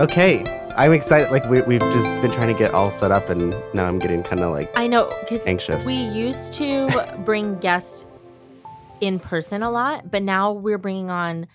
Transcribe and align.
Okay, 0.00 0.42
I'm 0.76 0.94
excited. 0.94 1.30
Like 1.30 1.44
we, 1.44 1.60
we've 1.60 1.78
just 1.78 2.18
been 2.22 2.30
trying 2.30 2.48
to 2.48 2.58
get 2.58 2.72
all 2.72 2.90
set 2.90 3.10
up, 3.10 3.28
and 3.28 3.54
now 3.74 3.84
I'm 3.84 3.98
getting 3.98 4.22
kind 4.22 4.40
of 4.40 4.50
like 4.50 4.74
I 4.74 4.86
know 4.86 5.12
because 5.20 5.46
Anxious. 5.46 5.84
we 5.84 5.92
used 5.92 6.54
to 6.54 6.88
bring 7.26 7.58
guests 7.58 8.06
in 9.02 9.18
person 9.18 9.62
a 9.62 9.70
lot, 9.70 10.10
but 10.10 10.22
now 10.22 10.52
we're 10.52 10.78
bringing 10.78 11.10
on 11.10 11.48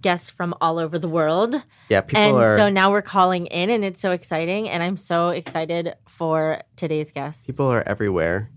guests 0.00 0.30
from 0.30 0.54
all 0.62 0.78
over 0.78 0.98
the 0.98 1.10
world. 1.10 1.62
yeah. 1.90 2.00
People 2.00 2.22
and 2.22 2.36
are 2.38 2.56
so 2.56 2.70
now 2.70 2.90
we're 2.90 3.02
calling 3.02 3.44
in, 3.44 3.68
and 3.68 3.84
it's 3.84 4.00
so 4.00 4.12
exciting. 4.12 4.66
And 4.66 4.82
I'm 4.82 4.96
so 4.96 5.28
excited 5.28 5.94
for 6.08 6.62
today's 6.76 7.12
guests 7.12 7.44
people 7.44 7.66
are 7.66 7.86
everywhere, 7.86 8.48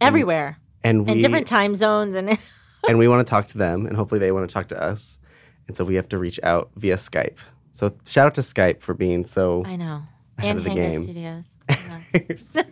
everywhere 0.00 0.58
and 0.82 1.06
we 1.06 1.12
in 1.12 1.20
different 1.20 1.46
time 1.46 1.76
zones. 1.76 2.16
And 2.16 2.36
and 2.88 2.98
we 2.98 3.06
want 3.06 3.24
to 3.24 3.30
talk 3.30 3.46
to 3.48 3.58
them, 3.58 3.86
and 3.86 3.96
hopefully 3.96 4.18
they 4.18 4.32
want 4.32 4.48
to 4.48 4.52
talk 4.52 4.66
to 4.66 4.82
us, 4.82 5.20
and 5.68 5.76
so 5.76 5.84
we 5.84 5.94
have 5.94 6.08
to 6.08 6.18
reach 6.18 6.40
out 6.42 6.72
via 6.74 6.96
Skype. 6.96 7.38
So 7.80 7.94
shout 8.06 8.26
out 8.26 8.34
to 8.34 8.42
Skype 8.42 8.82
for 8.82 8.92
being 8.92 9.24
so. 9.24 9.64
I 9.64 9.76
know. 9.76 10.02
Ahead 10.36 10.50
and 10.50 10.58
of 10.58 10.64
the 10.64 10.70
Hangar 10.70 10.90
game. 10.90 11.02
Studios. 11.04 12.56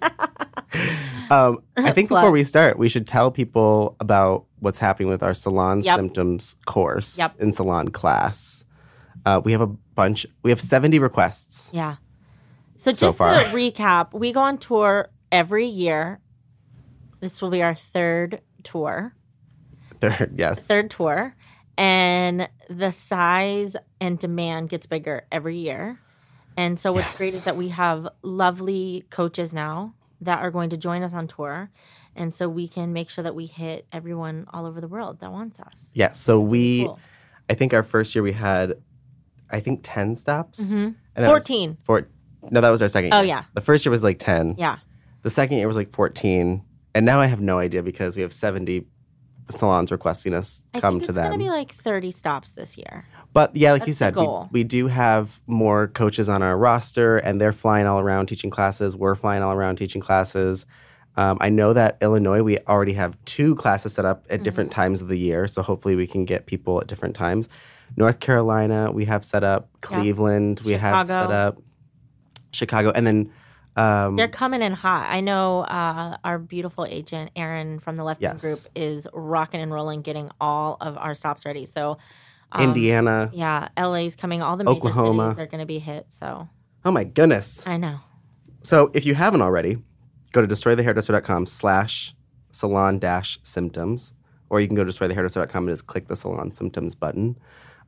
Um, 1.30 1.62
I 1.76 1.90
think 1.92 2.08
before 2.08 2.30
we 2.30 2.42
start, 2.44 2.78
we 2.78 2.88
should 2.88 3.06
tell 3.06 3.30
people 3.30 3.96
about 4.00 4.46
what's 4.60 4.78
happening 4.78 5.08
with 5.10 5.22
our 5.22 5.34
salon 5.34 5.82
Yep. 5.82 5.96
symptoms 5.98 6.56
course 6.66 7.18
Yep. 7.18 7.32
in 7.38 7.52
salon 7.52 7.88
class. 7.88 8.64
Uh, 9.26 9.38
we 9.44 9.52
have 9.52 9.60
a 9.60 9.66
bunch. 9.66 10.26
We 10.42 10.50
have 10.50 10.60
seventy 10.60 10.98
requests. 10.98 11.70
Yeah. 11.74 11.96
So 12.78 12.92
So 12.94 13.08
just 13.08 13.18
far. 13.18 13.34
to 13.34 13.40
recap, 13.50 14.12
we 14.14 14.32
go 14.32 14.40
on 14.40 14.56
tour 14.58 15.08
every 15.32 15.66
year. 15.66 16.20
This 17.20 17.42
will 17.42 17.50
be 17.50 17.62
our 17.62 17.74
third 17.74 18.40
tour. 18.62 19.14
Third, 20.00 20.34
yes. 20.36 20.66
Third 20.66 20.90
tour. 20.90 21.34
And 21.78 22.48
the 22.68 22.90
size 22.92 23.76
and 24.00 24.18
demand 24.18 24.68
gets 24.68 24.86
bigger 24.86 25.24
every 25.30 25.56
year. 25.58 26.00
And 26.56 26.78
so 26.78 26.92
what's 26.92 27.16
great 27.16 27.34
is 27.34 27.42
that 27.42 27.56
we 27.56 27.68
have 27.68 28.08
lovely 28.22 29.04
coaches 29.10 29.52
now 29.52 29.94
that 30.20 30.40
are 30.40 30.50
going 30.50 30.70
to 30.70 30.76
join 30.76 31.04
us 31.04 31.12
on 31.14 31.28
tour. 31.28 31.70
And 32.16 32.34
so 32.34 32.48
we 32.48 32.66
can 32.66 32.92
make 32.92 33.08
sure 33.10 33.22
that 33.22 33.36
we 33.36 33.46
hit 33.46 33.86
everyone 33.92 34.46
all 34.52 34.66
over 34.66 34.80
the 34.80 34.88
world 34.88 35.20
that 35.20 35.30
wants 35.30 35.60
us. 35.60 35.92
Yeah. 35.94 36.14
So 36.14 36.40
we, 36.40 36.86
Cool. 36.86 36.98
I 37.48 37.54
think 37.54 37.72
our 37.72 37.84
first 37.84 38.12
year 38.16 38.24
we 38.24 38.32
had, 38.32 38.74
I 39.50 39.60
think 39.60 39.80
ten 39.84 40.16
stops. 40.16 40.60
Mhm. 40.60 40.72
And 41.14 41.24
that 41.24 41.28
was 41.32 41.44
14. 41.44 41.78
Four, 41.84 42.08
no, 42.50 42.60
that 42.60 42.70
was 42.70 42.82
our 42.82 42.88
second. 42.88 43.12
year. 43.12 43.20
Oh, 43.20 43.22
yeah. 43.22 43.44
The 43.54 43.60
first 43.60 43.86
year 43.86 43.92
was 43.92 44.02
like 44.02 44.18
ten. 44.18 44.56
Yeah. 44.58 44.78
The 45.22 45.30
second 45.30 45.58
year 45.58 45.66
was 45.68 45.76
like 45.76 45.90
fourteen, 45.92 46.62
and 46.94 47.06
now 47.06 47.20
I 47.20 47.26
have 47.26 47.40
no 47.40 47.58
idea 47.58 47.82
because 47.82 48.14
we 48.16 48.22
have 48.22 48.32
seventy 48.32 48.86
salons 49.50 49.90
requesting 49.90 50.34
us 50.34 50.62
I 50.74 50.80
come 50.80 50.94
think 50.94 51.04
to 51.04 51.10
it's 51.10 51.16
them. 51.16 51.26
going 51.28 51.38
to 51.38 51.44
be 51.44 51.50
like 51.50 51.74
30 51.74 52.10
stops 52.12 52.50
this 52.50 52.76
year. 52.78 53.04
But 53.32 53.54
yeah, 53.56 53.72
like 53.72 53.82
you 53.82 53.86
That's 53.86 53.98
the 53.98 54.04
said, 54.06 54.16
we, 54.16 54.24
goal. 54.24 54.48
we 54.52 54.64
do 54.64 54.86
have 54.88 55.40
more 55.46 55.86
coaches 55.88 56.28
on 56.28 56.42
our 56.42 56.56
roster, 56.56 57.18
and 57.18 57.40
they're 57.40 57.52
flying 57.52 57.86
all 57.86 58.00
around 58.00 58.26
teaching 58.26 58.50
classes. 58.50 58.96
We're 58.96 59.14
flying 59.14 59.42
all 59.42 59.52
around 59.52 59.76
teaching 59.76 60.00
classes. 60.00 60.64
Um, 61.16 61.36
I 61.40 61.48
know 61.50 61.72
that 61.72 61.98
Illinois, 62.00 62.42
we 62.42 62.58
already 62.60 62.92
have 62.94 63.16
two 63.24 63.54
classes 63.56 63.92
set 63.92 64.04
up 64.04 64.24
Mm-hmm. 64.24 64.34
at 64.34 64.42
different 64.44 64.70
times 64.70 65.00
of 65.02 65.08
the 65.08 65.18
year, 65.18 65.46
so 65.48 65.62
hopefully 65.62 65.94
we 65.96 66.06
can 66.06 66.24
get 66.24 66.46
people 66.46 66.80
at 66.80 66.86
different 66.86 67.14
times. 67.16 67.48
North 67.96 68.20
Carolina, 68.20 68.90
we 68.92 69.04
have 69.06 69.24
set 69.24 69.42
up. 69.44 69.68
Yeah. 69.82 69.88
Cleveland, 70.00 70.60
we 70.64 70.72
have 70.74 71.06
set 71.08 71.30
up. 71.30 71.58
Chicago, 72.52 72.90
and 72.94 73.06
then 73.06 73.30
um, 73.78 74.16
They're 74.16 74.28
coming 74.28 74.62
in 74.62 74.72
hot. 74.72 75.06
I 75.08 75.20
know 75.20 75.60
uh, 75.60 76.16
our 76.24 76.38
beautiful 76.38 76.84
agent, 76.86 77.30
Aaron 77.36 77.78
from 77.78 77.96
the 77.96 78.04
Left 78.04 78.20
Yes. 78.20 78.40
Group, 78.40 78.60
is 78.74 79.06
rocking 79.12 79.60
and 79.60 79.72
rolling, 79.72 80.02
getting 80.02 80.30
all 80.40 80.76
of 80.80 80.96
our 80.96 81.14
stops 81.14 81.44
ready. 81.46 81.66
So, 81.66 81.98
um, 82.52 82.62
Indiana. 82.64 83.30
Yeah, 83.32 83.68
LA's 83.78 84.16
coming. 84.16 84.42
All 84.42 84.56
the 84.56 84.64
major 84.64 84.76
Oklahoma. 84.78 85.30
cities 85.30 85.38
are 85.38 85.46
going 85.46 85.60
to 85.60 85.66
be 85.66 85.78
hit. 85.78 86.06
So, 86.10 86.48
Oh 86.84 86.90
my 86.90 87.04
goodness! 87.04 87.66
I 87.66 87.76
know. 87.76 88.00
So 88.62 88.90
if 88.94 89.04
you 89.06 89.14
haven't 89.14 89.42
already, 89.42 89.78
go 90.32 90.40
to 90.40 90.46
destroythehairdresser.com 90.48 91.46
slash 91.46 92.14
salon 92.50 92.98
dash 92.98 93.38
symptoms, 93.42 94.12
or 94.50 94.60
you 94.60 94.66
can 94.66 94.76
go 94.76 94.84
to 94.84 94.90
destroythehairdresser.com 94.90 95.68
and 95.68 95.72
just 95.72 95.86
click 95.86 96.08
the 96.08 96.16
salon 96.16 96.52
symptoms 96.52 96.94
button 96.94 97.36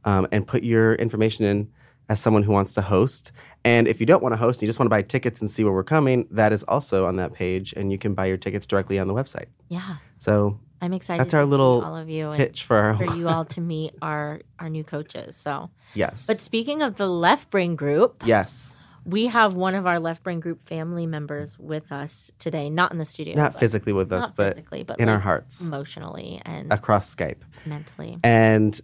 um, 0.05 0.27
and 0.33 0.47
put 0.47 0.63
your 0.63 0.95
information 0.95 1.45
in 1.45 1.71
as 2.09 2.21
someone 2.21 2.43
who 2.43 2.53
wants 2.53 2.75
to 2.75 2.83
host. 2.83 3.33
And 3.65 3.87
if 3.87 4.01
you 4.01 4.07
don't 4.07 4.23
want 4.23 4.33
to 4.33 4.37
host, 4.37 4.59
and 4.59 4.63
you 4.63 4.69
just 4.69 4.79
want 4.79 4.87
to 4.87 4.91
buy 4.91 5.03
tickets 5.03 5.41
and 5.41 5.51
see 5.51 5.65
where 5.65 5.73
we're 5.73 5.85
coming, 5.85 6.27
that 6.31 6.53
is 6.53 6.63
also 6.65 7.07
on 7.07 7.17
that 7.17 7.33
page, 7.35 7.75
and 7.77 7.93
you 7.93 7.99
can 7.99 8.15
buy 8.15 8.27
your 8.27 8.39
tickets 8.39 8.67
directly 8.67 8.99
on 8.99 9.07
the 9.07 9.15
website. 9.15 9.47
Yeah, 9.69 9.97
So 10.19 10.59
I'm 10.81 10.93
excited. 10.95 11.21
That's 11.21 11.35
our 11.35 11.45
little 11.45 11.83
all 11.85 11.97
of 11.97 12.09
you 12.09 12.31
and 12.31 12.39
pitch 12.39 12.65
for 12.65 12.77
our 12.77 12.97
for 12.97 13.05
you 13.17 13.29
all 13.29 13.45
to 13.47 13.61
meet 13.61 13.95
our 14.01 14.41
our 14.59 14.71
new 14.71 14.83
coaches. 14.85 15.37
So, 15.37 15.71
yes, 15.95 16.27
but 16.27 16.39
speaking 16.39 16.83
of 16.83 16.97
the 16.97 17.07
Left 17.07 17.51
Brain 17.51 17.77
Group, 17.77 18.23
yes, 18.25 18.75
we 19.05 19.27
have 19.27 19.53
one 19.55 19.75
of 19.75 19.87
our 19.87 20.01
Left 20.01 20.23
Brain 20.23 20.41
Group 20.41 20.63
family 20.63 21.07
members 21.07 21.59
with 21.59 21.93
us 21.93 22.31
today. 22.39 22.71
Not 22.71 22.93
in 22.93 22.99
the 22.99 23.05
studio, 23.05 23.37
not 23.37 23.61
physically 23.61 23.93
with 23.93 24.11
us, 24.11 24.31
but 24.31 24.55
physically, 24.55 24.85
but 24.85 24.99
in 24.99 25.11
our 25.11 25.19
hearts 25.19 25.61
emotionally 25.61 26.41
and 26.47 26.73
across 26.73 27.15
Skype. 27.15 27.43
mentally. 27.67 28.19
and 28.25 28.81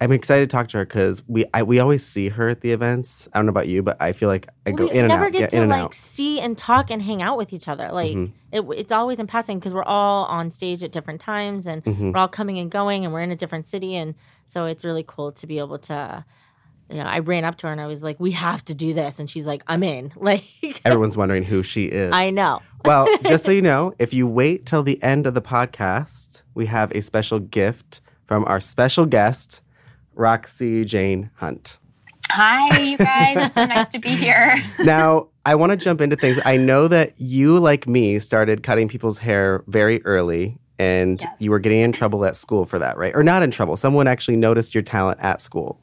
I'm 0.00 0.12
excited 0.12 0.48
to 0.48 0.56
talk 0.56 0.68
to 0.68 0.78
her 0.78 0.84
because 0.84 1.22
we 1.26 1.44
I, 1.52 1.62
we 1.64 1.80
always 1.80 2.06
see 2.06 2.28
her 2.28 2.48
at 2.50 2.60
the 2.60 2.70
events. 2.72 3.28
I 3.32 3.38
don't 3.38 3.46
know 3.46 3.50
about 3.50 3.66
you, 3.68 3.82
but 3.82 4.00
I 4.00 4.12
feel 4.12 4.28
like 4.28 4.48
I 4.64 4.70
go 4.70 4.84
we 4.84 4.90
in 4.92 4.98
and 4.98 5.08
never 5.08 5.26
out, 5.26 5.32
get 5.32 5.38
get 5.40 5.50
to 5.50 5.56
and 5.62 5.70
like 5.70 5.80
out. 5.82 5.94
see 5.94 6.38
and 6.40 6.56
talk 6.56 6.90
and 6.90 7.02
hang 7.02 7.20
out 7.20 7.36
with 7.36 7.52
each 7.52 7.66
other. 7.66 7.90
Like 7.90 8.14
Mhm. 8.14 8.30
it, 8.52 8.64
it's 8.76 8.92
always 8.92 9.18
in 9.18 9.26
passing 9.26 9.58
because 9.58 9.74
we're 9.74 9.82
all 9.82 10.24
on 10.26 10.50
stage 10.52 10.84
at 10.84 10.92
different 10.92 11.20
times 11.20 11.66
and 11.66 11.82
Mhm. 11.84 12.12
we're 12.12 12.18
all 12.20 12.28
coming 12.28 12.58
and 12.60 12.70
going 12.70 13.04
and 13.04 13.12
we're 13.12 13.22
in 13.22 13.32
a 13.32 13.36
different 13.36 13.66
city 13.66 13.96
and 13.96 14.14
so 14.46 14.66
it's 14.66 14.84
really 14.84 15.04
cool 15.06 15.32
to 15.32 15.46
be 15.46 15.58
able 15.58 15.78
to. 15.80 16.24
You 16.90 16.96
know, 16.98 17.02
I 17.10 17.18
ran 17.18 17.44
up 17.44 17.56
to 17.56 17.66
her 17.66 17.72
and 17.72 17.82
I 17.82 17.86
was 17.86 18.02
like, 18.02 18.18
"We 18.18 18.30
have 18.30 18.64
to 18.64 18.74
do 18.74 18.94
this," 18.94 19.18
and 19.18 19.28
she's 19.28 19.46
like, 19.46 19.62
"I'm 19.66 19.82
in." 19.82 20.10
Like, 20.20 20.44
Everyone's 20.86 21.18
wondering 21.18 21.42
who 21.42 21.62
she 21.62 21.84
is. 21.84 22.12
I 22.14 22.30
know. 22.30 22.62
well, 22.84 23.06
just 23.24 23.44
so 23.44 23.50
you 23.50 23.60
know, 23.60 23.92
if 23.98 24.14
you 24.14 24.26
wait 24.26 24.64
till 24.64 24.82
the 24.82 25.02
end 25.02 25.26
of 25.26 25.34
the 25.34 25.42
podcast, 25.42 26.42
we 26.54 26.64
have 26.66 26.90
a 26.92 27.02
special 27.02 27.40
gift 27.40 28.00
from 28.24 28.42
our 28.46 28.58
special 28.58 29.04
guest, 29.04 29.60
Roxy 30.18 30.84
Jane 30.84 31.30
Hunt. 31.36 31.78
Hi, 32.30 32.82
you 32.82 32.98
guys. 32.98 33.36
It's 33.38 33.54
so 33.54 33.64
nice 33.64 33.88
to 33.88 33.98
be 33.98 34.10
here. 34.10 34.54
Now, 34.80 35.28
I 35.46 35.54
want 35.54 35.70
to 35.70 35.76
jump 35.76 36.02
into 36.02 36.14
things. 36.16 36.38
I 36.44 36.58
know 36.58 36.86
that 36.88 37.14
you, 37.18 37.58
like 37.58 37.88
me, 37.88 38.18
started 38.18 38.62
cutting 38.62 38.88
people's 38.88 39.16
hair 39.16 39.64
very 39.66 40.04
early, 40.04 40.58
and 40.78 41.20
Yes. 41.22 41.34
you 41.38 41.50
were 41.50 41.58
getting 41.58 41.80
in 41.80 41.92
trouble 41.92 42.24
at 42.26 42.36
school 42.36 42.66
for 42.66 42.78
that, 42.80 42.98
right? 42.98 43.14
Or 43.16 43.22
not 43.22 43.42
in 43.42 43.50
trouble. 43.50 43.76
Someone 43.78 44.06
actually 44.06 44.36
noticed 44.36 44.74
your 44.74 44.82
talent 44.82 45.20
at 45.22 45.40
school. 45.40 45.80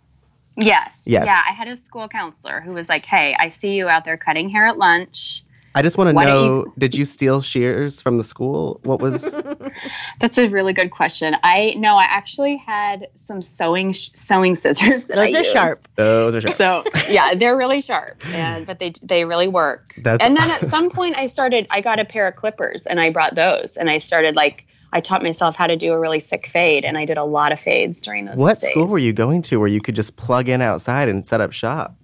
Yes. 0.58 1.02
Yes. 1.06 1.26
Yeah, 1.26 1.42
I 1.50 1.54
had 1.54 1.68
a 1.68 1.76
school 1.76 2.08
counselor 2.08 2.62
who 2.62 2.74
was 2.74 2.88
like, 2.90 3.06
"Hey, 3.06 3.36
I 3.40 3.50
see 3.50 3.74
you 3.74 3.88
out 3.90 4.06
there 4.06 4.16
cutting 4.18 4.50
hair 4.50 4.66
at 4.66 4.78
lunch." 4.78 5.44
I 5.76 5.82
just 5.82 5.98
want 5.98 6.08
to 6.08 6.14
know 6.14 6.46
you- 6.66 6.74
did 6.78 6.96
you 6.96 7.04
steal 7.04 7.42
shears 7.42 8.02
from 8.02 8.18
the 8.18 8.24
school? 8.24 8.80
What 8.84 9.02
was. 9.02 9.42
That's 10.22 10.38
a 10.38 10.48
really 10.48 10.72
good 10.72 10.90
question. 10.90 11.36
I 11.44 11.74
no, 11.78 11.96
I 11.96 12.06
actually 12.06 12.56
had 12.56 13.10
some 13.16 13.42
sewing 13.42 13.92
sh- 13.92 14.10
sewing 14.14 14.56
scissors. 14.56 15.06
That 15.08 15.16
Those 15.16 15.34
I 15.34 15.38
are 15.38 15.42
used. 15.42 15.52
sharp. 15.54 15.80
Those 15.96 16.36
are 16.36 16.42
sharp. 16.42 16.56
So 16.56 16.84
yeah, 17.10 17.36
they're 17.36 17.58
really 17.58 17.82
sharp, 17.82 18.26
and 18.34 18.66
but 18.66 18.80
they 18.80 18.94
they 19.04 19.26
really 19.26 19.50
work. 19.50 19.86
That's 19.98 20.24
and 20.24 20.38
then 20.38 20.50
at 20.50 20.62
some 20.62 20.90
point, 20.90 21.18
I 21.18 21.28
started. 21.28 21.68
I 21.70 21.82
got 21.82 22.00
a 22.00 22.06
pair 22.06 22.28
of 22.28 22.36
clippers, 22.38 22.88
and 22.88 23.00
I 23.00 23.10
brought 23.10 23.36
those, 23.36 23.76
and 23.76 23.90
I 23.90 23.98
started 23.98 24.36
like 24.36 24.66
I 24.94 25.02
taught 25.02 25.24
myself 25.24 25.58
how 25.58 25.68
to 25.68 25.76
do 25.76 25.92
a 25.92 26.00
really 26.00 26.22
sick 26.22 26.48
fade, 26.48 26.86
and 26.86 26.98
I 26.98 27.04
did 27.04 27.18
a 27.18 27.26
lot 27.26 27.52
of 27.52 27.60
fades 27.60 28.02
during 28.02 28.26
those. 28.26 28.38
What 28.38 28.62
days. 28.62 28.70
school 28.72 28.88
were 28.88 28.98
you 28.98 29.12
going 29.12 29.42
to 29.44 29.60
where 29.60 29.68
you 29.68 29.82
could 29.82 29.96
just 29.96 30.16
plug 30.16 30.48
in 30.48 30.62
outside 30.62 31.10
and 31.10 31.28
set 31.28 31.42
up 31.42 31.52
shop? 31.52 31.98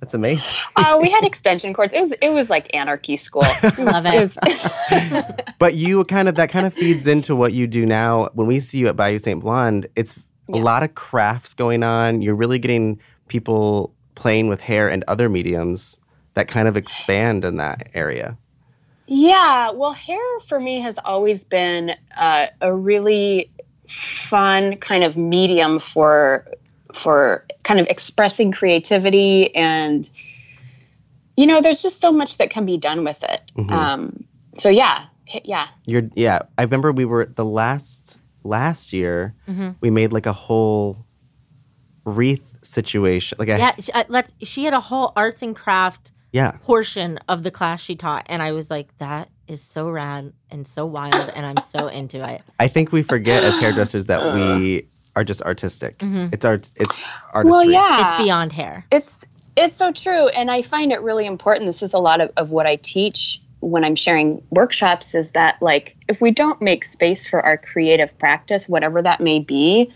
That's 0.00 0.14
amazing. 0.14 0.56
Uh, 0.76 0.98
we 1.02 1.10
had 1.10 1.24
extension 1.24 1.74
cords. 1.74 1.92
It 1.92 2.00
was 2.00 2.12
it 2.22 2.28
was 2.30 2.50
like 2.50 2.70
anarchy 2.74 3.16
school. 3.16 3.42
It 3.62 3.78
Love 3.78 4.04
was- 4.04 4.38
it. 4.42 4.62
was- 5.12 5.24
but 5.58 5.74
you 5.74 6.04
kind 6.04 6.28
of 6.28 6.36
that 6.36 6.50
kind 6.50 6.66
of 6.66 6.74
feeds 6.74 7.06
into 7.06 7.34
what 7.34 7.52
you 7.52 7.66
do 7.66 7.84
now. 7.84 8.28
When 8.34 8.46
we 8.46 8.60
see 8.60 8.78
you 8.78 8.88
at 8.88 8.96
Bayou 8.96 9.18
St. 9.18 9.40
Blonde, 9.40 9.88
it's 9.96 10.16
a 10.16 10.20
Yeah. 10.56 10.62
lot 10.62 10.82
of 10.84 10.94
crafts 10.94 11.52
going 11.52 11.82
on. 11.82 12.22
You're 12.22 12.36
really 12.36 12.58
getting 12.60 13.00
people 13.26 13.92
playing 14.14 14.48
with 14.48 14.60
hair 14.60 14.88
and 14.88 15.04
other 15.08 15.28
mediums 15.28 16.00
that 16.34 16.46
kind 16.48 16.68
of 16.68 16.76
expand 16.76 17.44
in 17.44 17.56
that 17.56 17.88
area. 17.94 18.36
yeah, 19.06 19.70
well, 19.70 19.92
hair 19.92 20.20
for 20.46 20.60
me 20.60 20.80
has 20.80 20.98
always 21.04 21.42
been 21.44 21.92
uh, 22.16 22.46
a 22.60 22.72
really 22.72 23.50
fun 23.88 24.76
kind 24.76 25.02
of 25.02 25.16
medium 25.16 25.78
for 25.78 26.46
for 26.92 27.44
kind 27.64 27.78
of 27.80 27.86
expressing 27.88 28.50
creativity 28.52 29.54
and 29.54 30.08
you 31.36 31.46
know 31.46 31.60
there's 31.60 31.82
just 31.82 32.00
so 32.00 32.10
much 32.10 32.38
that 32.38 32.50
can 32.50 32.64
be 32.66 32.76
done 32.78 33.04
with 33.04 33.22
it 33.24 33.42
Mhm. 33.56 33.70
um, 33.70 34.24
so 34.56 34.68
yeah 34.68 35.04
yeah 35.44 35.66
You're 35.86 36.08
yeah. 36.14 36.38
I 36.56 36.62
remember 36.62 36.90
we 36.92 37.04
were 37.04 37.26
the 37.26 37.44
last 37.44 38.18
last 38.44 38.92
year. 38.94 39.34
Mhm. 39.46 39.76
We 39.82 39.90
made 39.90 40.10
like 40.10 40.24
a 40.24 40.32
whole 40.32 41.04
wreath 42.04 42.56
situation. 42.62 43.36
Like 43.38 43.48
a 43.50 43.58
Yeah, 43.58 43.74
she, 43.78 43.92
uh, 43.92 44.04
let's, 44.08 44.32
she 44.42 44.64
had 44.64 44.72
a 44.72 44.80
whole 44.80 45.12
arts 45.16 45.42
and 45.42 45.54
craft 45.54 46.12
yeah. 46.32 46.52
portion 46.62 47.18
of 47.28 47.42
the 47.42 47.50
class 47.50 47.82
she 47.82 47.94
taught, 47.94 48.24
and 48.30 48.42
I 48.42 48.52
was 48.52 48.70
like, 48.70 48.96
"That 48.98 49.28
is 49.46 49.62
so 49.62 49.90
rad 49.90 50.32
and 50.50 50.66
so 50.66 50.86
wild," 50.86 51.30
and 51.34 51.44
I'm 51.44 51.60
so 51.60 51.88
into 51.88 52.26
it. 52.26 52.40
I 52.58 52.68
think 52.68 52.90
we 52.92 53.02
forget 53.02 53.44
as 53.44 53.58
hairdressers 53.58 54.06
that 54.06 54.34
we 54.34 54.88
are 55.18 55.24
just 55.24 55.42
artistic. 55.42 55.98
Mhm. 55.98 56.32
It's 56.32 56.44
art. 56.44 56.70
It's 56.76 57.08
artistry. 57.34 57.50
well 57.50 57.64
yeah 57.68 58.02
It's 58.12 58.22
beyond 58.22 58.52
hair. 58.52 58.84
it's 58.92 59.24
It's 59.56 59.76
so 59.76 59.90
true. 59.90 60.28
And 60.28 60.48
I 60.48 60.62
find 60.62 60.92
it 60.92 61.02
really 61.02 61.26
important. 61.26 61.66
This 61.66 61.82
is 61.82 61.92
a 61.92 61.98
lot 61.98 62.20
of, 62.20 62.30
of 62.36 62.52
what 62.52 62.66
I 62.68 62.76
teach 62.76 63.40
when 63.60 63.82
I'm 63.82 63.96
sharing 63.96 64.40
workshops 64.50 65.16
is 65.16 65.32
that, 65.32 65.60
like, 65.60 65.96
if 66.08 66.20
we 66.20 66.30
don't 66.30 66.62
make 66.62 66.84
space 66.84 67.26
for 67.26 67.44
our 67.44 67.56
creative 67.58 68.16
practice, 68.20 68.68
whatever 68.68 69.02
that 69.02 69.20
may 69.20 69.40
be, 69.40 69.92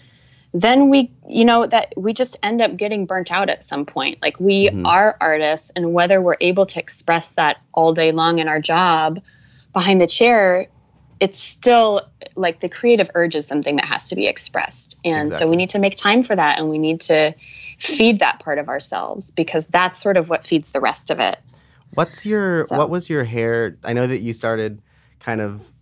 then 0.53 0.91
we, 0.91 1.13
you 1.29 1.45
know, 1.45 1.65
that 1.65 1.95
we 1.97 2.13
just 2.13 2.37
end 2.43 2.61
up 2.61 2.77
getting 2.77 3.07
burnt 3.07 3.31
out 3.31 3.49
at 3.49 3.63
some 3.63 3.87
point. 3.87 4.19
Like, 4.21 4.41
we 4.41 4.69
Mhm. 4.69 4.85
are 4.85 5.17
artists, 5.21 5.71
and 5.77 5.95
whether 5.95 6.21
we're 6.21 6.37
able 6.41 6.67
to 6.67 6.81
express 6.81 7.29
that 7.37 7.59
all 7.73 7.95
day 7.95 8.11
long 8.11 8.41
in 8.41 8.49
our 8.49 8.59
job 8.61 9.21
behind 9.73 10.01
the 10.01 10.09
chair, 10.09 10.67
it's 11.23 11.39
still 11.39 12.01
like 12.35 12.59
the 12.59 12.69
creative 12.69 13.09
urge 13.15 13.37
is 13.37 13.47
something 13.47 13.77
that 13.77 13.85
has 13.85 14.09
to 14.09 14.17
be 14.17 14.27
expressed. 14.27 14.97
And 15.05 15.33
so 15.33 15.49
we 15.49 15.55
need 15.55 15.69
to 15.69 15.79
make 15.79 15.97
time 15.97 16.25
for 16.25 16.35
that 16.35 16.59
and 16.59 16.69
we 16.69 16.79
need 16.79 17.01
to 17.03 17.33
feed 17.79 18.19
that 18.19 18.41
part 18.41 18.59
of 18.59 18.69
ourselves 18.69 19.31
because 19.31 19.65
that's 19.67 20.03
sort 20.03 20.17
of 20.17 20.29
what 20.29 20.45
feeds 20.45 20.73
the 20.73 20.81
rest 20.81 21.11
of 21.11 21.21
it. 21.21 21.39
What's 21.95 22.27
your 22.27 22.67
So- 22.67 22.77
what 22.77 22.91
was 22.91 23.09
your 23.09 23.23
hair? 23.23 23.77
I 23.85 23.93
know 23.93 24.09
that 24.09 24.19
you 24.19 24.33
started 24.33 24.83
kind 25.21 25.41
of 25.41 25.73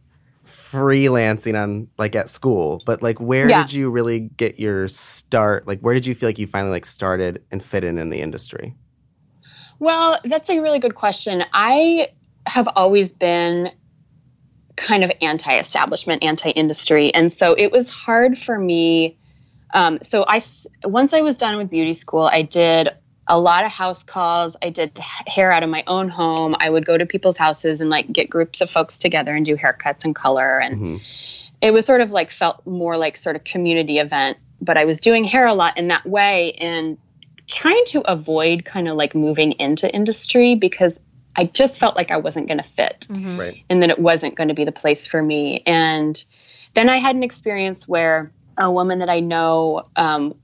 freelancing 0.45 1.59
on 1.59 1.89
like 1.97 2.15
at 2.15 2.29
school, 2.29 2.83
but 2.85 3.03
like 3.03 3.19
where 3.19 3.49
Yeah. 3.49 3.63
did 3.63 3.73
you 3.73 3.91
really 3.91 4.21
get 4.37 4.61
your 4.61 4.89
start? 4.89 5.67
Like 5.67 5.81
where 5.81 5.95
did 5.95 6.05
you 6.07 6.15
feel 6.15 6.29
like 6.29 6.39
you 6.39 6.47
finally 6.47 6.73
like 6.73 6.85
started 6.85 7.43
and 7.51 7.63
fit 7.63 7.83
in 7.83 7.97
in 7.97 8.11
the 8.11 8.21
industry? 8.21 8.75
Well, 9.79 10.19
that's 10.25 10.51
a 10.51 10.61
really 10.61 10.81
good 10.81 10.95
question. 10.95 11.45
I 11.55 12.09
have 12.47 12.69
always 12.77 13.13
been 13.13 13.71
kind 14.81 15.05
of 15.05 15.13
anti 15.23 15.59
establishment, 15.59 16.25
anti 16.25 16.51
industry. 16.51 17.15
And 17.15 17.33
so 17.33 17.55
it 17.55 17.71
was 17.71 17.89
hard 17.89 18.39
for 18.39 18.59
me. 18.59 19.17
Um, 19.73 20.01
so 20.03 20.25
I 20.27 20.43
once 20.85 21.13
I 21.13 21.21
was 21.21 21.37
done 21.37 21.57
with 21.57 21.71
beauty 21.71 21.93
school, 21.93 22.23
I 22.25 22.43
did 22.43 22.89
a 23.29 23.39
lot 23.39 23.65
of 23.65 23.71
house 23.71 24.03
calls. 24.03 24.57
I 24.61 24.71
did 24.71 24.99
hair 24.99 25.53
out 25.53 25.63
of 25.63 25.71
my 25.71 25.85
own 25.87 26.09
home. 26.09 26.57
I 26.59 26.69
would 26.69 26.85
go 26.85 26.99
to 26.99 27.07
people's 27.07 27.37
houses 27.37 27.81
and 27.81 27.89
like 27.89 28.13
get 28.13 28.29
groups 28.29 28.61
of 28.61 28.71
folks 28.71 28.99
together 28.99 29.35
and 29.35 29.47
do 29.47 29.57
haircuts 29.57 30.05
and 30.05 30.15
color. 30.15 30.59
And 30.59 30.77
hmm 30.77 30.97
it 31.61 31.73
was 31.73 31.85
sort 31.85 32.01
of 32.01 32.11
like 32.11 32.31
felt 32.31 32.67
more 32.67 32.97
like 32.97 33.17
sort 33.17 33.37
of 33.37 33.45
community 33.45 33.99
event 33.99 34.39
but 34.61 34.77
i 34.77 34.85
was 34.85 35.01
doing 35.01 35.25
hair 35.25 35.47
a 35.47 35.55
lot 35.55 35.77
in 35.77 35.89
that 35.89 36.07
way 36.07 36.53
and 36.53 36.99
trying 37.47 37.85
to 37.87 38.01
avoid 38.01 38.65
kind 38.65 38.89
of 38.89 38.97
like 38.97 39.15
moving 39.15 39.53
into 39.53 39.93
industry 39.93 40.55
because 40.55 41.01
i 41.41 41.45
just 41.45 41.77
felt 41.79 41.97
like 41.97 42.11
i 42.11 42.17
wasn't 42.19 42.47
going 42.47 42.59
to 42.59 42.69
fit 42.77 43.07
Mhm. 43.11 43.39
Right. 43.39 43.63
and 43.69 43.83
that 43.83 43.91
it 43.91 43.99
wasn't 43.99 44.35
going 44.37 44.49
to 44.49 44.55
be 44.55 44.65
the 44.65 44.73
place 44.73 45.07
for 45.07 45.21
me 45.23 45.63
and 45.67 46.23
then 46.75 46.89
i 46.89 46.99
had 46.99 47.17
an 47.17 47.23
experience 47.23 47.89
where 47.89 48.31
a 48.59 48.71
woman 48.71 48.99
that 49.01 49.09
i 49.11 49.21
know 49.21 49.87
um, 49.97 50.35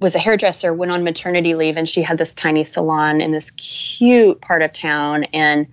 was 0.00 0.14
a 0.14 0.18
hairdresser 0.18 0.74
went 0.74 0.90
on 0.90 1.04
maternity 1.04 1.54
leave 1.54 1.76
and 1.76 1.88
she 1.88 2.02
had 2.02 2.18
this 2.18 2.34
tiny 2.34 2.64
salon 2.64 3.20
in 3.20 3.30
this 3.30 3.50
cute 3.52 4.40
part 4.40 4.60
of 4.62 4.72
town 4.72 5.24
and 5.32 5.66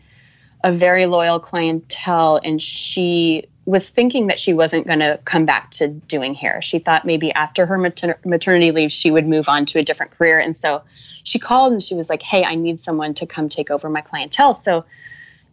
a 0.64 0.72
very 0.72 1.06
loyal 1.08 1.40
clientele 1.40 2.40
and 2.44 2.62
she 2.62 3.48
was 3.66 3.90
thinking 3.90 4.28
that 4.28 4.40
she 4.40 4.54
wasn't 4.54 4.86
going 4.86 5.00
to 5.00 5.20
come 5.26 5.46
back 5.46 5.70
to 5.72 5.88
doing 5.88 6.34
hair. 6.34 6.60
She 6.62 6.80
thought 6.80 7.06
maybe 7.06 7.32
after 7.32 7.68
her 7.68 7.78
mater- 7.78 8.20
maternity 8.26 8.72
leave 8.72 8.92
she 8.92 9.10
would 9.12 9.28
move 9.28 9.48
on 9.48 9.66
to 9.68 9.80
a 9.80 9.84
different 9.84 10.12
career 10.12 10.40
and 10.40 10.58
so 10.58 10.82
she 11.24 11.40
called 11.40 11.74
and 11.74 11.84
she 11.84 11.96
was 11.96 12.10
like, 12.10 12.22
"Hey, 12.22 12.44
I 12.44 12.56
need 12.56 12.80
someone 12.80 13.14
to 13.16 13.26
come 13.28 13.50
take 13.50 13.72
over 13.72 13.90
my 13.90 14.02
clientele. 14.02 14.54
So, 14.54 14.82
do 14.82 14.86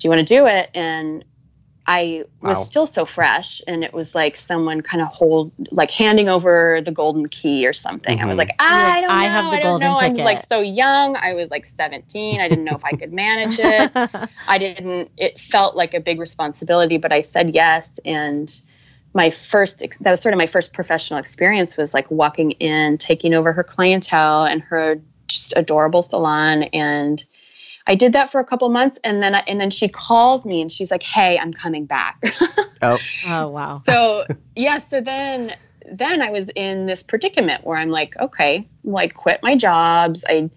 you 0.09 0.11
want 0.11 0.27
to 0.27 0.35
do 0.35 0.47
it?" 0.47 0.71
And 0.75 1.25
I 1.89 2.25
was 2.43 2.57
Wow. 2.59 2.65
still 2.65 2.87
so 2.87 3.05
fresh 3.05 3.61
and 3.67 3.85
it 3.85 3.93
was 3.93 4.13
like 4.13 4.37
someone 4.37 4.81
kind 4.81 5.01
of 5.03 5.09
hold 5.09 5.53
like 5.71 5.93
handing 5.93 6.29
over 6.29 6.81
the 6.81 6.91
golden 6.91 7.27
key 7.27 7.65
or 7.67 7.73
something. 7.73 8.21
I 8.21 8.27
was 8.27 8.35
Mhm. 8.35 8.39
like, 8.39 8.57
I 8.59 9.01
don't 9.03 9.09
know. 9.09 9.15
I 9.15 9.25
have 9.29 9.45
the 9.53 9.57
I 9.59 9.61
don't 9.61 9.81
golden 9.81 9.89
know. 9.95 9.97
I'm 9.99 10.17
like 10.17 10.43
so 10.43 10.61
young. 10.61 11.15
I 11.17 11.35
was 11.35 11.49
like 11.49 11.65
17. 11.65 12.41
I 12.41 12.49
didn't 12.49 12.65
know 12.65 12.75
if 12.75 12.85
I 12.85 12.93
could 12.93 13.13
manage 13.13 13.59
it. 13.61 13.93
I 14.49 14.59
didn't, 14.59 15.13
it 15.17 15.39
felt 15.39 15.77
like 15.77 15.95
a 15.95 16.01
big 16.01 16.19
responsibility, 16.19 16.99
but 16.99 17.13
I 17.13 17.21
said 17.21 17.55
yes. 17.55 18.01
And 18.05 18.53
my 19.15 19.31
first, 19.31 19.81
ex- 19.83 19.99
that 19.99 20.11
was 20.11 20.21
sort 20.21 20.35
of 20.35 20.39
my 20.39 20.47
first 20.49 20.73
professional 20.73 21.21
experience 21.21 21.77
was 21.77 21.95
like 21.95 22.11
walking 22.11 22.51
in, 22.53 22.99
taking 22.99 23.33
over 23.33 23.53
her 23.53 23.63
clientele 23.65 24.45
and 24.45 24.61
her 24.63 25.01
just 25.29 25.55
adorable 25.57 26.03
salon. 26.03 26.65
And 26.65 27.25
I 27.87 27.95
did 27.95 28.15
that 28.15 28.31
for 28.31 28.41
a 28.41 28.45
couple 28.45 28.69
months. 28.69 28.99
And 29.05 29.23
then, 29.23 29.35
I, 29.35 29.45
and 29.47 29.61
then 29.61 29.71
she 29.71 29.89
calls 29.89 30.45
me 30.45 30.61
and 30.61 30.71
she's 30.71 30.91
like, 30.91 31.03
Hey, 31.03 31.39
I'm 31.39 31.53
coming 31.53 31.87
back. 31.87 32.23
Oh, 32.83 32.99
oh 33.27 33.49
wow. 33.49 33.81
so 33.87 34.27
yeah 34.55 34.79
so 34.81 35.01
then 35.01 35.57
then 35.91 36.21
i 36.21 36.31
was 36.31 36.51
in 36.51 36.85
this 36.85 37.03
predicament 37.03 37.65
where 37.65 37.79
i'm 37.79 37.89
like 37.89 38.15
okay 38.19 38.69
well 38.85 39.03
i'd 39.03 39.15
quit 39.15 39.43
my 39.43 39.57
jobs 39.57 40.27
i'd 40.29 40.51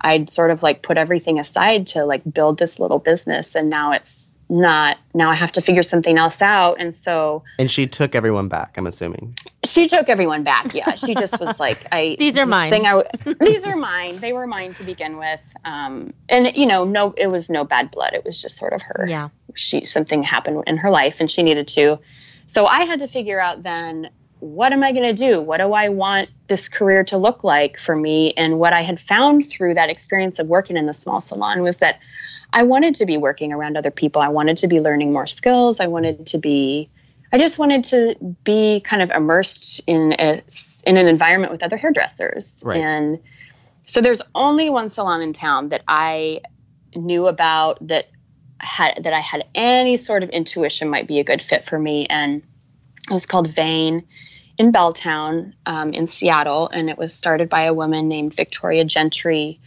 i'd 0.00 0.30
sort 0.30 0.50
of 0.50 0.62
like 0.62 0.80
put 0.82 0.96
everything 0.96 1.38
aside 1.38 1.88
to 1.88 2.06
like 2.06 2.22
build 2.32 2.58
this 2.58 2.80
little 2.80 2.98
business 2.98 3.54
and 3.56 3.68
now 3.68 3.92
it's 3.92 4.34
not 4.48 4.96
now 5.12 5.28
i 5.30 5.34
have 5.34 5.50
to 5.50 5.60
figure 5.60 5.82
something 5.82 6.16
else 6.18 6.40
out 6.40 6.76
and 6.78 6.94
so 6.94 7.42
and 7.58 7.68
she 7.70 7.86
took 7.86 8.14
everyone 8.14 8.46
back. 8.48 8.74
I'm 8.76 8.86
assuming. 8.86 9.36
she 9.64 9.88
took 9.88 10.08
everyone 10.08 10.44
back 10.44 10.72
yeah 10.72 10.94
she 10.94 11.14
just 11.16 11.40
was 11.40 11.58
like 11.66 11.84
i 11.90 12.14
These 12.18 12.38
are 12.38 12.46
mine. 12.46 12.70
thing 12.70 12.86
I 12.86 13.02
w- 13.02 13.36
these 13.40 13.64
are 13.64 13.74
mine 13.76 14.18
they 14.20 14.32
were 14.32 14.46
mine 14.46 14.72
to 14.74 14.84
begin 14.84 15.16
with 15.18 15.40
um 15.64 16.12
and 16.28 16.56
you 16.56 16.66
know 16.66 16.84
no 16.84 17.12
it 17.16 17.26
was 17.26 17.50
no 17.50 17.64
bad 17.64 17.90
blood 17.90 18.12
it 18.14 18.24
was 18.24 18.40
just 18.40 18.56
sort 18.56 18.72
of 18.72 18.82
her 18.82 19.04
Yeah. 19.08 19.30
she 19.56 19.84
something 19.84 20.22
happened 20.22 20.62
in 20.68 20.76
her 20.76 20.90
life 20.90 21.18
and 21.20 21.28
she 21.30 21.42
needed 21.42 21.66
to 21.68 21.98
so 22.46 22.66
i 22.66 22.84
had 22.84 23.00
to 23.00 23.08
figure 23.08 23.40
out 23.40 23.64
then 23.64 24.10
what 24.38 24.72
am 24.72 24.84
i 24.84 24.92
going 24.92 25.12
to 25.16 25.28
do 25.28 25.40
what 25.40 25.56
do 25.58 25.72
i 25.72 25.88
want 25.88 26.28
this 26.46 26.68
career 26.68 27.02
to 27.02 27.16
look 27.18 27.42
like 27.42 27.78
for 27.78 27.96
me 27.96 28.32
and 28.36 28.60
what 28.60 28.72
i 28.72 28.82
had 28.82 29.00
found 29.00 29.44
through 29.44 29.74
that 29.74 29.88
experience 29.90 30.38
of 30.38 30.46
working 30.46 30.76
in 30.76 30.86
the 30.86 30.94
small 30.94 31.18
salon 31.18 31.62
was 31.62 31.78
that 31.78 31.98
i 32.56 32.64
wanted 32.64 32.96
to 32.96 33.06
be 33.06 33.16
working 33.16 33.52
around 33.52 33.76
other 33.76 33.92
people. 33.92 34.20
I 34.20 34.28
wanted 34.28 34.56
to 34.58 34.66
be 34.66 34.80
learning 34.80 35.12
more 35.12 35.26
skills. 35.26 35.78
I 35.78 35.86
wanted 35.86 36.26
to 36.26 36.38
be 36.38 36.90
i 37.32 37.38
just 37.38 37.58
wanted 37.58 37.84
to 37.84 38.16
be 38.42 38.80
kind 38.80 39.02
of 39.02 39.10
immersed 39.10 39.80
in 39.86 40.14
a 40.18 40.42
in 40.84 40.96
an 40.96 41.06
environment 41.06 41.52
with 41.52 41.62
other 41.62 41.76
hairdressers. 41.76 42.62
Right. 42.66 42.80
and 42.80 43.20
so 43.84 44.00
there's 44.00 44.22
only 44.34 44.68
one 44.70 44.88
salon 44.88 45.22
in 45.22 45.32
town 45.32 45.68
that 45.68 45.82
i 45.86 46.40
knew 46.96 47.28
about 47.28 47.86
that 47.86 48.08
had 48.60 49.04
that 49.04 49.12
I 49.12 49.20
had 49.20 49.44
any 49.54 49.96
sort 49.96 50.22
of 50.22 50.30
intuition 50.30 50.88
might 50.88 51.06
be 51.06 51.20
a 51.20 51.24
good 51.24 51.42
fit 51.42 51.64
for 51.64 51.78
me, 51.78 52.06
and 52.06 52.42
it 53.08 53.12
was 53.12 53.26
called 53.26 53.48
Vain 53.48 54.06
in 54.58 54.72
Belltown 54.72 55.52
um, 55.66 55.92
in 55.92 56.06
Seattle, 56.06 56.68
and 56.68 56.88
it 56.88 56.96
was 56.96 57.12
started 57.14 57.48
by 57.48 57.64
a 57.64 57.74
woman 57.74 58.08
named 58.08 58.34
Victoria 58.34 58.84
Gentry, 58.84 59.60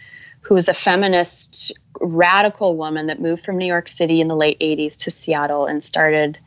who 0.49 0.55
was 0.55 0.67
a 0.67 0.73
feminist, 0.73 1.71
radical 2.01 2.75
woman 2.75 3.05
that 3.05 3.21
moved 3.21 3.45
from 3.45 3.59
New 3.59 3.67
York 3.67 3.87
City 3.87 4.19
in 4.19 4.27
the 4.27 4.35
late 4.35 4.59
'80s 4.59 4.97
to 5.03 5.11
Seattle 5.11 5.67
and 5.67 5.83
started 5.83 6.39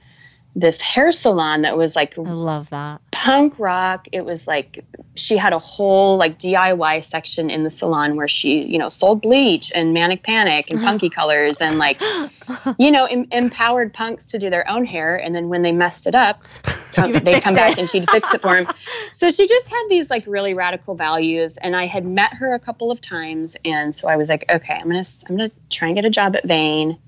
this 0.56 0.80
hair 0.80 1.12
salon 1.12 1.62
that 1.62 1.76
was 1.76 1.94
like 1.94 2.18
I 2.18 2.22
love 2.22 2.68
that. 2.70 3.00
punk 3.12 3.60
rock. 3.60 4.08
It 4.10 4.24
was 4.24 4.48
like 4.48 4.84
she 5.14 5.36
had 5.36 5.52
a 5.52 5.60
whole 5.60 6.16
like 6.16 6.36
DIY 6.36 7.04
section 7.04 7.48
in 7.48 7.62
the 7.62 7.70
salon 7.70 8.16
where 8.16 8.26
she, 8.26 8.66
you 8.66 8.76
know, 8.76 8.88
sold 8.88 9.22
bleach 9.22 9.70
and 9.72 9.94
manic 9.94 10.24
panic 10.24 10.68
and 10.72 10.80
punky 10.82 11.08
colors 11.08 11.60
and 11.60 11.78
like, 11.78 12.00
you 12.78 12.90
know, 12.90 13.04
em- 13.04 13.28
empowered 13.30 13.94
punks 13.94 14.24
to 14.24 14.38
do 14.40 14.50
their 14.50 14.68
own 14.68 14.84
hair. 14.84 15.16
And 15.16 15.32
then 15.32 15.48
when 15.48 15.62
they 15.62 15.72
messed 15.72 16.08
it 16.08 16.16
up, 16.16 16.42
would 16.98 17.24
they'd 17.24 17.42
come 17.42 17.54
it. 17.54 17.56
back 17.56 17.78
and 17.78 17.88
she'd 17.88 18.08
fix 18.10 18.32
it 18.34 18.40
for 18.42 18.56
him. 18.56 18.68
So 19.12 19.30
she 19.30 19.46
just 19.46 19.68
had 19.68 19.86
these 19.88 20.10
like 20.10 20.24
really 20.26 20.54
radical 20.54 20.94
values. 20.94 21.56
And 21.56 21.74
I 21.76 21.86
had 21.86 22.04
met 22.04 22.34
her 22.34 22.54
a 22.54 22.58
couple 22.58 22.90
of 22.90 23.00
times. 23.00 23.56
And 23.64 23.94
so 23.94 24.08
I 24.08 24.16
was 24.16 24.28
like, 24.28 24.44
okay, 24.50 24.74
I'm 24.74 24.88
going 24.90 25.02
to, 25.02 25.26
I'm 25.28 25.36
going 25.36 25.50
to 25.50 25.56
try 25.70 25.88
and 25.88 25.94
get 25.94 26.04
a 26.04 26.10
job 26.10 26.34
at 26.36 26.44
Vain. 26.46 26.98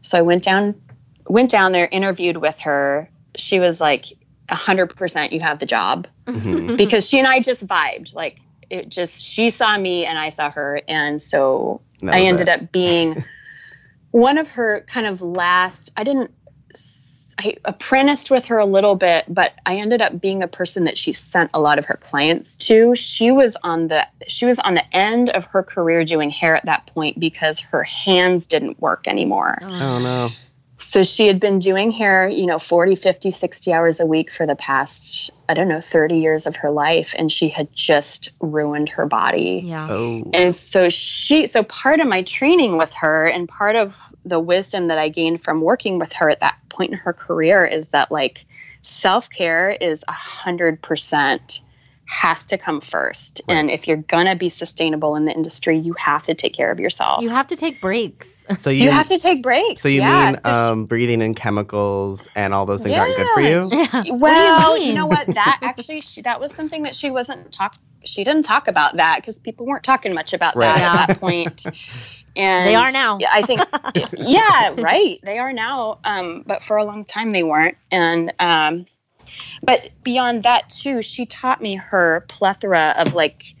So 0.00 0.18
I 0.18 0.22
went 0.22 0.42
down, 0.44 0.80
went 1.26 1.50
down 1.50 1.72
there, 1.72 1.86
interviewed 1.90 2.36
with 2.36 2.58
her. 2.60 3.10
She 3.36 3.58
was 3.60 3.80
like, 3.80 4.06
100% 4.48 5.32
you 5.32 5.40
have 5.40 5.58
the 5.58 5.66
job 5.66 6.06
Mhm. 6.26 6.76
because 6.78 7.06
she 7.08 7.18
and 7.18 7.26
I 7.28 7.40
just 7.40 7.66
vibed. 7.66 8.14
Like 8.14 8.40
it 8.70 8.88
just 8.88 9.22
she 9.22 9.50
saw 9.50 9.76
me 9.78 10.04
and 10.06 10.18
I 10.18 10.30
saw 10.30 10.50
her, 10.50 10.80
and 10.88 11.20
so 11.22 11.80
I 12.06 12.22
ended 12.22 12.48
it. 12.48 12.62
up 12.62 12.72
being 12.72 13.24
one 14.10 14.38
of 14.38 14.48
her 14.48 14.84
kind 14.86 15.06
of 15.06 15.20
last. 15.22 15.90
I 15.96 16.04
didn't. 16.04 16.30
I 17.38 17.56
apprenticed 17.64 18.30
with 18.30 18.46
her 18.46 18.58
a 18.58 18.66
little 18.66 18.96
bit, 18.96 19.24
but 19.28 19.52
I 19.64 19.76
ended 19.76 20.02
up 20.02 20.20
being 20.20 20.40
the 20.40 20.48
person 20.48 20.84
that 20.84 20.98
she 20.98 21.12
sent 21.12 21.50
a 21.54 21.60
lot 21.60 21.78
of 21.78 21.84
her 21.84 21.94
clients 21.94 22.56
to. 22.56 22.96
She 22.96 23.30
was 23.30 23.56
on 23.62 23.86
the 23.86 24.06
she 24.26 24.44
was 24.44 24.58
on 24.58 24.74
the 24.74 24.96
end 24.96 25.30
of 25.30 25.44
her 25.46 25.62
career 25.62 26.04
doing 26.04 26.30
hair 26.30 26.56
at 26.56 26.64
that 26.64 26.86
point 26.86 27.20
because 27.20 27.60
her 27.60 27.84
hands 27.84 28.46
didn't 28.48 28.80
work 28.80 29.06
anymore. 29.06 29.58
Oh 29.62 29.98
no. 30.00 30.28
So 30.78 31.02
she 31.02 31.26
had 31.26 31.40
been 31.40 31.58
doing 31.58 31.90
hair, 31.90 32.28
you 32.28 32.46
know, 32.46 32.58
40, 32.58 32.94
50, 32.94 33.32
60 33.32 33.72
hours 33.72 33.98
a 33.98 34.06
week 34.06 34.30
for 34.30 34.46
the 34.46 34.54
past, 34.54 35.30
I 35.48 35.54
don't 35.54 35.66
know, 35.66 35.80
30 35.80 36.16
years 36.16 36.46
of 36.46 36.54
her 36.56 36.70
life. 36.70 37.16
And 37.18 37.32
she 37.32 37.48
had 37.48 37.72
just 37.72 38.30
ruined 38.40 38.88
her 38.90 39.04
body. 39.04 39.62
Yeah. 39.64 39.88
Oh. 39.90 40.30
And 40.32 40.54
so 40.54 40.88
she, 40.88 41.48
so 41.48 41.64
part 41.64 41.98
of 41.98 42.06
my 42.06 42.22
training 42.22 42.78
with 42.78 42.92
her 42.94 43.24
and 43.26 43.48
part 43.48 43.74
of 43.74 43.98
the 44.24 44.38
wisdom 44.38 44.86
that 44.86 44.98
I 44.98 45.08
gained 45.08 45.42
from 45.42 45.62
working 45.62 45.98
with 45.98 46.12
her 46.12 46.30
at 46.30 46.40
that 46.40 46.56
point 46.68 46.92
in 46.92 46.98
her 46.98 47.12
career 47.12 47.64
is 47.64 47.88
that 47.88 48.12
like 48.12 48.46
self 48.82 49.28
care 49.28 49.70
is 49.70 50.04
a 50.06 50.12
hundred 50.12 50.80
percent 50.80 51.60
has 52.08 52.46
to 52.46 52.56
come 52.56 52.80
first. 52.80 53.42
Right. 53.46 53.58
And 53.58 53.70
if 53.70 53.86
you're 53.86 53.98
gonna 53.98 54.34
be 54.34 54.48
sustainable 54.48 55.14
in 55.14 55.26
the 55.26 55.32
industry, 55.32 55.76
you 55.76 55.92
have 55.98 56.22
to 56.24 56.34
take 56.34 56.54
care 56.54 56.72
of 56.72 56.80
yourself. 56.80 57.22
You 57.22 57.28
have 57.28 57.48
to 57.48 57.56
take 57.56 57.80
breaks. 57.80 58.34
So 58.56 58.70
you, 58.70 58.84
you 58.84 58.90
have 58.90 59.08
to 59.08 59.18
take 59.18 59.42
breaks. 59.42 59.82
So 59.82 59.88
you 59.88 60.00
yeah, 60.00 60.30
mean 60.30 60.40
so 60.40 60.50
um, 60.50 60.86
breathing 60.86 61.20
in 61.20 61.34
chemicals 61.34 62.26
and 62.34 62.54
all 62.54 62.64
those 62.64 62.82
things 62.82 62.94
yeah. 62.94 63.02
aren't 63.02 63.16
good 63.18 63.28
for 63.34 63.42
you? 63.42 63.68
Yeah. 63.70 64.04
Well, 64.16 64.78
you, 64.78 64.86
you, 64.86 64.94
know 64.94 65.04
what? 65.04 65.26
That 65.26 65.58
actually, 65.60 66.00
she, 66.00 66.22
that 66.22 66.40
was 66.40 66.54
something 66.54 66.84
that 66.84 66.94
she 66.94 67.10
wasn't 67.10 67.52
talk. 67.52 67.74
She 68.06 68.24
didn't 68.24 68.44
talk 68.44 68.66
about 68.66 68.96
that 68.96 69.18
because 69.20 69.38
people 69.38 69.66
weren't 69.66 69.84
talking 69.84 70.14
much 70.14 70.32
about 70.32 70.56
right. 70.56 70.78
that 70.78 71.00
at 71.00 71.08
that 71.08 71.20
point. 71.20 71.66
And 72.36 72.66
they 72.66 72.74
are 72.74 72.90
now. 72.90 73.18
I 73.30 73.42
think, 73.42 73.60
yeah, 74.16 74.74
right. 74.78 75.20
They 75.22 75.38
are 75.38 75.52
now. 75.52 75.98
Um, 76.02 76.42
but 76.46 76.62
for 76.62 76.78
a 76.78 76.84
long 76.84 77.04
time 77.04 77.32
they 77.32 77.42
weren't. 77.42 77.76
And 77.90 78.32
um, 78.38 78.86
but 79.62 79.90
beyond 80.02 80.44
that 80.44 80.68
too, 80.68 81.02
she 81.02 81.26
taught 81.26 81.60
me 81.60 81.76
her 81.76 82.24
plethora 82.28 82.94
of 82.98 83.14
like 83.14 83.54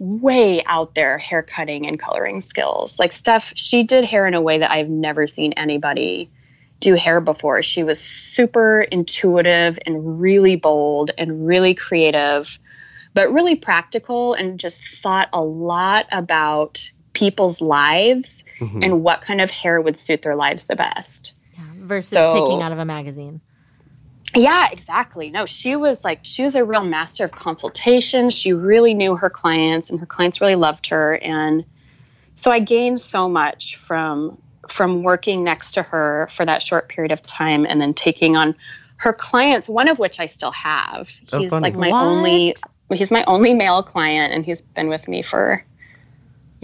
way 0.00 0.62
out 0.64 0.94
there 0.94 1.18
hair 1.18 1.42
cutting 1.42 1.86
and 1.86 1.98
coloring 1.98 2.40
skills. 2.40 2.98
Like 2.98 3.12
stuff 3.12 3.52
she 3.56 3.82
did 3.82 4.04
hair 4.04 4.26
in 4.26 4.34
a 4.34 4.40
way 4.40 4.58
that 4.58 4.70
I've 4.70 4.88
never 4.88 5.26
seen 5.26 5.52
anybody 5.54 6.30
do 6.80 6.94
hair 6.94 7.20
before. 7.20 7.62
She 7.62 7.82
was 7.82 8.00
super 8.00 8.80
intuitive 8.80 9.78
and 9.84 10.20
really 10.20 10.56
bold 10.56 11.10
and 11.18 11.46
really 11.46 11.74
creative, 11.74 12.58
but 13.14 13.32
really 13.32 13.56
practical 13.56 14.34
and 14.34 14.60
just 14.60 14.80
thought 15.02 15.28
a 15.32 15.42
lot 15.42 16.06
about 16.12 16.90
people's 17.12 17.60
lives 17.60 18.44
mm-hmm. 18.60 18.82
and 18.82 19.02
what 19.02 19.22
kind 19.22 19.40
of 19.40 19.50
hair 19.50 19.80
would 19.80 19.98
suit 19.98 20.22
their 20.22 20.36
lives 20.36 20.66
the 20.66 20.76
best. 20.76 21.34
Yeah, 21.54 21.64
versus 21.78 22.10
so, 22.10 22.40
picking 22.40 22.62
out 22.62 22.70
of 22.72 22.78
a 22.78 22.84
magazine. 22.84 23.40
Yeah, 24.34 24.68
exactly. 24.70 25.30
No, 25.30 25.46
she 25.46 25.76
was 25.76 26.04
like, 26.04 26.20
she 26.22 26.42
was 26.42 26.54
a 26.54 26.64
real 26.64 26.84
master 26.84 27.24
of 27.24 27.32
consultation. 27.32 28.30
She 28.30 28.52
really 28.52 28.94
knew 28.94 29.16
her 29.16 29.30
clients, 29.30 29.90
and 29.90 29.98
her 30.00 30.06
clients 30.06 30.40
really 30.40 30.54
loved 30.54 30.88
her. 30.88 31.16
And 31.16 31.64
so 32.34 32.50
I 32.50 32.60
gained 32.60 33.00
so 33.00 33.28
much 33.28 33.76
from 33.76 34.38
from 34.68 35.02
working 35.02 35.44
next 35.44 35.72
to 35.72 35.82
her 35.82 36.28
for 36.30 36.44
that 36.44 36.62
short 36.62 36.88
period 36.88 37.12
of 37.12 37.22
time 37.22 37.66
and 37.66 37.80
then 37.80 37.94
taking 37.94 38.36
on 38.36 38.54
her 38.96 39.12
clients 39.12 39.68
one 39.68 39.88
of 39.88 39.98
which 39.98 40.20
i 40.20 40.26
still 40.26 40.50
have 40.50 41.10
oh, 41.32 41.38
he's 41.38 41.52
like 41.52 41.74
my 41.74 41.90
what? 41.90 42.04
only 42.04 42.54
he's 42.92 43.10
my 43.10 43.24
only 43.26 43.54
male 43.54 43.82
client 43.82 44.32
and 44.34 44.44
he's 44.44 44.60
been 44.60 44.88
with 44.88 45.08
me 45.08 45.22
for 45.22 45.64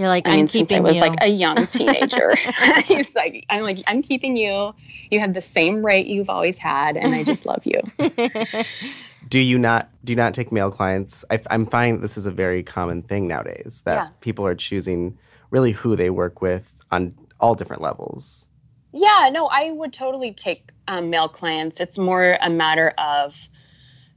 you're 0.05 0.11
like, 0.11 0.29
I 0.29 0.33
I'm 0.33 0.37
mean, 0.37 0.49
since 0.49 0.71
I 0.71 0.81
was 0.81 0.97
you. 0.97 1.03
like 1.03 1.17
a 1.23 1.29
young 1.29 1.67
teenager. 1.69 2.35
He's 2.85 3.15
like, 3.15 3.47
I'm 3.49 3.63
like, 3.63 3.79
I'm 3.87 4.03
keeping 4.03 4.37
you. 4.37 4.75
You 5.11 5.21
have 5.21 5.35
the 5.35 5.41
same 5.41 5.85
rate 5.85 6.07
you've 6.07 6.31
always 6.31 6.59
had, 6.59 6.97
and 6.97 7.15
I 7.15 7.25
just 7.25 7.47
love 7.47 7.63
you. 7.65 7.81
do 9.29 9.39
you 9.39 9.59
not 9.59 9.89
do 10.05 10.13
you 10.13 10.17
not 10.17 10.35
take 10.35 10.53
male 10.53 10.71
clients? 10.71 11.25
I, 11.31 11.41
am 11.51 11.67
finding 11.67 12.03
this 12.03 12.17
is 12.17 12.27
a 12.27 12.31
very 12.31 12.63
common 12.63 13.03
thing 13.03 13.27
nowadays 13.27 13.83
that 13.87 14.09
yeah. 14.09 14.15
people 14.21 14.47
are 14.47 14.55
choosing 14.55 15.19
really 15.51 15.73
who 15.73 15.97
they 15.97 16.11
work 16.11 16.43
with 16.43 16.85
on 16.93 17.15
all 17.41 17.55
different 17.55 17.83
levels. 17.83 18.49
Yeah, 18.93 19.31
no, 19.33 19.47
I 19.47 19.71
would 19.73 19.93
totally 19.93 20.33
take 20.33 20.71
um, 20.87 21.11
male 21.11 21.29
clients. 21.29 21.81
It's 21.81 21.99
more 21.99 22.37
a 22.41 22.51
matter 22.51 22.93
of 22.99 23.49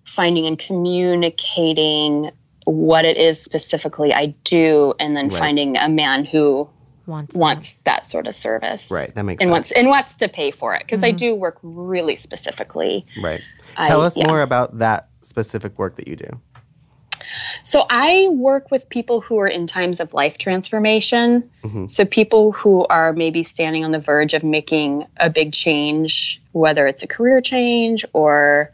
finding 0.05 0.45
and 0.45 0.59
communicating 0.59 2.31
what 2.67 3.05
it 3.05 3.17
is 3.17 3.41
specifically 3.41 4.13
I 4.13 4.35
do, 4.43 4.93
and 4.99 5.15
then 5.15 5.29
right. 5.29 5.39
finding 5.39 5.77
a 5.77 5.87
man 5.87 6.25
who 6.25 6.69
wants 7.05 7.33
wants 7.33 7.73
that 7.85 8.05
sort 8.05 8.27
of 8.27 8.35
service. 8.35 8.91
Right, 8.91 9.13
that 9.15 9.23
makes 9.23 9.41
and 9.41 9.47
sense. 9.47 9.55
wants 9.55 9.71
and 9.71 9.87
wants 9.87 10.13
to 10.15 10.27
pay 10.27 10.51
for 10.51 10.75
it 10.75 10.81
because 10.81 10.99
mm-hmm. 10.99 11.07
I 11.07 11.11
do 11.11 11.33
work 11.33 11.57
really 11.63 12.17
specifically. 12.17 13.05
Right. 13.21 13.41
Tell 13.75 14.01
I, 14.01 14.07
us 14.07 14.17
yeah. 14.17 14.27
more 14.27 14.41
about 14.41 14.79
that 14.79 15.07
specific 15.21 15.77
work 15.79 15.95
that 15.95 16.07
you 16.07 16.17
do. 16.17 16.41
So 17.63 17.85
I 17.89 18.27
work 18.29 18.71
with 18.71 18.87
people 18.89 19.21
who 19.21 19.39
are 19.39 19.47
in 19.47 19.67
times 19.67 19.99
of 19.99 20.13
life 20.13 20.37
transformation. 20.37 21.49
Mm-hmm. 21.63 21.87
So 21.87 22.05
people 22.05 22.51
who 22.51 22.85
are 22.87 23.13
maybe 23.13 23.43
standing 23.43 23.83
on 23.83 23.91
the 23.91 23.99
verge 23.99 24.33
of 24.33 24.43
making 24.43 25.05
a 25.17 25.29
big 25.29 25.53
change, 25.53 26.41
whether 26.51 26.87
it's 26.87 27.03
a 27.03 27.07
career 27.07 27.41
change 27.41 28.05
or 28.13 28.71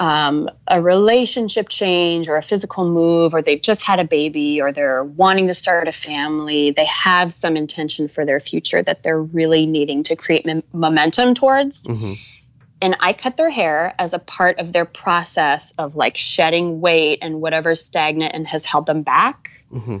um, 0.00 0.48
a 0.66 0.80
relationship 0.80 1.68
change 1.68 2.28
or 2.28 2.36
a 2.36 2.42
physical 2.42 2.88
move, 2.88 3.34
or 3.34 3.42
they've 3.42 3.60
just 3.60 3.84
had 3.84 4.00
a 4.00 4.04
baby, 4.04 4.62
or 4.62 4.72
they're 4.72 5.04
wanting 5.04 5.48
to 5.48 5.54
start 5.54 5.88
a 5.88 5.92
family, 5.92 6.70
they 6.70 6.86
have 6.86 7.32
some 7.34 7.54
intention 7.54 8.08
for 8.08 8.24
their 8.24 8.40
future 8.40 8.82
that 8.82 9.02
they're 9.02 9.20
really 9.20 9.66
needing 9.66 10.02
to 10.04 10.16
create 10.16 10.48
m- 10.48 10.62
momentum 10.72 11.34
towards. 11.34 11.82
Mm-hmm. 11.82 12.14
And 12.80 12.96
I 12.98 13.12
cut 13.12 13.36
their 13.36 13.50
hair 13.50 13.94
as 13.98 14.14
a 14.14 14.18
part 14.18 14.58
of 14.58 14.72
their 14.72 14.86
process 14.86 15.72
of 15.72 15.96
like 15.96 16.16
shedding 16.16 16.80
weight 16.80 17.18
and 17.20 17.42
whatever's 17.42 17.84
stagnant 17.84 18.34
and 18.34 18.46
has 18.46 18.64
held 18.64 18.86
them 18.86 19.02
back. 19.02 19.50
Mm-hmm. 19.70 19.98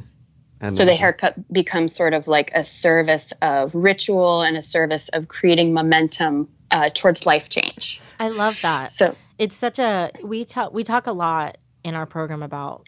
So 0.68 0.84
the 0.84 0.94
haircut 0.94 1.52
becomes 1.52 1.94
sort 1.94 2.12
of 2.12 2.26
like 2.28 2.52
a 2.54 2.64
service 2.64 3.32
of 3.40 3.74
ritual 3.74 4.42
and 4.42 4.58
a 4.58 4.62
service 4.62 5.08
of 5.08 5.26
creating 5.26 5.72
momentum 5.72 6.48
uh, 6.70 6.90
towards 6.92 7.24
life 7.24 7.48
change. 7.48 8.00
I 8.18 8.28
love 8.28 8.60
that. 8.62 8.88
So 8.88 9.16
it's 9.40 9.56
such 9.56 9.78
a 9.78 10.12
we 10.22 10.44
talk 10.44 10.72
we 10.72 10.84
talk 10.84 11.06
a 11.06 11.12
lot 11.12 11.56
in 11.82 11.94
our 11.94 12.04
program 12.04 12.42
about 12.42 12.86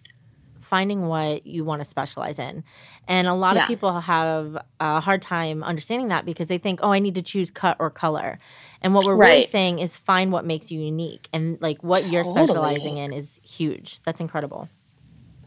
finding 0.61 1.07
what 1.07 1.47
you 1.47 1.65
want 1.65 1.81
to 1.81 1.85
specialize 1.85 2.39
in. 2.39 2.63
And 3.09 3.27
a 3.27 3.35
lot 3.35 3.57
yeah. 3.57 3.63
of 3.63 3.69
people 3.69 4.01
have 4.01 4.57
a 4.79 5.01
hard 5.01 5.21
time 5.23 5.63
understanding 5.63 6.09
that 6.09 6.25
because 6.25 6.49
they 6.49 6.59
think, 6.59 6.81
oh, 6.83 6.93
I 6.93 6.99
need 6.99 7.15
to 7.17 7.23
choose 7.23 7.51
cut 7.51 7.77
or 7.81 7.91
color. 7.91 8.39
And 8.81 8.95
what 8.95 9.05
we're 9.05 9.17
right. 9.17 9.29
really 9.29 9.47
saying 9.47 9.81
is 9.81 9.97
find 9.97 10.31
what 10.31 10.45
makes 10.45 10.71
you 10.71 10.81
unique. 10.81 11.29
And 11.33 11.59
like 11.61 11.83
what 11.83 12.01
totally. 12.01 12.15
you're 12.15 12.25
specializing 12.25 12.99
in 12.99 13.13
is 13.13 13.41
huge. 13.43 14.01
That's 14.05 14.21
incredible. 14.21 14.69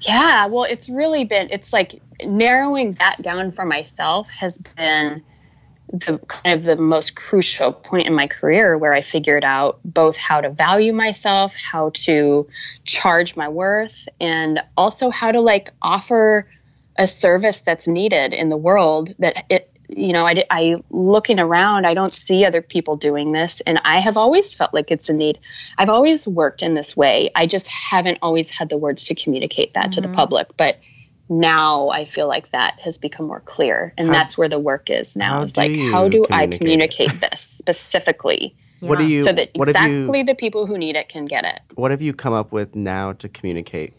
Yeah. 0.01 0.47
Well, 0.47 0.65
it's 0.65 0.89
really 0.89 1.23
been, 1.23 1.49
it's 1.51 1.71
like 1.71 2.01
narrowing 2.23 2.93
that 2.93 3.21
down 3.21 3.51
for 3.51 3.65
myself 3.65 4.29
has 4.31 4.57
been 4.57 5.23
the 5.91 6.17
kind 6.19 6.59
of 6.59 6.65
the 6.65 6.75
most 6.75 7.15
crucial 7.15 7.71
point 7.71 8.07
in 8.07 8.13
my 8.13 8.27
career 8.27 8.77
where 8.77 8.93
I 8.93 9.01
figured 9.01 9.43
out 9.43 9.79
both 9.85 10.17
how 10.17 10.41
to 10.41 10.49
value 10.49 10.93
myself, 10.93 11.55
how 11.55 11.91
to 11.93 12.47
charge 12.83 13.35
my 13.35 13.49
worth, 13.49 14.07
and 14.19 14.61
also 14.75 15.09
how 15.09 15.31
to 15.31 15.41
like 15.41 15.71
offer 15.81 16.47
a 16.97 17.07
service 17.07 17.61
that's 17.61 17.87
needed 17.87 18.33
in 18.33 18.49
the 18.49 18.57
world 18.57 19.13
that 19.19 19.45
it 19.49 19.71
you 19.89 20.13
know 20.13 20.25
I, 20.25 20.43
I 20.49 20.83
looking 20.89 21.39
around 21.39 21.85
i 21.85 21.93
don't 21.93 22.13
see 22.13 22.45
other 22.45 22.61
people 22.61 22.95
doing 22.95 23.33
this 23.33 23.61
and 23.61 23.79
i 23.83 23.99
have 23.99 24.17
always 24.17 24.55
felt 24.55 24.73
like 24.73 24.89
it's 24.89 25.09
a 25.09 25.13
need 25.13 25.39
i've 25.77 25.89
always 25.89 26.27
worked 26.27 26.63
in 26.63 26.73
this 26.73 26.97
way 26.97 27.29
i 27.35 27.45
just 27.45 27.67
haven't 27.67 28.19
always 28.21 28.49
had 28.49 28.69
the 28.69 28.77
words 28.77 29.03
to 29.05 29.15
communicate 29.15 29.73
that 29.73 29.83
mm-hmm. 29.83 29.91
to 29.91 30.01
the 30.01 30.07
mm-hmm. 30.07 30.15
public 30.15 30.57
but 30.57 30.79
now 31.29 31.89
I 31.89 32.05
feel 32.05 32.27
like 32.27 32.51
that 32.51 32.79
has 32.79 32.97
become 32.97 33.27
more 33.27 33.39
clear, 33.41 33.93
and 33.97 34.07
how, 34.07 34.13
that's 34.13 34.37
where 34.37 34.49
the 34.49 34.59
work 34.59 34.89
is 34.89 35.15
now. 35.15 35.41
Is 35.41 35.57
like, 35.57 35.75
how 35.91 36.07
do 36.07 36.25
I 36.29 36.47
communicate 36.47 37.11
this 37.19 37.41
specifically? 37.41 38.55
Yeah. 38.81 38.89
What 38.89 38.99
do 38.99 39.05
you 39.05 39.19
so 39.19 39.33
that 39.33 39.51
exactly 39.55 40.19
you, 40.19 40.25
the 40.25 40.35
people 40.35 40.65
who 40.65 40.77
need 40.77 40.95
it 40.95 41.09
can 41.09 41.25
get 41.25 41.45
it? 41.45 41.59
What 41.75 41.91
have 41.91 42.01
you 42.01 42.13
come 42.13 42.33
up 42.33 42.51
with 42.51 42.75
now 42.75 43.13
to 43.13 43.29
communicate 43.29 43.93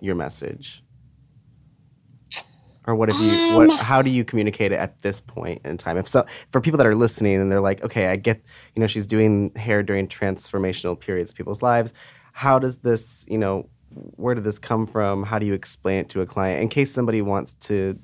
your 0.00 0.14
message? 0.14 0.82
Or 2.86 2.94
what 2.94 3.08
have 3.08 3.20
you? 3.20 3.30
Um, 3.30 3.56
what? 3.56 3.80
How 3.80 4.00
do 4.00 4.10
you 4.10 4.24
communicate 4.24 4.70
it 4.70 4.78
at 4.78 5.00
this 5.02 5.20
point 5.20 5.60
in 5.64 5.76
time? 5.76 5.96
If 5.96 6.06
so, 6.06 6.24
for 6.50 6.60
people 6.60 6.78
that 6.78 6.86
are 6.86 6.94
listening 6.94 7.40
and 7.40 7.50
they're 7.50 7.60
like, 7.60 7.82
okay, 7.82 8.06
I 8.06 8.16
get, 8.16 8.40
you 8.74 8.80
know, 8.80 8.86
she's 8.86 9.06
doing 9.06 9.50
hair 9.56 9.82
during 9.82 10.06
transformational 10.06 10.98
periods 10.98 11.32
of 11.32 11.36
people's 11.36 11.62
lives. 11.62 11.92
How 12.32 12.60
does 12.60 12.78
this, 12.78 13.24
you 13.28 13.38
know, 13.38 13.68
where 14.16 14.34
did 14.34 14.44
this 14.44 14.58
come 14.58 14.86
from? 14.86 15.24
How 15.24 15.38
do 15.38 15.46
you 15.46 15.54
explain 15.54 15.98
it 15.98 16.08
to 16.10 16.20
a 16.20 16.26
client 16.26 16.62
in 16.62 16.68
case 16.68 16.92
somebody 16.92 17.22
wants 17.22 17.54
to, 17.54 17.98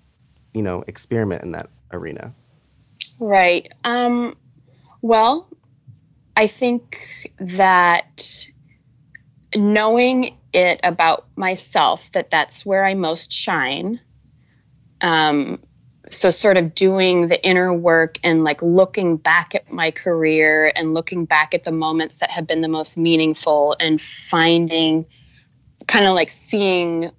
you 0.54 0.62
know, 0.62 0.84
experiment 0.87 1.42
in 1.42 1.52
that 1.52 1.68
arena? 1.92 2.34
Right. 3.18 3.72
Um, 3.84 4.37
well, 5.00 5.49
I 6.37 6.46
think 6.46 6.99
that 7.38 8.46
knowing 9.54 10.37
it 10.52 10.80
about 10.82 11.26
myself 11.37 12.11
that 12.12 12.30
that's 12.30 12.64
where 12.64 12.84
I 12.84 12.94
most 12.94 13.32
shine. 13.32 14.00
Um, 15.00 15.61
so 16.11 16.30
sort 16.30 16.56
of 16.56 16.75
doing 16.75 17.28
the 17.28 17.42
inner 17.44 17.72
work 17.72 18.18
and 18.22 18.44
like 18.44 18.61
looking 18.62 19.16
back 19.16 19.54
at 19.54 19.70
my 19.70 19.90
career 19.90 20.72
and 20.75 20.94
looking 20.94 21.25
back 21.25 21.54
at 21.54 21.64
the 21.64 21.72
moments 21.72 22.18
that 22.18 22.30
have 22.30 22.46
been 22.46 22.61
the 22.61 22.68
most 22.68 22.99
meaningful 22.99 23.76
and 23.80 24.00
finding 24.00 25.06
kind 25.92 26.06
of 26.06 26.14
like 26.14 26.30
seeing 26.30 27.11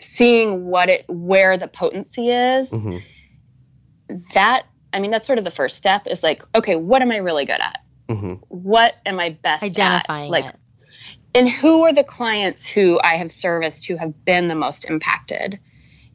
seeing 0.00 0.66
what 0.66 0.88
it 0.88 1.04
where 1.08 1.56
the 1.56 1.66
potency 1.66 2.30
is 2.30 2.72
mm-hmm. 2.72 2.98
that 4.34 4.66
i 4.92 5.00
mean 5.00 5.10
that's 5.10 5.26
sort 5.26 5.38
of 5.38 5.44
the 5.44 5.50
first 5.50 5.76
step 5.76 6.06
is 6.06 6.22
like 6.22 6.44
okay 6.54 6.76
what 6.76 7.02
am 7.02 7.10
i 7.10 7.16
really 7.16 7.44
good 7.44 7.60
at 7.60 7.80
mm-hmm. 8.08 8.34
what 8.46 8.94
am 9.04 9.18
i 9.18 9.30
best 9.30 9.64
identifying 9.64 10.26
at? 10.26 10.30
like 10.30 10.44
it. 10.44 10.56
and 11.34 11.48
who 11.48 11.82
are 11.82 11.92
the 11.92 12.04
clients 12.04 12.64
who 12.64 13.00
i 13.02 13.16
have 13.16 13.32
serviced 13.32 13.86
who 13.86 13.96
have 13.96 14.24
been 14.24 14.46
the 14.46 14.54
most 14.54 14.88
impacted 14.88 15.58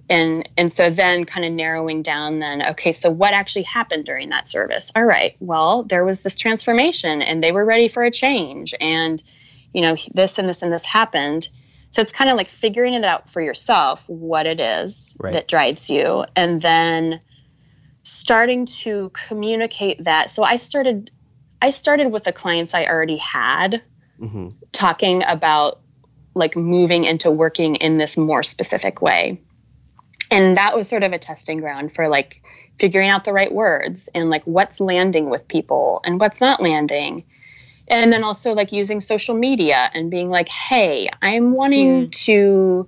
and 0.09 0.47
and 0.55 0.71
so 0.71 0.89
then 0.89 1.25
kind 1.25 1.45
of 1.45 1.51
narrowing 1.51 2.01
down 2.01 2.39
then 2.39 2.61
okay 2.61 2.93
so 2.93 3.11
what 3.11 3.33
actually 3.33 3.63
happened 3.63 4.05
during 4.05 4.29
that 4.29 4.47
service 4.47 4.89
all 4.95 5.03
right 5.03 5.35
well 5.41 5.83
there 5.83 6.05
was 6.05 6.21
this 6.21 6.37
transformation 6.37 7.21
and 7.21 7.43
they 7.43 7.51
were 7.51 7.65
ready 7.65 7.89
for 7.89 8.03
a 8.03 8.11
change 8.11 8.73
and 8.79 9.21
you 9.73 9.81
know 9.81 9.97
this 10.13 10.39
and 10.39 10.47
this 10.47 10.61
and 10.61 10.71
this 10.71 10.85
happened 10.85 11.49
So 11.93 12.01
it's 12.01 12.11
kind 12.11 12.31
of 12.31 12.37
like 12.37 12.49
figuring 12.49 12.95
it 12.95 13.05
out 13.05 13.29
for 13.29 13.39
yourself 13.39 14.09
what 14.09 14.47
it 14.47 14.59
is 14.59 15.15
right. 15.19 15.31
that 15.31 15.47
drives 15.47 15.91
you 15.91 16.25
and 16.35 16.59
then 16.59 17.19
starting 18.01 18.65
to 18.65 19.11
communicate 19.13 20.03
that. 20.03 20.31
So 20.31 20.41
I 20.41 20.57
started 20.57 21.11
I 21.61 21.69
started 21.69 22.07
with 22.07 22.23
the 22.23 22.33
clients 22.33 22.73
I 22.73 22.85
already 22.87 23.17
had 23.17 23.83
mm-hmm. 24.19 24.49
talking 24.71 25.21
about 25.27 25.81
like 26.33 26.55
moving 26.55 27.03
into 27.03 27.29
working 27.29 27.75
in 27.75 27.99
this 27.99 28.17
more 28.17 28.41
specific 28.41 28.99
way. 28.99 29.39
And 30.31 30.57
that 30.57 30.75
was 30.75 30.89
sort 30.89 31.03
of 31.03 31.13
a 31.13 31.19
testing 31.19 31.59
ground 31.59 31.93
for 31.93 32.07
like 32.07 32.41
figuring 32.79 33.09
out 33.09 33.23
the 33.23 33.33
right 33.33 33.53
words 33.53 34.09
and 34.15 34.31
like 34.31 34.43
what's 34.45 34.79
landing 34.79 35.29
with 35.29 35.47
people 35.47 36.01
and 36.05 36.19
what's 36.19 36.41
not 36.41 36.59
landing. 36.59 37.23
And 37.87 38.13
then 38.13 38.23
also 38.23 38.53
like 38.53 38.71
using 38.71 39.01
social 39.01 39.35
media 39.35 39.89
and 39.93 40.09
being 40.09 40.29
like, 40.29 40.47
hey, 40.47 41.09
I'm 41.21 41.53
wanting 41.53 42.09
to, 42.11 42.87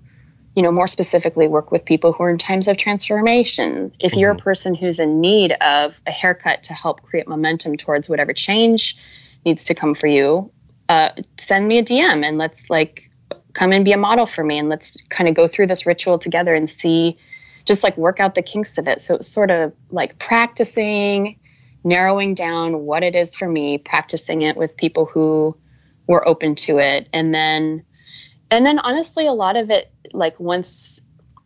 you 0.55 0.63
know, 0.63 0.71
more 0.71 0.87
specifically 0.87 1.47
work 1.47 1.71
with 1.71 1.83
people 1.83 2.13
who 2.13 2.23
are 2.23 2.29
in 2.29 2.37
times 2.37 2.67
of 2.67 2.77
transformation. 2.77 3.93
If 3.99 4.11
mm-hmm. 4.11 4.19
you're 4.19 4.31
a 4.31 4.35
mm-hmm. 4.35 4.43
person 4.43 4.75
who's 4.75 4.99
in 4.99 5.19
need 5.19 5.51
of 5.53 5.99
a 6.07 6.11
haircut 6.11 6.63
to 6.63 6.73
help 6.73 7.01
create 7.03 7.27
momentum 7.27 7.75
towards 7.75 8.09
whatever 8.09 8.33
change 8.33 8.97
needs 9.45 9.65
to 9.65 9.75
come 9.75 9.95
for 9.95 10.07
you, 10.07 10.49
uh, 10.87 11.09
send 11.37 11.67
me 11.67 11.79
a 11.79 11.83
DM 11.83 12.25
and 12.25 12.37
let's 12.37 12.69
like 12.69 13.09
come 13.53 13.71
and 13.71 13.83
be 13.83 13.91
a 13.91 13.97
model 13.97 14.25
for 14.25 14.43
me 14.43 14.57
and 14.57 14.69
let's 14.69 14.97
kind 15.09 15.27
of 15.27 15.35
go 15.35 15.47
through 15.47 15.67
this 15.67 15.85
ritual 15.85 16.17
together 16.17 16.53
and 16.53 16.69
see 16.69 17.17
just 17.65 17.83
like 17.83 17.97
work 17.97 18.19
out 18.19 18.35
the 18.35 18.41
kinks 18.41 18.77
of 18.77 18.87
it. 18.87 19.01
So 19.01 19.15
it's 19.15 19.27
sort 19.27 19.49
of 19.49 19.73
like 19.89 20.19
practicing, 20.19 21.37
narrowing 21.85 22.33
down 22.33 22.79
what 22.79 23.03
it 23.03 23.15
is 23.15 23.35
for 23.35 23.47
me, 23.47 23.77
practicing 23.77 24.41
it 24.41 24.57
with 24.57 24.75
people 24.75 25.05
who 25.05 25.55
were 26.07 26.27
open 26.27 26.55
to 26.55 26.79
it. 26.79 27.07
And 27.13 27.33
then, 27.33 27.85
and 28.51 28.65
then 28.65 28.79
honestly, 28.79 29.27
a 29.27 29.33
lot 29.33 29.55
of 29.55 29.69
it, 29.69 29.89
like 30.11 30.39
once 30.39 30.99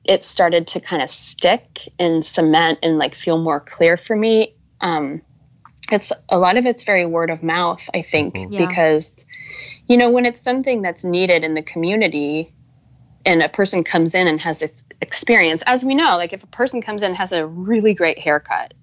it 0.06 0.24
started 0.24 0.68
to 0.68 0.80
kind 0.80 1.04
of 1.04 1.10
stick 1.10 1.90
and 2.00 2.26
cement 2.26 2.80
and 2.82 2.98
like 2.98 3.14
feel 3.14 3.38
more 3.38 3.60
clear 3.60 3.98
for 3.98 4.16
me, 4.16 4.56
um, 4.82 5.22
it's 5.92 6.12
a 6.30 6.40
lot 6.40 6.58
of 6.58 6.66
it's 6.66 6.84
very 6.84 7.06
word 7.06 7.30
of 7.30 7.44
mouth, 7.44 7.88
I 7.94 8.02
think, 8.02 8.36
mm-hmm. 8.36 8.54
yeah. 8.54 8.66
because, 8.66 9.26
you 9.88 9.98
know, 9.98 10.10
when 10.10 10.26
it's 10.26 10.42
something 10.42 10.82
that's 10.82 11.04
needed 11.04 11.44
in 11.44 11.54
the 11.54 11.64
community, 11.64 12.54
and 13.26 13.44
a 13.44 13.50
person 13.50 13.84
comes 13.84 14.16
in 14.16 14.28
and 14.28 14.40
has 14.40 14.60
this 14.60 14.84
experience, 15.02 15.62
as 15.66 15.84
we 15.84 15.94
know, 15.94 16.16
like 16.16 16.32
if 16.32 16.44
a 16.44 16.48
person 16.48 16.82
comes 16.82 17.02
in 17.02 17.10
and 17.10 17.18
has 17.18 17.32
a 17.32 17.46
really 17.46 17.94
great 17.94 18.18
haircut, 18.18 18.74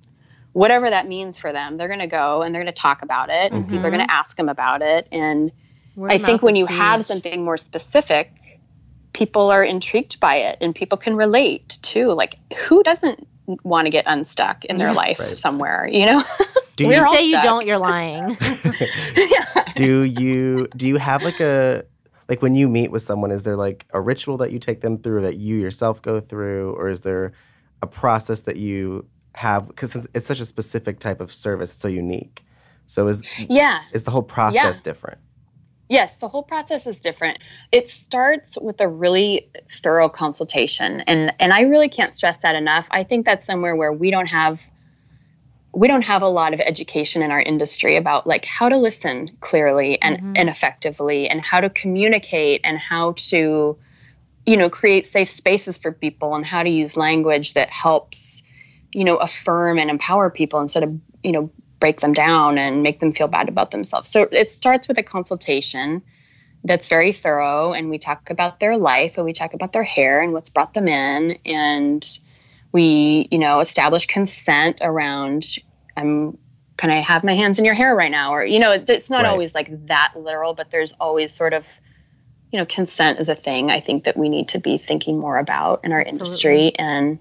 whatever 0.56 0.88
that 0.88 1.06
means 1.06 1.36
for 1.36 1.52
them, 1.52 1.76
they're 1.76 1.86
going 1.86 2.00
to 2.00 2.06
go 2.06 2.40
and 2.40 2.54
they're 2.54 2.62
going 2.62 2.72
to 2.72 2.80
talk 2.80 3.02
about 3.02 3.28
it, 3.28 3.52
and 3.52 3.64
mm-hmm. 3.64 3.72
people 3.72 3.86
are 3.86 3.90
going 3.90 4.06
to 4.06 4.10
ask 4.10 4.38
them 4.38 4.48
about 4.48 4.80
it. 4.80 5.06
And 5.12 5.52
Word 5.96 6.12
I 6.12 6.16
think 6.16 6.42
when 6.42 6.56
you 6.56 6.64
have 6.64 7.04
something 7.04 7.44
more 7.44 7.58
specific, 7.58 8.32
people 9.12 9.50
are 9.50 9.62
intrigued 9.62 10.18
by 10.18 10.36
it 10.36 10.56
and 10.62 10.74
people 10.74 10.96
can 10.96 11.14
relate 11.14 11.76
too. 11.82 12.10
Like, 12.12 12.36
who 12.56 12.82
doesn't 12.82 13.28
want 13.64 13.84
to 13.84 13.90
get 13.90 14.04
unstuck 14.06 14.64
in 14.64 14.78
their 14.78 14.88
yeah, 14.88 14.94
life 14.94 15.20
right. 15.20 15.36
somewhere, 15.36 15.86
you 15.92 16.06
know? 16.06 16.22
Do 16.76 16.84
you 16.88 17.02
say 17.10 17.26
you 17.26 17.40
don't, 17.42 17.66
you're 17.66 17.78
lying. 17.78 18.38
yeah. 19.14 19.64
Do 19.74 20.02
you 20.04 20.68
do 20.74 20.88
you 20.88 20.96
have 20.96 21.22
like 21.22 21.38
a 21.38 21.84
like 22.30 22.40
when 22.40 22.54
you 22.54 22.66
meet 22.66 22.90
with 22.90 23.02
someone 23.02 23.30
is 23.30 23.44
there 23.44 23.56
like 23.56 23.84
a 23.90 24.00
ritual 24.00 24.38
that 24.38 24.50
you 24.50 24.58
take 24.58 24.80
them 24.80 24.96
through 24.96 25.20
that 25.20 25.36
you 25.36 25.56
yourself 25.56 26.00
go 26.00 26.18
through 26.18 26.72
or 26.76 26.88
is 26.88 27.02
there 27.02 27.32
a 27.82 27.86
process 27.86 28.40
that 28.42 28.56
you 28.56 29.06
have 29.36 29.68
because 29.68 29.94
it's 30.14 30.26
such 30.26 30.40
a 30.40 30.46
specific 30.46 30.98
type 30.98 31.20
of 31.20 31.32
service 31.32 31.70
it's 31.70 31.80
so 31.80 31.88
unique 31.88 32.44
so 32.86 33.06
is 33.08 33.22
yeah 33.48 33.80
is 33.92 34.04
the 34.04 34.10
whole 34.10 34.22
process 34.22 34.76
yeah. 34.76 34.82
different 34.82 35.18
Yes, 35.88 36.16
the 36.16 36.28
whole 36.28 36.42
process 36.42 36.86
is 36.86 37.00
different. 37.00 37.38
It 37.70 37.88
starts 37.88 38.58
with 38.60 38.80
a 38.80 38.88
really 38.88 39.48
thorough 39.70 40.08
consultation 40.08 41.02
and 41.02 41.32
and 41.38 41.52
I 41.52 41.62
really 41.62 41.88
can't 41.88 42.12
stress 42.12 42.38
that 42.38 42.56
enough. 42.56 42.88
I 42.90 43.04
think 43.04 43.24
that's 43.24 43.44
somewhere 43.44 43.76
where 43.76 43.92
we 43.92 44.10
don't 44.10 44.26
have 44.26 44.60
we 45.76 45.88
don't 45.88 46.04
have 46.04 46.22
a 46.22 46.28
lot 46.28 46.54
of 46.54 46.60
education 46.60 47.22
in 47.22 47.30
our 47.30 47.40
industry 47.40 47.96
about 47.96 48.26
like 48.26 48.46
how 48.46 48.70
to 48.70 48.78
listen 48.78 49.36
clearly 49.40 50.00
and, 50.00 50.16
mm-hmm. 50.16 50.32
and 50.34 50.48
effectively 50.48 51.28
and 51.28 51.42
how 51.42 51.60
to 51.60 51.68
communicate 51.68 52.62
and 52.64 52.78
how 52.78 53.12
to 53.12 53.76
you 54.46 54.56
know 54.56 54.70
create 54.70 55.06
safe 55.06 55.30
spaces 55.30 55.76
for 55.76 55.92
people 55.92 56.34
and 56.34 56.46
how 56.46 56.62
to 56.62 56.70
use 56.70 56.96
language 56.96 57.54
that 57.54 57.68
helps 57.68 58.25
you 58.96 59.04
know 59.04 59.16
affirm 59.18 59.78
and 59.78 59.90
empower 59.90 60.30
people 60.30 60.60
instead 60.60 60.82
of 60.82 60.98
you 61.22 61.30
know 61.30 61.50
break 61.78 62.00
them 62.00 62.14
down 62.14 62.56
and 62.56 62.82
make 62.82 62.98
them 62.98 63.12
feel 63.12 63.28
bad 63.28 63.46
about 63.46 63.70
themselves 63.70 64.08
so 64.08 64.26
it 64.32 64.50
starts 64.50 64.88
with 64.88 64.96
a 64.96 65.02
consultation 65.02 66.02
that's 66.64 66.86
very 66.86 67.12
thorough 67.12 67.74
and 67.74 67.90
we 67.90 67.98
talk 67.98 68.30
about 68.30 68.58
their 68.58 68.78
life 68.78 69.18
and 69.18 69.26
we 69.26 69.34
talk 69.34 69.52
about 69.52 69.72
their 69.74 69.82
hair 69.82 70.20
and 70.20 70.32
what's 70.32 70.48
brought 70.48 70.72
them 70.72 70.88
in 70.88 71.38
and 71.44 72.18
we 72.72 73.28
you 73.30 73.38
know 73.38 73.60
establish 73.60 74.06
consent 74.06 74.80
around 74.80 75.58
i'm 75.94 76.38
can 76.78 76.90
i 76.90 76.96
have 76.96 77.22
my 77.22 77.34
hands 77.34 77.58
in 77.58 77.66
your 77.66 77.74
hair 77.74 77.94
right 77.94 78.10
now 78.10 78.32
or 78.32 78.46
you 78.46 78.58
know 78.58 78.72
it, 78.72 78.88
it's 78.88 79.10
not 79.10 79.24
right. 79.24 79.30
always 79.30 79.54
like 79.54 79.88
that 79.88 80.14
literal 80.16 80.54
but 80.54 80.70
there's 80.70 80.92
always 80.92 81.34
sort 81.34 81.52
of 81.52 81.68
you 82.50 82.58
know 82.58 82.64
consent 82.64 83.20
is 83.20 83.28
a 83.28 83.34
thing 83.34 83.70
i 83.70 83.78
think 83.78 84.04
that 84.04 84.16
we 84.16 84.30
need 84.30 84.48
to 84.48 84.58
be 84.58 84.78
thinking 84.78 85.18
more 85.18 85.36
about 85.36 85.84
in 85.84 85.92
our 85.92 86.00
Absolutely. 86.00 86.18
industry 86.18 86.72
and 86.78 87.18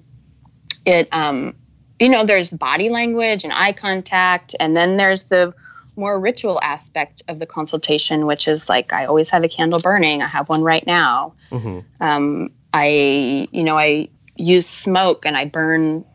it 0.85 1.09
um 1.11 1.53
you 1.99 2.09
know 2.09 2.25
there's 2.25 2.51
body 2.51 2.89
language 2.89 3.43
and 3.43 3.53
eye 3.53 3.73
contact 3.73 4.55
and 4.59 4.75
then 4.75 4.97
there's 4.97 5.25
the 5.25 5.53
more 5.97 6.19
ritual 6.19 6.59
aspect 6.61 7.23
of 7.29 7.39
the 7.39 7.45
consultation 7.45 8.25
which 8.25 8.47
is 8.47 8.67
like 8.67 8.91
i 8.91 9.05
always 9.05 9.29
have 9.29 9.43
a 9.43 9.47
candle 9.47 9.79
burning 9.81 10.21
i 10.21 10.27
have 10.27 10.49
one 10.49 10.61
right 10.61 10.85
now 10.85 11.33
mm-hmm. 11.49 11.79
um, 12.01 12.51
i 12.73 13.47
you 13.51 13.63
know 13.63 13.77
i 13.77 14.09
use 14.35 14.67
smoke 14.67 15.25
and 15.25 15.37
I 15.37 15.45
burn 15.45 16.05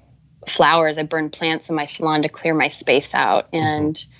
flowers, 0.47 0.99
I 0.99 1.03
burn 1.05 1.31
plants 1.31 1.69
in 1.69 1.75
my 1.75 1.85
salon 1.85 2.23
to 2.23 2.29
clear 2.29 2.55
my 2.55 2.69
space 2.69 3.15
out. 3.15 3.47
Mm-hmm. 3.47 3.57
And 3.57 3.95
mm-hmm. 3.95 4.11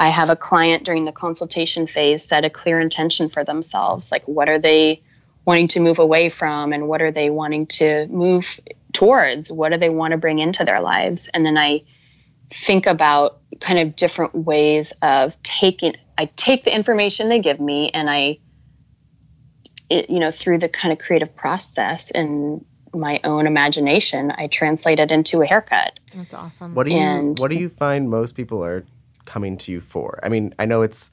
I 0.00 0.08
have 0.08 0.30
a 0.30 0.36
client 0.36 0.84
during 0.84 1.04
the 1.04 1.12
consultation 1.12 1.86
phase 1.86 2.24
set 2.24 2.44
a 2.44 2.50
clear 2.50 2.80
intention 2.80 3.28
for 3.28 3.44
themselves. 3.44 4.10
Like, 4.10 4.26
what 4.26 4.48
are 4.48 4.58
they 4.58 5.02
wanting 5.44 5.68
to 5.68 5.80
move 5.80 5.98
away 5.98 6.28
from, 6.28 6.72
and 6.72 6.88
what 6.88 7.02
are 7.02 7.10
they 7.10 7.30
wanting 7.30 7.66
to 7.66 8.06
move 8.06 8.60
towards? 8.92 9.50
What 9.50 9.72
do 9.72 9.78
they 9.78 9.90
want 9.90 10.12
to 10.12 10.18
bring 10.18 10.38
into 10.38 10.64
their 10.64 10.80
lives? 10.80 11.28
And 11.32 11.44
then 11.44 11.56
I 11.56 11.82
think 12.50 12.86
about 12.86 13.40
kind 13.60 13.78
of 13.78 13.96
different 13.96 14.34
ways 14.34 14.92
of 15.02 15.40
taking, 15.42 15.96
I 16.18 16.26
take 16.26 16.64
the 16.64 16.74
information 16.74 17.28
they 17.28 17.40
give 17.40 17.60
me 17.60 17.90
and 17.90 18.08
I, 18.10 18.38
it, 19.88 20.10
you 20.10 20.20
know, 20.20 20.30
through 20.30 20.58
the 20.58 20.68
kind 20.68 20.92
of 20.92 20.98
creative 20.98 21.34
process 21.34 22.10
and 22.10 22.64
my 22.94 23.20
own 23.24 23.46
imagination, 23.46 24.32
I 24.36 24.48
translate 24.48 25.00
it 25.00 25.10
into 25.10 25.40
a 25.42 25.46
haircut. 25.46 25.98
That's 26.14 26.34
awesome. 26.34 26.74
What 26.74 26.86
do 26.86 26.94
you 26.94 27.00
and, 27.00 27.38
What 27.38 27.50
do 27.50 27.56
you 27.56 27.68
find 27.68 28.10
most 28.10 28.34
people 28.34 28.64
are 28.64 28.84
coming 29.24 29.56
to 29.58 29.72
you 29.72 29.80
for? 29.80 30.20
I 30.22 30.28
mean, 30.28 30.54
I 30.58 30.66
know 30.66 30.82
it's 30.82 31.10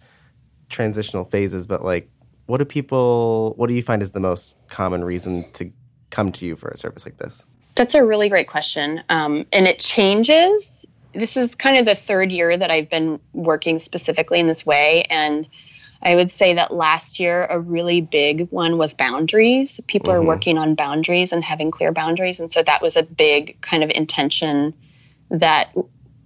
transitional 0.67 1.23
phases, 1.23 1.67
but 1.67 1.83
like, 1.83 2.09
what 2.47 2.57
do 2.57 2.65
people? 2.65 3.53
What 3.57 3.67
do 3.67 3.75
you 3.75 3.83
find 3.83 4.01
is 4.01 4.11
the 4.11 4.19
most 4.19 4.55
common 4.69 5.03
reason 5.03 5.45
to 5.53 5.71
come 6.09 6.31
to 6.33 6.45
you 6.45 6.55
for 6.55 6.69
a 6.69 6.77
service 6.77 7.05
like 7.05 7.17
this? 7.17 7.45
That's 7.79 7.95
a 7.95 8.03
really 8.03 8.27
great 8.27 8.49
question, 8.49 9.01
um, 9.07 9.45
and 9.53 9.65
it 9.65 9.79
changes. 9.79 10.85
This 11.13 11.37
is 11.37 11.55
kind 11.55 11.77
of 11.77 11.85
the 11.85 11.95
third 11.95 12.29
year 12.29 12.57
that 12.57 12.69
I've 12.69 12.89
been 12.89 13.21
working 13.31 13.79
specifically 13.79 14.41
in 14.41 14.47
this 14.47 14.65
way, 14.65 15.03
and 15.03 15.47
I 16.01 16.15
would 16.15 16.29
say 16.29 16.55
that 16.55 16.73
last 16.73 17.21
year, 17.21 17.47
a 17.49 17.57
really 17.57 18.01
big 18.01 18.51
one 18.51 18.77
was 18.77 18.93
boundaries. 18.95 19.79
People 19.87 20.11
mm-hmm. 20.11 20.23
are 20.23 20.27
working 20.27 20.57
on 20.57 20.75
boundaries 20.75 21.31
and 21.31 21.41
having 21.41 21.71
clear 21.71 21.93
boundaries. 21.93 22.41
And 22.41 22.51
so 22.51 22.61
that 22.63 22.81
was 22.81 22.97
a 22.97 23.03
big 23.03 23.61
kind 23.61 23.81
of 23.81 23.89
intention 23.91 24.73
that 25.29 25.73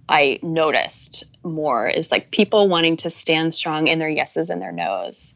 I 0.08 0.40
noticed 0.42 1.22
more 1.44 1.86
is 1.86 2.10
like 2.10 2.32
people 2.32 2.68
wanting 2.68 2.96
to 2.96 3.10
stand 3.10 3.54
strong 3.54 3.86
in 3.86 4.00
their 4.00 4.08
yeses 4.08 4.50
and 4.50 4.60
their 4.60 4.72
nos. 4.72 5.34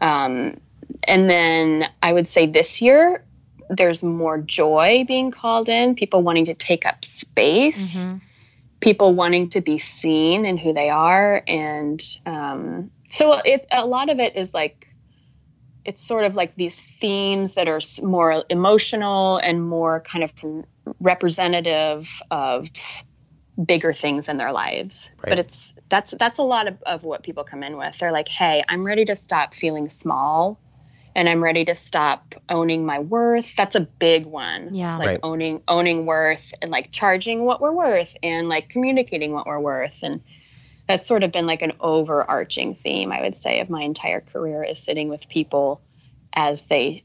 Um, 0.00 0.58
and 1.06 1.28
then 1.28 1.86
I 2.02 2.14
would 2.14 2.28
say 2.28 2.46
this 2.46 2.80
year, 2.80 3.22
there's 3.68 4.02
more 4.02 4.38
joy 4.38 5.04
being 5.06 5.30
called 5.30 5.68
in, 5.68 5.94
people 5.94 6.22
wanting 6.22 6.46
to 6.46 6.54
take 6.54 6.86
up 6.86 7.04
space. 7.04 7.96
Mm-hmm 7.96 8.18
people 8.84 9.14
wanting 9.14 9.48
to 9.48 9.62
be 9.62 9.78
seen 9.78 10.44
and 10.44 10.60
who 10.60 10.74
they 10.74 10.90
are 10.90 11.42
and 11.48 12.18
um, 12.26 12.90
so 13.06 13.32
it 13.42 13.66
a 13.72 13.86
lot 13.86 14.10
of 14.10 14.18
it 14.18 14.36
is 14.36 14.52
like 14.52 14.94
it's 15.86 16.02
sort 16.02 16.24
of 16.24 16.34
like 16.34 16.54
these 16.54 16.76
themes 17.00 17.54
that 17.54 17.66
are 17.66 17.80
more 18.02 18.44
emotional 18.50 19.38
and 19.38 19.66
more 19.66 20.00
kind 20.00 20.22
of 20.22 20.64
representative 21.00 22.10
of 22.30 22.68
bigger 23.64 23.94
things 23.94 24.28
in 24.28 24.36
their 24.36 24.52
lives 24.52 25.10
right. 25.22 25.30
but 25.30 25.38
it's 25.38 25.74
that's 25.88 26.12
that's 26.18 26.38
a 26.38 26.42
lot 26.42 26.66
of, 26.66 26.82
of 26.82 27.04
what 27.04 27.22
people 27.22 27.42
come 27.42 27.62
in 27.62 27.78
with 27.78 27.96
they're 27.98 28.12
like 28.12 28.28
hey 28.28 28.62
i'm 28.68 28.84
ready 28.84 29.06
to 29.06 29.16
stop 29.16 29.54
feeling 29.54 29.88
small 29.88 30.58
and 31.14 31.28
i'm 31.28 31.42
ready 31.42 31.64
to 31.64 31.74
stop 31.74 32.34
owning 32.48 32.84
my 32.84 32.98
worth 32.98 33.54
that's 33.56 33.76
a 33.76 33.80
big 33.80 34.26
one 34.26 34.74
yeah 34.74 34.96
like 34.98 35.06
right. 35.06 35.20
owning 35.22 35.62
owning 35.68 36.06
worth 36.06 36.52
and 36.62 36.70
like 36.70 36.90
charging 36.92 37.44
what 37.44 37.60
we're 37.60 37.72
worth 37.72 38.16
and 38.22 38.48
like 38.48 38.68
communicating 38.68 39.32
what 39.32 39.46
we're 39.46 39.60
worth 39.60 39.94
and 40.02 40.20
that's 40.86 41.06
sort 41.06 41.22
of 41.22 41.32
been 41.32 41.46
like 41.46 41.62
an 41.62 41.72
overarching 41.80 42.74
theme, 42.74 43.10
I 43.10 43.22
would 43.22 43.36
say, 43.36 43.60
of 43.60 43.70
my 43.70 43.82
entire 43.82 44.20
career 44.20 44.62
is 44.62 44.78
sitting 44.78 45.08
with 45.08 45.28
people 45.28 45.80
as 46.34 46.64
they 46.64 47.04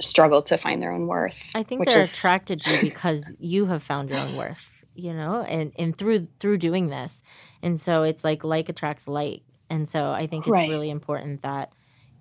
struggle 0.00 0.42
to 0.42 0.58
find 0.58 0.82
their 0.82 0.92
own 0.92 1.06
worth. 1.06 1.50
I 1.54 1.62
think 1.62 1.86
they're 1.86 1.98
is... 1.98 2.16
attracted 2.16 2.60
to 2.62 2.74
you 2.74 2.80
because 2.82 3.32
you 3.38 3.66
have 3.66 3.82
found 3.82 4.10
your 4.10 4.18
own 4.18 4.36
worth, 4.36 4.84
you 4.94 5.14
know, 5.14 5.42
and 5.42 5.72
and 5.78 5.96
through 5.96 6.28
through 6.38 6.58
doing 6.58 6.88
this. 6.88 7.22
And 7.62 7.80
so 7.80 8.02
it's 8.02 8.24
like 8.24 8.44
like 8.44 8.68
attracts 8.68 9.08
like. 9.08 9.42
And 9.70 9.86
so 9.86 10.10
I 10.10 10.26
think 10.26 10.46
it's 10.46 10.52
right. 10.52 10.70
really 10.70 10.88
important 10.88 11.42
that 11.42 11.72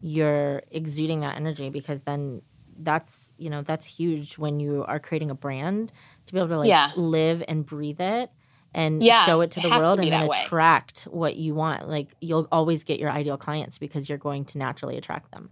you're 0.02 0.64
exuding 0.72 1.22
that 1.22 1.36
energy 1.36 1.70
because 1.70 2.02
then 2.02 2.42
that's 2.80 3.34
you 3.38 3.50
know 3.50 3.64
that's 3.64 3.86
huge 3.86 4.38
when 4.38 4.60
you 4.60 4.86
are 4.88 5.00
creating 5.00 5.32
a 5.32 5.36
brand 5.36 5.92
to 6.26 6.34
be 6.34 6.40
able 6.40 6.50
to 6.50 6.58
like 6.60 6.70
yeah. 6.70 6.92
live 6.96 7.44
and 7.48 7.66
breathe 7.66 8.00
it 8.00 8.30
and 8.74 9.02
yeah, 9.02 9.26
show 9.26 9.42
it 9.42 9.52
to 9.52 9.60
the 9.60 9.70
world 9.70 9.98
to 9.98 10.04
and 10.04 10.12
then 10.12 10.30
attract 10.30 11.04
what 11.04 11.36
you 11.36 11.56
want. 11.56 11.90
Like 11.90 12.14
you'll 12.22 12.48
always 12.52 12.84
get 12.84 13.00
your 13.00 13.10
ideal 13.10 13.38
clients 13.38 13.78
because 13.78 14.08
you're 14.08 14.18
going 14.18 14.46
to 14.46 14.58
naturally 14.58 14.98
attract 14.98 15.32
them. 15.32 15.50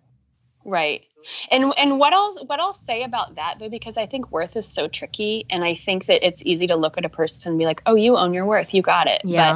Right. 0.64 1.04
And 1.50 1.74
and 1.78 1.98
what 1.98 2.14
else 2.14 2.40
what 2.46 2.60
I'll 2.60 2.74
say 2.74 3.04
about 3.04 3.36
that 3.36 3.56
though 3.60 3.70
because 3.70 3.98
I 3.98 4.06
think 4.06 4.32
worth 4.32 4.56
is 4.56 4.68
so 4.68 4.88
tricky 4.88 5.46
and 5.50 5.64
I 5.64 5.74
think 5.74 6.06
that 6.06 6.26
it's 6.26 6.44
easy 6.46 6.68
to 6.68 6.76
look 6.76 6.98
at 6.98 7.06
a 7.06 7.10
person 7.10 7.52
and 7.52 7.60
be 7.60 7.66
like 7.66 7.82
oh 7.86 7.96
you 7.96 8.16
own 8.16 8.34
your 8.34 8.46
worth. 8.46 8.74
You 8.74 8.82
got 8.82 9.08
it. 9.08 9.22
Yeah. 9.24 9.54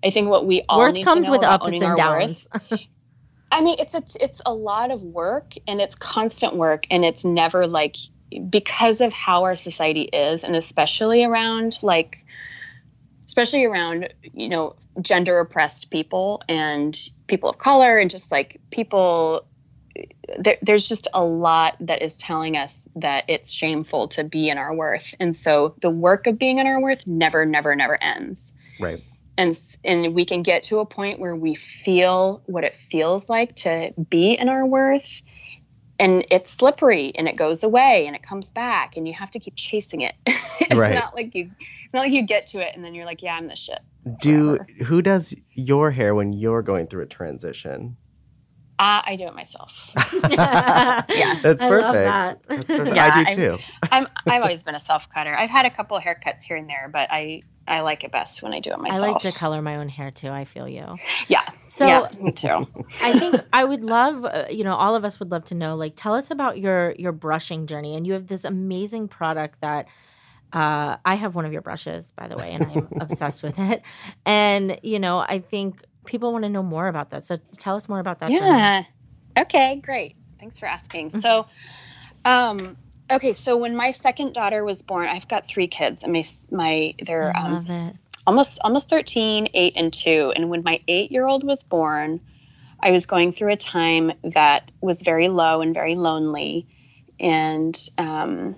But 0.00 0.08
I 0.08 0.10
think 0.10 0.28
what 0.28 0.46
we 0.46 0.62
all 0.68 0.78
worth 0.78 1.04
comes 1.04 1.28
with 1.28 1.42
ups 1.42 1.66
and 1.66 1.96
downs 1.96 2.48
I 3.52 3.60
mean, 3.60 3.76
it's 3.78 3.94
a 3.94 4.02
it's 4.18 4.40
a 4.46 4.54
lot 4.54 4.90
of 4.90 5.02
work 5.02 5.54
and 5.68 5.80
it's 5.80 5.94
constant 5.94 6.54
work 6.54 6.86
and 6.90 7.04
it's 7.04 7.22
never 7.24 7.66
like 7.66 7.96
because 8.48 9.02
of 9.02 9.12
how 9.12 9.44
our 9.44 9.54
society 9.54 10.02
is 10.02 10.42
and 10.42 10.56
especially 10.56 11.22
around 11.22 11.78
like 11.82 12.24
especially 13.26 13.66
around 13.66 14.12
you 14.22 14.48
know 14.48 14.74
gender 15.02 15.38
oppressed 15.38 15.90
people 15.90 16.40
and 16.48 17.10
people 17.26 17.50
of 17.50 17.58
color 17.58 17.98
and 17.98 18.10
just 18.10 18.32
like 18.32 18.58
people 18.70 19.46
there, 20.38 20.56
there's 20.62 20.88
just 20.88 21.08
a 21.12 21.22
lot 21.22 21.76
that 21.80 22.00
is 22.00 22.16
telling 22.16 22.56
us 22.56 22.88
that 22.96 23.24
it's 23.28 23.50
shameful 23.50 24.08
to 24.08 24.24
be 24.24 24.48
in 24.48 24.56
our 24.56 24.74
worth. 24.74 25.14
And 25.20 25.36
so 25.36 25.74
the 25.82 25.90
work 25.90 26.26
of 26.26 26.38
being 26.38 26.56
in 26.56 26.66
our 26.66 26.80
worth 26.80 27.06
never 27.06 27.44
never 27.44 27.76
never 27.76 28.02
ends. 28.02 28.54
Right 28.80 29.04
and 29.36 29.58
and 29.84 30.14
we 30.14 30.24
can 30.24 30.42
get 30.42 30.64
to 30.64 30.78
a 30.78 30.86
point 30.86 31.18
where 31.18 31.34
we 31.34 31.54
feel 31.54 32.42
what 32.46 32.64
it 32.64 32.76
feels 32.76 33.28
like 33.28 33.54
to 33.56 33.92
be 34.08 34.32
in 34.32 34.48
our 34.48 34.66
worth 34.66 35.22
and 35.98 36.26
it's 36.30 36.50
slippery 36.50 37.12
and 37.14 37.28
it 37.28 37.36
goes 37.36 37.62
away 37.62 38.06
and 38.06 38.16
it 38.16 38.22
comes 38.22 38.50
back 38.50 38.96
and 38.96 39.06
you 39.06 39.14
have 39.14 39.30
to 39.30 39.38
keep 39.38 39.54
chasing 39.56 40.00
it 40.00 40.14
it's 40.26 40.74
right. 40.74 40.94
not 40.94 41.14
like 41.14 41.34
you 41.34 41.50
it's 41.60 41.94
not 41.94 42.00
like 42.00 42.12
you 42.12 42.22
get 42.22 42.46
to 42.48 42.58
it 42.58 42.74
and 42.74 42.84
then 42.84 42.94
you're 42.94 43.04
like 43.04 43.22
yeah 43.22 43.36
i'm 43.36 43.48
the 43.48 43.56
shit 43.56 43.80
do 44.20 44.58
who 44.84 45.00
does 45.00 45.34
your 45.52 45.90
hair 45.92 46.14
when 46.14 46.32
you're 46.32 46.62
going 46.62 46.86
through 46.86 47.02
a 47.02 47.06
transition 47.06 47.96
uh, 48.78 49.00
I 49.04 49.14
do 49.14 49.26
it 49.26 49.34
myself. 49.34 49.70
yeah, 50.28 51.02
that's 51.40 51.62
perfect. 51.62 51.92
That. 51.92 52.40
That's 52.48 52.64
perfect. 52.64 52.96
Yeah, 52.96 53.10
I 53.14 53.34
do 53.34 53.36
too. 53.36 53.58
I'm, 53.92 54.08
i 54.26 54.32
have 54.32 54.42
always 54.42 54.64
been 54.64 54.74
a 54.74 54.80
self 54.80 55.08
cutter. 55.08 55.32
I've 55.36 55.50
had 55.50 55.66
a 55.66 55.70
couple 55.70 56.00
haircuts 56.00 56.42
here 56.42 56.56
and 56.56 56.68
there, 56.68 56.90
but 56.92 57.12
I 57.12 57.42
I 57.66 57.80
like 57.80 58.04
it 58.04 58.12
best 58.12 58.42
when 58.42 58.52
I 58.52 58.60
do 58.60 58.72
it 58.72 58.78
myself. 58.78 59.02
I 59.02 59.12
like 59.12 59.22
to 59.22 59.32
color 59.32 59.62
my 59.62 59.76
own 59.76 59.88
hair 59.88 60.10
too. 60.10 60.28
I 60.30 60.44
feel 60.44 60.68
you. 60.68 60.96
Yeah. 61.28 61.42
So 61.68 61.86
yeah, 61.86 62.08
me 62.20 62.32
too. 62.32 62.66
I 63.02 63.18
think 63.18 63.36
I 63.52 63.64
would 63.64 63.82
love, 63.82 64.24
uh, 64.24 64.44
you 64.50 64.64
know, 64.64 64.74
all 64.74 64.94
of 64.94 65.04
us 65.04 65.18
would 65.20 65.30
love 65.30 65.44
to 65.46 65.54
know. 65.54 65.74
Like, 65.74 65.94
tell 65.96 66.14
us 66.14 66.30
about 66.30 66.58
your 66.58 66.94
your 66.98 67.12
brushing 67.12 67.66
journey. 67.66 67.94
And 67.94 68.06
you 68.06 68.12
have 68.12 68.26
this 68.26 68.44
amazing 68.44 69.08
product 69.08 69.60
that. 69.60 69.86
Uh, 70.52 70.98
I 71.02 71.14
have 71.14 71.34
one 71.34 71.46
of 71.46 71.52
your 71.54 71.62
brushes, 71.62 72.12
by 72.14 72.28
the 72.28 72.36
way, 72.36 72.52
and 72.52 72.62
I'm 72.66 72.88
obsessed 73.00 73.42
with 73.42 73.58
it. 73.58 73.80
And 74.26 74.78
you 74.82 74.98
know, 74.98 75.20
I 75.20 75.38
think 75.38 75.82
people 76.04 76.30
want 76.30 76.44
to 76.44 76.50
know 76.50 76.62
more 76.62 76.88
about 76.88 77.08
that. 77.10 77.24
So 77.24 77.38
tell 77.56 77.74
us 77.74 77.88
more 77.88 78.00
about 78.00 78.18
that. 78.18 78.30
Yeah. 78.30 78.82
Journey. 78.82 78.88
Okay, 79.38 79.76
great. 79.76 80.16
Thanks 80.38 80.58
for 80.58 80.66
asking. 80.66 81.08
Mm-hmm. 81.08 81.20
So, 81.20 81.46
um, 82.24 82.76
Okay, 83.12 83.32
so 83.32 83.58
when 83.58 83.76
my 83.76 83.90
second 83.90 84.32
daughter 84.32 84.64
was 84.64 84.80
born, 84.80 85.06
I've 85.06 85.28
got 85.28 85.46
three 85.46 85.68
kids, 85.68 86.02
and 86.02 86.12
my 86.12 86.24
my 86.50 86.94
they're 87.04 87.36
um, 87.36 87.98
almost 88.26 88.58
almost 88.64 88.88
13, 88.88 89.48
8, 89.52 89.72
and 89.76 89.92
2. 89.92 90.32
And 90.34 90.48
when 90.48 90.62
my 90.62 90.80
eight 90.88 91.12
year 91.12 91.26
old 91.26 91.44
was 91.44 91.62
born, 91.62 92.20
I 92.80 92.90
was 92.90 93.06
going 93.06 93.32
through 93.32 93.52
a 93.52 93.56
time 93.56 94.12
that 94.24 94.70
was 94.80 95.02
very 95.02 95.28
low 95.28 95.60
and 95.60 95.74
very 95.74 95.94
lonely, 95.94 96.66
and 97.20 97.78
um, 97.98 98.56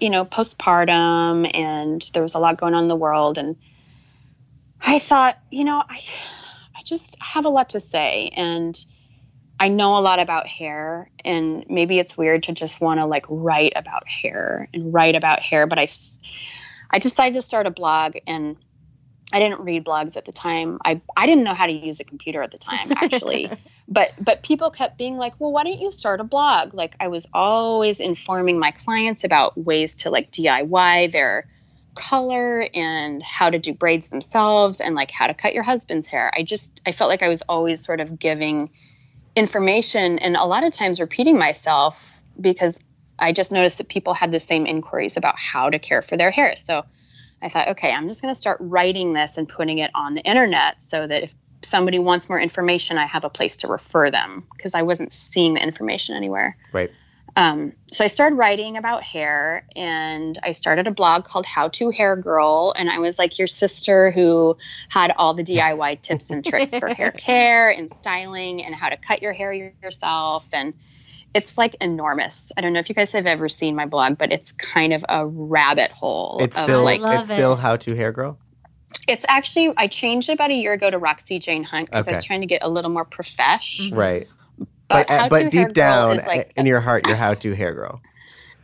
you 0.00 0.08
know, 0.08 0.24
postpartum, 0.24 1.50
and 1.54 2.08
there 2.14 2.22
was 2.22 2.34
a 2.34 2.38
lot 2.38 2.58
going 2.58 2.74
on 2.74 2.84
in 2.84 2.88
the 2.88 2.96
world, 2.96 3.36
and 3.36 3.56
I 4.80 4.98
thought, 4.98 5.38
you 5.50 5.64
know, 5.64 5.82
I 5.86 6.00
I 6.74 6.82
just 6.84 7.16
have 7.20 7.44
a 7.44 7.50
lot 7.50 7.70
to 7.70 7.80
say, 7.80 8.30
and 8.34 8.82
I 9.60 9.68
know 9.68 9.98
a 9.98 10.00
lot 10.00 10.18
about 10.18 10.46
hair, 10.46 11.10
and 11.22 11.66
maybe 11.68 11.98
it's 11.98 12.16
weird 12.16 12.44
to 12.44 12.52
just 12.52 12.80
want 12.80 12.98
to 12.98 13.04
like 13.04 13.26
write 13.28 13.74
about 13.76 14.08
hair 14.08 14.68
and 14.72 14.92
write 14.92 15.14
about 15.14 15.40
hair, 15.40 15.66
but 15.66 15.78
I, 15.78 15.86
I 16.90 16.98
decided 16.98 17.34
to 17.34 17.42
start 17.42 17.66
a 17.66 17.70
blog 17.70 18.16
and 18.26 18.56
I 19.32 19.38
didn't 19.38 19.60
read 19.60 19.84
blogs 19.84 20.16
at 20.16 20.24
the 20.24 20.32
time. 20.32 20.78
I, 20.82 21.02
I 21.14 21.26
didn't 21.26 21.44
know 21.44 21.52
how 21.52 21.66
to 21.66 21.72
use 21.72 22.00
a 22.00 22.04
computer 22.04 22.42
at 22.42 22.50
the 22.50 22.58
time 22.58 22.90
actually. 22.92 23.50
but 23.88 24.12
but 24.18 24.42
people 24.42 24.70
kept 24.70 24.96
being 24.96 25.14
like, 25.14 25.34
"Well, 25.38 25.52
why 25.52 25.64
don't 25.64 25.78
you 25.78 25.90
start 25.90 26.20
a 26.20 26.24
blog?" 26.24 26.72
Like 26.72 26.96
I 26.98 27.08
was 27.08 27.26
always 27.34 28.00
informing 28.00 28.58
my 28.58 28.70
clients 28.70 29.24
about 29.24 29.58
ways 29.58 29.94
to 29.96 30.10
like 30.10 30.32
DIY 30.32 31.12
their 31.12 31.46
color 31.94 32.66
and 32.72 33.22
how 33.22 33.50
to 33.50 33.58
do 33.58 33.74
braids 33.74 34.08
themselves 34.08 34.80
and 34.80 34.94
like 34.94 35.10
how 35.10 35.26
to 35.26 35.34
cut 35.34 35.52
your 35.52 35.64
husband's 35.64 36.06
hair. 36.06 36.32
I 36.34 36.44
just 36.44 36.80
I 36.86 36.92
felt 36.92 37.10
like 37.10 37.22
I 37.22 37.28
was 37.28 37.42
always 37.42 37.84
sort 37.84 38.00
of 38.00 38.18
giving 38.18 38.70
information 39.36 40.18
and 40.18 40.36
a 40.36 40.44
lot 40.44 40.64
of 40.64 40.72
times 40.72 41.00
repeating 41.00 41.38
myself 41.38 42.20
because 42.40 42.78
I 43.18 43.32
just 43.32 43.52
noticed 43.52 43.78
that 43.78 43.88
people 43.88 44.14
had 44.14 44.32
the 44.32 44.40
same 44.40 44.66
inquiries 44.66 45.16
about 45.16 45.38
how 45.38 45.70
to 45.70 45.78
care 45.78 46.02
for 46.02 46.16
their 46.16 46.30
hair. 46.30 46.56
So 46.56 46.84
I 47.42 47.48
thought, 47.48 47.68
okay, 47.68 47.92
I'm 47.92 48.08
just 48.08 48.22
going 48.22 48.32
to 48.32 48.38
start 48.38 48.58
writing 48.60 49.12
this 49.12 49.36
and 49.36 49.48
putting 49.48 49.78
it 49.78 49.90
on 49.94 50.14
the 50.14 50.22
internet 50.22 50.82
so 50.82 51.06
that 51.06 51.22
if 51.24 51.34
somebody 51.62 51.98
wants 51.98 52.28
more 52.28 52.40
information, 52.40 52.98
I 52.98 53.06
have 53.06 53.24
a 53.24 53.30
place 53.30 53.58
to 53.58 53.68
refer 53.68 54.10
them 54.10 54.46
because 54.56 54.74
I 54.74 54.82
wasn't 54.82 55.12
seeing 55.12 55.54
the 55.54 55.62
information 55.62 56.16
anywhere. 56.16 56.56
Right. 56.72 56.90
Um, 57.36 57.72
so 57.86 58.04
I 58.04 58.08
started 58.08 58.36
writing 58.36 58.76
about 58.76 59.02
hair 59.02 59.64
and 59.76 60.38
I 60.42 60.52
started 60.52 60.86
a 60.86 60.90
blog 60.90 61.24
called 61.24 61.46
How 61.46 61.68
to 61.68 61.90
Hair 61.90 62.16
Girl. 62.16 62.74
And 62.76 62.90
I 62.90 62.98
was 62.98 63.18
like 63.18 63.38
your 63.38 63.46
sister 63.46 64.10
who 64.10 64.56
had 64.88 65.12
all 65.16 65.34
the 65.34 65.44
DIY 65.44 66.02
tips 66.02 66.30
and 66.30 66.44
tricks 66.44 66.76
for 66.76 66.92
hair 66.92 67.12
care 67.12 67.70
and 67.70 67.90
styling 67.90 68.64
and 68.64 68.74
how 68.74 68.88
to 68.88 68.96
cut 68.96 69.22
your 69.22 69.32
hair 69.32 69.52
yourself. 69.52 70.46
And 70.52 70.74
it's 71.32 71.56
like 71.56 71.76
enormous. 71.80 72.50
I 72.56 72.60
don't 72.60 72.72
know 72.72 72.80
if 72.80 72.88
you 72.88 72.94
guys 72.94 73.12
have 73.12 73.26
ever 73.26 73.48
seen 73.48 73.76
my 73.76 73.86
blog, 73.86 74.18
but 74.18 74.32
it's 74.32 74.52
kind 74.52 74.92
of 74.92 75.04
a 75.08 75.26
rabbit 75.26 75.92
hole. 75.92 76.38
It's 76.40 76.60
still 76.60 76.82
like 76.82 77.00
it's 77.00 77.30
it. 77.30 77.34
still 77.34 77.56
How 77.56 77.76
to 77.76 77.94
Hair 77.94 78.12
Girl. 78.12 78.38
It's 79.06 79.24
actually 79.28 79.72
I 79.76 79.86
changed 79.86 80.28
it 80.28 80.32
about 80.32 80.50
a 80.50 80.54
year 80.54 80.72
ago 80.72 80.90
to 80.90 80.98
Roxy 80.98 81.38
Jane 81.38 81.62
Hunt 81.62 81.88
because 81.88 82.06
okay. 82.06 82.14
I 82.14 82.18
was 82.18 82.24
trying 82.24 82.40
to 82.40 82.46
get 82.46 82.62
a 82.64 82.68
little 82.68 82.90
more 82.90 83.04
profesh. 83.04 83.90
Right. 83.92 84.26
But, 84.90 85.06
but, 85.06 85.30
but 85.30 85.50
deep 85.50 85.72
down 85.72 86.18
like, 86.26 86.52
in 86.56 86.66
your 86.66 86.80
heart, 86.80 87.06
you're 87.06 87.16
how 87.16 87.34
to 87.34 87.54
hair 87.54 87.74
girl. 87.74 88.00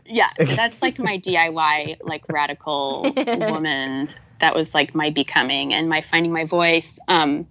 Yeah, 0.09 0.29
that's 0.39 0.81
like 0.81 1.01
my 1.01 1.19
DIY, 1.19 1.97
like 2.03 2.29
radical 2.29 3.13
woman. 3.17 4.09
That 4.41 4.55
was 4.55 4.73
like 4.73 4.95
my 4.95 5.11
becoming 5.11 5.75
and 5.75 5.89
my 5.89 6.01
finding 6.01 6.33
my 6.33 6.45
voice. 6.45 6.97
Um, 7.09 7.49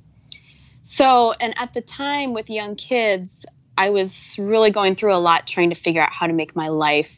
so, 0.81 1.33
and 1.33 1.53
at 1.59 1.73
the 1.73 1.81
time 1.81 2.33
with 2.33 2.49
young 2.49 2.75
kids, 2.75 3.45
I 3.77 3.89
was 3.89 4.38
really 4.39 4.71
going 4.71 4.95
through 4.95 5.13
a 5.13 5.19
lot 5.19 5.47
trying 5.47 5.71
to 5.71 5.75
figure 5.75 6.01
out 6.01 6.13
how 6.13 6.27
to 6.27 6.33
make 6.33 6.55
my 6.55 6.69
life 6.69 7.13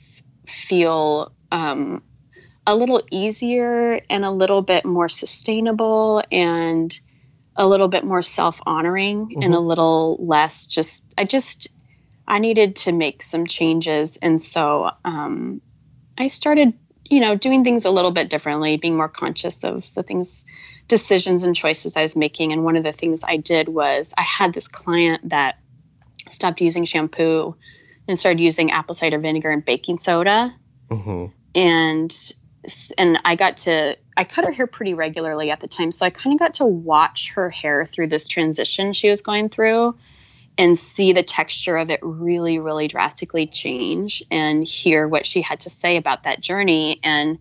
feel 0.47 1.31
um, 1.51 2.01
a 2.65 2.75
little 2.75 3.01
easier 3.11 4.01
and 4.09 4.25
a 4.25 4.31
little 4.31 4.61
bit 4.61 4.85
more 4.85 5.09
sustainable 5.09 6.23
and 6.31 6.99
a 7.57 7.67
little 7.67 7.87
bit 7.87 8.03
more 8.03 8.21
self 8.21 8.59
honoring 8.65 9.27
mm-hmm. 9.27 9.41
and 9.41 9.53
a 9.53 9.59
little 9.59 10.17
less 10.19 10.65
just, 10.65 11.03
I 11.17 11.25
just, 11.25 11.67
I 12.27 12.39
needed 12.39 12.77
to 12.77 12.91
make 12.91 13.23
some 13.23 13.47
changes. 13.47 14.17
And 14.17 14.41
so 14.41 14.91
um, 15.03 15.61
I 16.17 16.27
started, 16.27 16.73
you 17.03 17.19
know, 17.19 17.35
doing 17.35 17.63
things 17.63 17.85
a 17.85 17.89
little 17.89 18.11
bit 18.11 18.29
differently, 18.29 18.77
being 18.77 18.95
more 18.95 19.09
conscious 19.09 19.63
of 19.63 19.85
the 19.95 20.03
things, 20.03 20.45
decisions 20.87 21.43
and 21.43 21.55
choices 21.55 21.97
I 21.97 22.03
was 22.03 22.15
making. 22.15 22.53
And 22.53 22.63
one 22.63 22.75
of 22.75 22.83
the 22.83 22.91
things 22.93 23.21
I 23.23 23.37
did 23.37 23.67
was 23.67 24.13
I 24.17 24.21
had 24.21 24.53
this 24.53 24.67
client 24.67 25.29
that 25.29 25.57
stopped 26.29 26.61
using 26.61 26.85
shampoo 26.85 27.55
and 28.07 28.19
started 28.19 28.41
using 28.41 28.71
apple 28.71 28.93
cider 28.93 29.19
vinegar 29.19 29.49
and 29.49 29.63
baking 29.63 29.97
soda. 29.97 30.53
Mm-hmm. 30.89 31.25
And 31.55 32.33
and 32.97 33.19
I 33.23 33.35
got 33.35 33.57
to 33.57 33.97
I 34.15 34.23
cut 34.23 34.45
her 34.45 34.51
hair 34.51 34.67
pretty 34.67 34.93
regularly 34.93 35.51
at 35.51 35.59
the 35.59 35.67
time, 35.67 35.91
so 35.91 36.05
I 36.05 36.09
kind 36.09 36.33
of 36.33 36.39
got 36.39 36.55
to 36.55 36.65
watch 36.65 37.31
her 37.33 37.49
hair 37.49 37.85
through 37.85 38.07
this 38.07 38.27
transition 38.27 38.93
she 38.93 39.09
was 39.09 39.21
going 39.21 39.49
through 39.49 39.97
and 40.57 40.77
see 40.77 41.13
the 41.13 41.23
texture 41.23 41.77
of 41.77 41.89
it 41.89 41.99
really 42.01 42.59
really 42.59 42.87
drastically 42.87 43.47
change 43.47 44.23
and 44.31 44.63
hear 44.63 45.07
what 45.07 45.25
she 45.25 45.41
had 45.41 45.61
to 45.61 45.69
say 45.69 45.97
about 45.97 46.23
that 46.23 46.41
journey. 46.41 46.99
And 47.03 47.39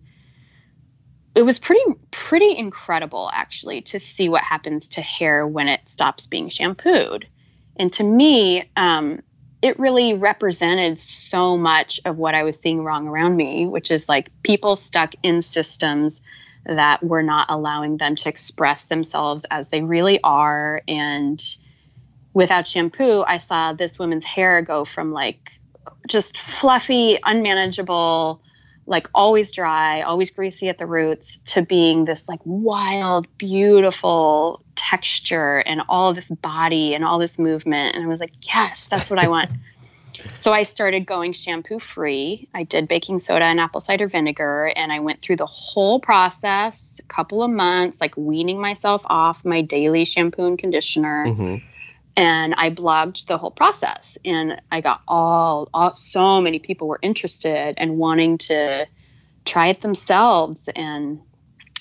it 1.35 1.41
was 1.43 1.59
pretty 1.59 1.83
pretty 2.11 2.57
incredible 2.57 3.29
actually 3.31 3.81
to 3.81 3.99
see 3.99 4.29
what 4.29 4.41
happens 4.41 4.89
to 4.89 5.01
hair 5.01 5.45
when 5.45 5.67
it 5.67 5.87
stops 5.89 6.27
being 6.27 6.49
shampooed. 6.49 7.27
And 7.75 7.91
to 7.93 8.03
me 8.03 8.69
um, 8.75 9.21
it 9.67 9.79
really 9.79 10.13
represented 10.13 10.97
so 10.97 11.57
much 11.57 11.99
of 12.05 12.17
what 12.17 12.33
I 12.33 12.43
was 12.43 12.57
seeing 12.59 12.83
wrong 12.83 13.07
around 13.07 13.35
me, 13.35 13.67
which 13.67 13.91
is 13.91 14.09
like 14.09 14.31
people 14.43 14.75
stuck 14.75 15.13
in 15.23 15.41
systems 15.41 16.21
that 16.65 17.03
were 17.03 17.23
not 17.23 17.47
allowing 17.49 17.97
them 17.97 18.15
to 18.15 18.29
express 18.29 18.85
themselves 18.85 19.45
as 19.51 19.67
they 19.69 19.81
really 19.81 20.19
are. 20.23 20.81
And 20.87 21.41
without 22.33 22.67
shampoo, 22.67 23.23
I 23.25 23.37
saw 23.37 23.73
this 23.73 23.99
woman's 23.99 24.25
hair 24.25 24.61
go 24.61 24.85
from 24.85 25.11
like 25.11 25.51
just 26.07 26.37
fluffy, 26.37 27.19
unmanageable, 27.23 28.41
like 28.87 29.09
always 29.13 29.51
dry, 29.51 30.01
always 30.01 30.31
greasy 30.31 30.69
at 30.69 30.77
the 30.77 30.85
roots, 30.85 31.39
to 31.45 31.61
being 31.61 32.05
this 32.05 32.27
like 32.27 32.39
wild, 32.45 33.27
beautiful 33.37 34.63
texture 34.75 35.57
and 35.59 35.81
all 35.89 36.13
this 36.13 36.27
body 36.27 36.95
and 36.95 37.03
all 37.03 37.19
this 37.19 37.37
movement. 37.37 37.95
And 37.95 38.03
I 38.03 38.07
was 38.07 38.19
like, 38.19 38.31
yes, 38.47 38.87
that's 38.87 39.09
what 39.09 39.19
I 39.19 39.27
want. 39.27 39.51
so 40.37 40.53
I 40.53 40.63
started 40.63 41.05
going 41.05 41.33
shampoo 41.33 41.79
free. 41.79 42.47
I 42.53 42.63
did 42.63 42.87
baking 42.87 43.19
soda 43.19 43.45
and 43.45 43.59
apple 43.59 43.81
cider 43.81 44.07
vinegar, 44.07 44.71
and 44.75 44.91
I 44.91 45.01
went 45.01 45.21
through 45.21 45.35
the 45.35 45.45
whole 45.45 45.99
process, 45.99 46.99
a 46.99 47.03
couple 47.03 47.43
of 47.43 47.51
months, 47.51 47.99
like 47.99 48.15
weaning 48.15 48.59
myself 48.59 49.03
off 49.05 49.43
my 49.43 49.61
daily 49.61 50.05
shampoo 50.05 50.45
and 50.45 50.57
conditioner. 50.57 51.25
Mm-hmm 51.27 51.57
and 52.17 52.55
I 52.57 52.71
blogged 52.71 53.27
the 53.27 53.37
whole 53.37 53.51
process 53.51 54.17
and 54.25 54.59
I 54.71 54.81
got 54.81 55.01
all, 55.07 55.69
all 55.71 55.93
so 55.93 56.41
many 56.41 56.57
people 56.57 56.87
were 56.87 56.99
interested 56.99 57.75
and 57.77 57.99
wanting 57.99 58.39
to 58.39 58.87
try 59.45 59.67
it 59.67 59.81
themselves. 59.81 60.67
And 60.75 61.21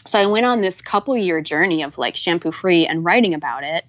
so 0.05 0.21
I 0.21 0.27
went 0.27 0.45
on 0.45 0.61
this 0.61 0.83
couple 0.83 1.17
year 1.17 1.41
journey 1.41 1.83
of 1.83 1.97
like 1.97 2.17
shampoo 2.17 2.53
free 2.53 2.87
and 2.87 3.03
writing 3.03 3.33
about 3.33 3.65
it 3.65 3.87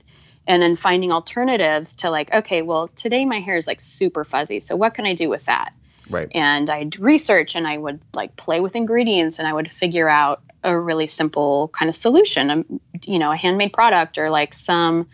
and 0.48 0.62
then 0.62 0.78
finding 0.78 1.12
alternatives 1.12 1.96
to 1.96 2.10
like 2.10 2.34
okay 2.34 2.62
well 2.62 2.88
today 2.96 3.26
my 3.26 3.42
hair 3.42 3.58
is 3.58 3.68
like 3.68 3.82
super 3.82 4.24
fuzzy 4.24 4.62
so 4.62 4.78
what 4.78 4.94
can 4.94 5.06
I 5.06 5.14
do 5.14 5.28
with 5.28 5.44
that? 5.46 5.74
Right. 6.10 6.30
And 6.34 6.70
I'd 6.70 6.98
research 6.98 7.58
and 7.58 7.68
I 7.68 7.78
would 7.78 8.00
like 8.14 8.38
play 8.38 8.62
with 8.62 8.78
ingredients 8.78 9.40
and 9.40 9.48
I 9.48 9.52
would 9.52 9.70
figure 9.70 10.10
out 10.10 10.42
a 10.64 10.80
really 10.80 11.08
simple 11.08 11.68
kind 11.68 11.90
of 11.90 11.96
solution 11.96 12.50
um, 12.50 12.80
you 13.04 13.20
know 13.20 13.34
a 13.34 13.36
handmade 13.36 13.74
product 13.74 14.18
or 14.18 14.30
like 14.30 14.54
some 14.54 15.08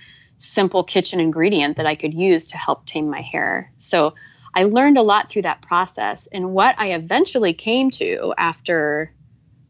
simple 0.43 0.83
kitchen 0.83 1.19
ingredient 1.19 1.77
that 1.77 1.85
I 1.85 1.95
could 1.95 2.13
use 2.13 2.47
to 2.47 2.57
help 2.57 2.85
tame 2.85 3.09
my 3.09 3.21
hair. 3.21 3.71
So 3.77 4.13
I 4.53 4.63
learned 4.65 4.97
a 4.97 5.01
lot 5.01 5.29
through 5.29 5.43
that 5.43 5.61
process. 5.61 6.27
And 6.31 6.53
what 6.53 6.75
I 6.77 6.91
eventually 6.93 7.53
came 7.53 7.89
to 7.91 8.33
after 8.37 9.11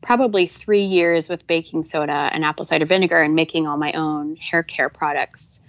probably 0.01 0.47
three 0.47 0.83
years 0.83 1.29
with 1.29 1.47
baking 1.47 1.85
soda 1.85 2.11
and 2.11 2.43
apple 2.43 2.65
cider 2.65 2.85
vinegar 2.85 3.21
and 3.21 3.35
making 3.35 3.67
all 3.67 3.77
my 3.77 3.93
own 3.93 4.35
hair 4.35 4.63
care 4.63 4.89
products, 4.89 5.59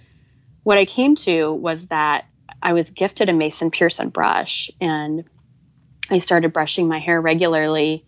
what 0.63 0.77
I 0.77 0.85
came 0.85 1.15
to 1.15 1.53
was 1.53 1.87
that 1.87 2.25
I 2.61 2.73
was 2.73 2.89
gifted 2.89 3.29
a 3.29 3.33
Mason 3.33 3.71
Pearson 3.71 4.09
brush 4.09 4.71
and 4.81 5.23
I 6.09 6.17
started 6.17 6.51
brushing 6.51 6.87
my 6.87 6.99
hair 6.99 7.21
regularly. 7.21 8.05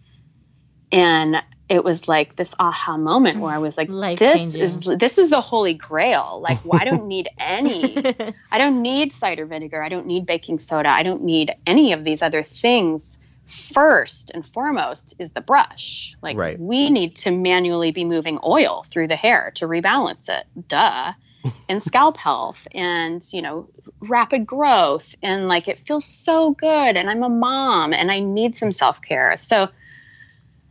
And 0.92 1.42
it 1.70 1.84
was 1.84 2.08
like 2.08 2.36
this 2.36 2.54
aha 2.60 2.98
moment 2.98 3.40
where 3.40 3.52
I 3.52 3.58
was 3.58 3.78
like, 3.78 3.90
Life 3.90 4.20
this 4.20 4.38
changing. 4.38 4.62
is 4.62 4.80
this 4.80 5.18
is 5.18 5.30
the 5.30 5.42
holy 5.42 5.74
grail. 5.74 6.40
Like, 6.42 6.64
well, 6.64 6.80
I 6.82 6.86
don't 6.86 7.08
need 7.08 7.30
any. 7.38 7.98
I 8.52 8.58
don't 8.58 8.82
need 8.82 9.12
cider 9.12 9.46
vinegar. 9.46 9.82
I 9.82 9.90
don't 9.90 10.06
need 10.06 10.26
baking 10.26 10.60
soda. 10.60 10.90
I 10.90 11.04
don't 11.04 11.24
need 11.24 11.54
any 11.66 11.94
of 11.94 12.04
these 12.04 12.22
other 12.22 12.44
things. 12.44 13.18
First 13.48 14.30
and 14.34 14.46
foremost 14.46 15.14
is 15.20 15.32
the 15.32 15.40
brush. 15.40 16.16
Like, 16.22 16.36
right. 16.36 16.60
we 16.60 16.90
need 16.90 17.16
to 17.18 17.32
manually 17.32 17.92
be 17.92 18.04
moving 18.04 18.40
oil 18.46 18.86
through 18.90 19.08
the 19.08 19.16
hair 19.16 19.52
to 19.56 19.68
rebalance 19.68 20.30
it. 20.30 20.46
Duh. 20.68 21.14
and 21.70 21.82
scalp 21.82 22.18
health 22.18 22.68
and 22.74 23.26
you 23.32 23.42
know 23.42 23.70
rapid 24.02 24.46
growth 24.46 25.16
and 25.22 25.48
like 25.48 25.68
it 25.68 25.80
feels 25.80 26.04
so 26.04 26.52
good 26.52 26.98
and 26.98 27.10
i'm 27.10 27.24
a 27.24 27.30
mom 27.30 27.94
and 27.94 28.12
i 28.12 28.20
need 28.20 28.58
some 28.58 28.72
self-care 28.72 29.38
so 29.38 29.70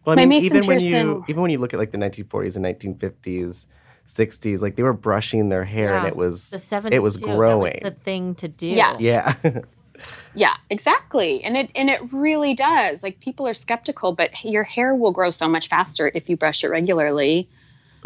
well, 0.07 0.16
I 0.19 0.25
mean, 0.25 0.40
even 0.40 0.66
when 0.66 0.79
you 0.79 1.25
even 1.29 1.42
when 1.42 1.51
you 1.51 1.59
look 1.59 1.75
at 1.75 1.81
like 1.81 1.90
the 1.90 1.99
1940s 1.99 2.57
and 2.57 2.64
1950s, 2.64 3.66
60s, 4.07 4.61
like 4.61 4.77
they 4.77 4.85
were 4.85 4.92
brushing 4.92 5.49
their 5.49 5.64
hair 5.64 5.90
yeah, 5.90 5.99
and 5.99 6.07
it 6.07 6.16
was 6.16 6.51
the 6.51 6.59
70s 6.59 6.92
it 6.92 7.03
was 7.03 7.16
growing. 7.16 7.81
Was 7.83 7.92
the 7.92 8.01
thing 8.05 8.37
to 8.37 8.47
do. 8.47 8.69
Yeah. 8.69 8.97
Yeah. 9.01 9.35
yeah, 10.35 10.57
exactly. 10.71 11.42
And 11.42 11.57
it 11.57 11.73
and 11.75 11.90
it 11.90 12.01
really 12.12 12.55
does. 12.55 13.03
Like 13.03 13.19
people 13.19 13.49
are 13.49 13.55
skeptical, 13.55 14.12
but 14.12 14.31
your 14.45 14.62
hair 14.62 14.95
will 14.95 15.11
grow 15.11 15.33
so 15.33 15.49
much 15.49 15.69
faster 15.69 16.11
if 16.14 16.29
you 16.29 16.37
brush 16.37 16.62
it 16.62 16.69
regularly. 16.69 17.49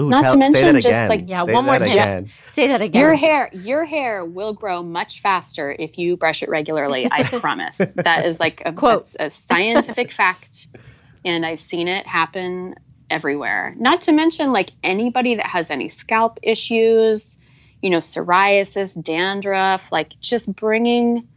Ooh, 0.00 0.08
Not 0.08 0.22
tell, 0.22 0.32
to 0.32 0.38
mention 0.38 0.80
just 0.80 1.08
like 1.10 1.24
yeah, 1.26 1.44
say 1.44 1.52
one 1.52 1.66
more 1.66 1.78
time. 1.78 2.30
Say 2.46 2.68
that 2.68 2.80
again. 2.80 2.98
Your 2.98 3.14
hair, 3.14 3.50
your 3.52 3.84
hair 3.84 4.24
will 4.24 4.54
grow 4.54 4.82
much 4.82 5.20
faster 5.20 5.76
if 5.78 5.98
you 5.98 6.16
brush 6.16 6.42
it 6.42 6.48
regularly. 6.48 7.06
I 7.10 7.24
promise. 7.40 7.76
That 7.76 8.24
is 8.24 8.40
like 8.40 8.62
a 8.64 8.72
quote, 8.72 9.14
a 9.20 9.30
scientific 9.30 10.10
fact 10.10 10.68
and 11.24 11.44
I've 11.44 11.60
seen 11.60 11.88
it 11.88 12.06
happen 12.06 12.74
everywhere. 13.10 13.74
Not 13.78 14.02
to 14.02 14.12
mention, 14.12 14.52
like 14.52 14.70
anybody 14.82 15.36
that 15.36 15.46
has 15.46 15.70
any 15.70 15.88
scalp 15.88 16.38
issues, 16.42 17.36
you 17.82 17.90
know, 17.90 17.98
psoriasis, 17.98 19.02
dandruff, 19.02 19.90
like 19.92 20.18
just 20.20 20.54
bringing 20.54 21.28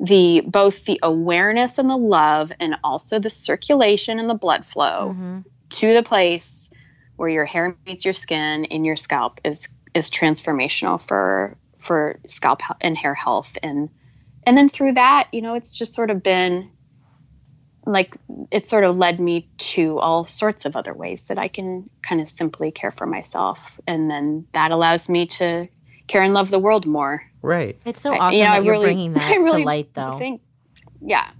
the 0.00 0.40
both 0.46 0.84
the 0.86 0.98
awareness 1.02 1.78
and 1.78 1.90
the 1.90 1.96
love 1.96 2.50
and 2.58 2.76
also 2.82 3.18
the 3.18 3.30
circulation 3.30 4.18
and 4.18 4.30
the 4.30 4.34
blood 4.34 4.64
flow 4.64 5.14
mm-hmm. 5.14 5.40
to 5.68 5.94
the 5.94 6.02
place 6.02 6.70
where 7.16 7.28
your 7.28 7.44
hair 7.44 7.76
meets 7.86 8.06
your 8.06 8.14
skin 8.14 8.64
in 8.64 8.84
your 8.84 8.96
scalp 8.96 9.40
is 9.44 9.68
is 9.94 10.10
transformational 10.10 11.00
for 11.00 11.54
for 11.78 12.18
scalp 12.26 12.62
and 12.80 12.96
hair 12.96 13.14
health 13.14 13.58
and 13.62 13.90
and 14.44 14.56
then 14.56 14.70
through 14.70 14.94
that 14.94 15.28
you 15.32 15.42
know 15.42 15.54
it's 15.54 15.76
just 15.76 15.92
sort 15.92 16.08
of 16.08 16.22
been 16.22 16.70
like 17.92 18.16
it 18.50 18.66
sort 18.66 18.84
of 18.84 18.96
led 18.96 19.20
me 19.20 19.48
to 19.58 19.98
all 19.98 20.26
sorts 20.26 20.64
of 20.64 20.76
other 20.76 20.94
ways 20.94 21.24
that 21.24 21.38
I 21.38 21.48
can 21.48 21.88
kind 22.02 22.20
of 22.20 22.28
simply 22.28 22.70
care 22.70 22.92
for 22.92 23.06
myself. 23.06 23.58
And 23.86 24.10
then 24.10 24.46
that 24.52 24.70
allows 24.70 25.08
me 25.08 25.26
to 25.26 25.68
care 26.06 26.22
and 26.22 26.34
love 26.34 26.50
the 26.50 26.58
world 26.58 26.86
more. 26.86 27.22
Right. 27.42 27.78
It's 27.84 28.00
so 28.00 28.12
awesome 28.12 28.22
I, 28.22 28.30
you 28.32 28.44
know, 28.44 28.50
that 28.50 28.64
you're 28.64 28.72
really, 28.72 28.84
bringing 28.86 29.12
that 29.14 29.30
really 29.38 29.62
to 29.62 29.66
light, 29.66 29.94
though. 29.94 30.12
I 30.12 30.18
think, 30.18 30.42
yeah. 31.00 31.30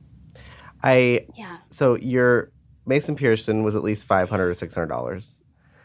I 0.82 1.26
yeah. 1.36 1.58
So 1.68 1.96
your 1.96 2.50
Mason 2.86 3.14
Pearson 3.16 3.62
was 3.62 3.76
at 3.76 3.82
least 3.82 4.06
five 4.06 4.30
hundred 4.30 4.48
or 4.48 4.54
six 4.54 4.74
hundred 4.74 4.88
dollars. 4.88 5.39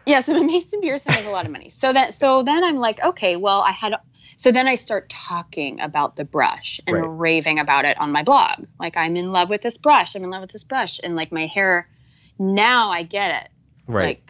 Yeah, 0.06 0.22
so 0.22 0.34
Mason 0.44 0.82
Pearson 0.82 1.16
was 1.16 1.26
a 1.26 1.32
lot 1.32 1.46
of 1.46 1.52
money. 1.52 1.70
So 1.70 1.92
that 1.92 2.14
so 2.14 2.44
then 2.44 2.64
I'm 2.64 2.78
like, 2.78 3.02
okay, 3.04 3.36
well 3.36 3.62
I 3.62 3.72
had 3.72 3.96
so 4.38 4.52
then 4.52 4.68
I 4.68 4.76
start 4.76 5.10
talking 5.10 5.80
about 5.80 6.16
the 6.16 6.26
brush 6.26 6.80
and 6.86 6.96
right. 6.96 7.06
raving 7.06 7.60
about 7.60 7.86
it 7.86 8.00
on 8.00 8.12
my 8.12 8.24
blog. 8.24 8.66
Like 8.80 8.98
I'm 8.98 9.16
in 9.16 9.32
love 9.32 9.50
with 9.50 9.62
this 9.62 9.78
brush. 9.78 10.16
I'm 10.16 10.24
in 10.24 10.30
love 10.30 10.42
with 10.42 10.52
this 10.52 10.64
brush. 10.64 11.00
And 11.04 11.16
like 11.16 11.32
my 11.32 11.48
hair 11.48 11.90
now 12.38 12.90
I 12.90 13.04
get 13.04 13.46
it. 13.46 13.52
Right. 13.88 14.22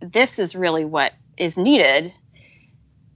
Like 0.00 0.12
this 0.12 0.38
is 0.38 0.54
really 0.54 0.84
what 0.84 1.12
is 1.36 1.56
needed. 1.56 2.12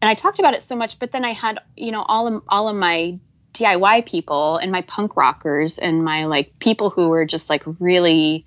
And 0.02 0.08
I 0.08 0.14
talked 0.14 0.38
about 0.38 0.54
it 0.54 0.62
so 0.62 0.76
much, 0.76 0.98
but 0.98 1.12
then 1.12 1.24
I 1.24 1.32
had, 1.32 1.60
you 1.76 1.92
know, 1.92 2.02
all 2.02 2.26
of 2.26 2.42
all 2.48 2.68
of 2.68 2.76
my 2.76 3.18
DIY 3.52 4.06
people 4.06 4.56
and 4.56 4.70
my 4.70 4.82
punk 4.82 5.16
rockers 5.16 5.78
and 5.78 6.04
my 6.04 6.24
like 6.26 6.58
people 6.58 6.90
who 6.90 7.08
were 7.08 7.24
just 7.24 7.50
like 7.50 7.62
really 7.78 8.46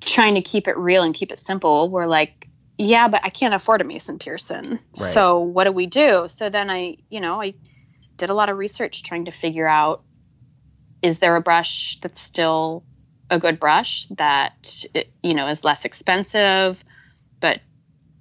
trying 0.00 0.34
to 0.34 0.42
keep 0.42 0.68
it 0.68 0.76
real 0.76 1.02
and 1.02 1.14
keep 1.14 1.32
it 1.32 1.38
simple 1.38 1.88
were 1.88 2.06
like 2.06 2.45
yeah, 2.78 3.08
but 3.08 3.22
I 3.24 3.30
can't 3.30 3.54
afford 3.54 3.80
a 3.80 3.84
Mason 3.84 4.18
Pearson. 4.18 4.78
Right. 4.98 5.10
So 5.10 5.40
what 5.40 5.64
do 5.64 5.72
we 5.72 5.86
do? 5.86 6.26
So 6.28 6.50
then 6.50 6.68
I, 6.70 6.98
you 7.08 7.20
know, 7.20 7.40
I 7.40 7.54
did 8.16 8.30
a 8.30 8.34
lot 8.34 8.48
of 8.48 8.58
research 8.58 9.02
trying 9.02 9.26
to 9.26 9.30
figure 9.30 9.66
out 9.66 10.02
is 11.02 11.18
there 11.18 11.36
a 11.36 11.40
brush 11.40 11.98
that's 12.00 12.20
still 12.20 12.82
a 13.30 13.38
good 13.38 13.58
brush 13.58 14.06
that 14.16 14.84
you 15.22 15.34
know 15.34 15.48
is 15.48 15.64
less 15.64 15.84
expensive 15.84 16.82
but 17.40 17.60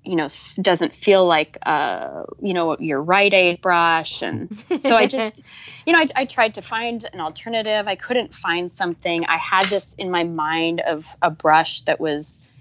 you 0.03 0.15
know 0.15 0.27
doesn't 0.61 0.93
feel 0.95 1.25
like 1.25 1.57
uh 1.63 2.23
you 2.41 2.53
know 2.53 2.77
your 2.79 3.01
Rite 3.01 3.33
Aid 3.33 3.61
brush 3.61 4.21
and 4.21 4.59
so 4.77 4.95
I 4.95 5.07
just 5.07 5.39
you 5.85 5.93
know 5.93 5.99
I, 5.99 6.07
I 6.15 6.25
tried 6.25 6.55
to 6.55 6.61
find 6.61 7.05
an 7.13 7.21
alternative 7.21 7.87
I 7.87 7.95
couldn't 7.95 8.33
find 8.33 8.71
something 8.71 9.25
I 9.25 9.37
had 9.37 9.67
this 9.67 9.95
in 9.97 10.11
my 10.11 10.23
mind 10.23 10.81
of 10.81 11.15
a 11.21 11.31
brush 11.31 11.81
that 11.81 11.99
was 11.99 12.51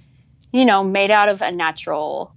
you 0.53 0.65
know, 0.65 0.85
made 0.85 1.11
out 1.11 1.29
of 1.29 1.43
a 1.43 1.51
natural, 1.51 2.35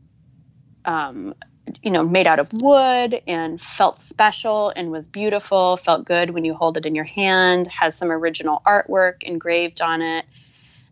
um, 0.86 1.36
you 1.81 1.91
know, 1.91 2.03
made 2.03 2.27
out 2.27 2.39
of 2.39 2.51
wood 2.53 3.21
and 3.27 3.60
felt 3.60 3.97
special 3.97 4.71
and 4.75 4.91
was 4.91 5.07
beautiful, 5.07 5.77
felt 5.77 6.05
good 6.05 6.31
when 6.31 6.45
you 6.45 6.53
hold 6.53 6.77
it 6.77 6.86
in 6.86 6.95
your 6.95 7.05
hand, 7.05 7.67
has 7.67 7.95
some 7.95 8.12
original 8.12 8.62
artwork 8.65 9.23
engraved 9.23 9.81
on 9.81 10.01
it. 10.01 10.25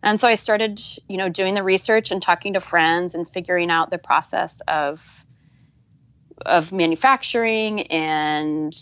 And 0.02 0.20
so 0.20 0.28
I 0.28 0.34
started, 0.36 0.80
you 1.08 1.16
know, 1.16 1.28
doing 1.28 1.54
the 1.54 1.62
research 1.62 2.10
and 2.10 2.22
talking 2.22 2.52
to 2.52 2.60
friends 2.60 3.14
and 3.14 3.28
figuring 3.28 3.70
out 3.70 3.90
the 3.90 3.98
process 3.98 4.60
of 4.68 5.24
of 6.44 6.70
manufacturing 6.70 7.82
and 7.86 8.76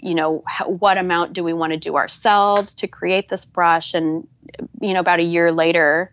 you 0.00 0.14
know 0.14 0.42
what 0.66 0.98
amount 0.98 1.32
do 1.32 1.44
we 1.44 1.52
want 1.52 1.72
to 1.72 1.78
do 1.78 1.96
ourselves 1.96 2.74
to 2.74 2.88
create 2.88 3.28
this 3.28 3.44
brush 3.44 3.94
and 3.94 4.26
you 4.80 4.94
know 4.94 5.00
about 5.00 5.20
a 5.20 5.24
year 5.24 5.52
later 5.52 6.12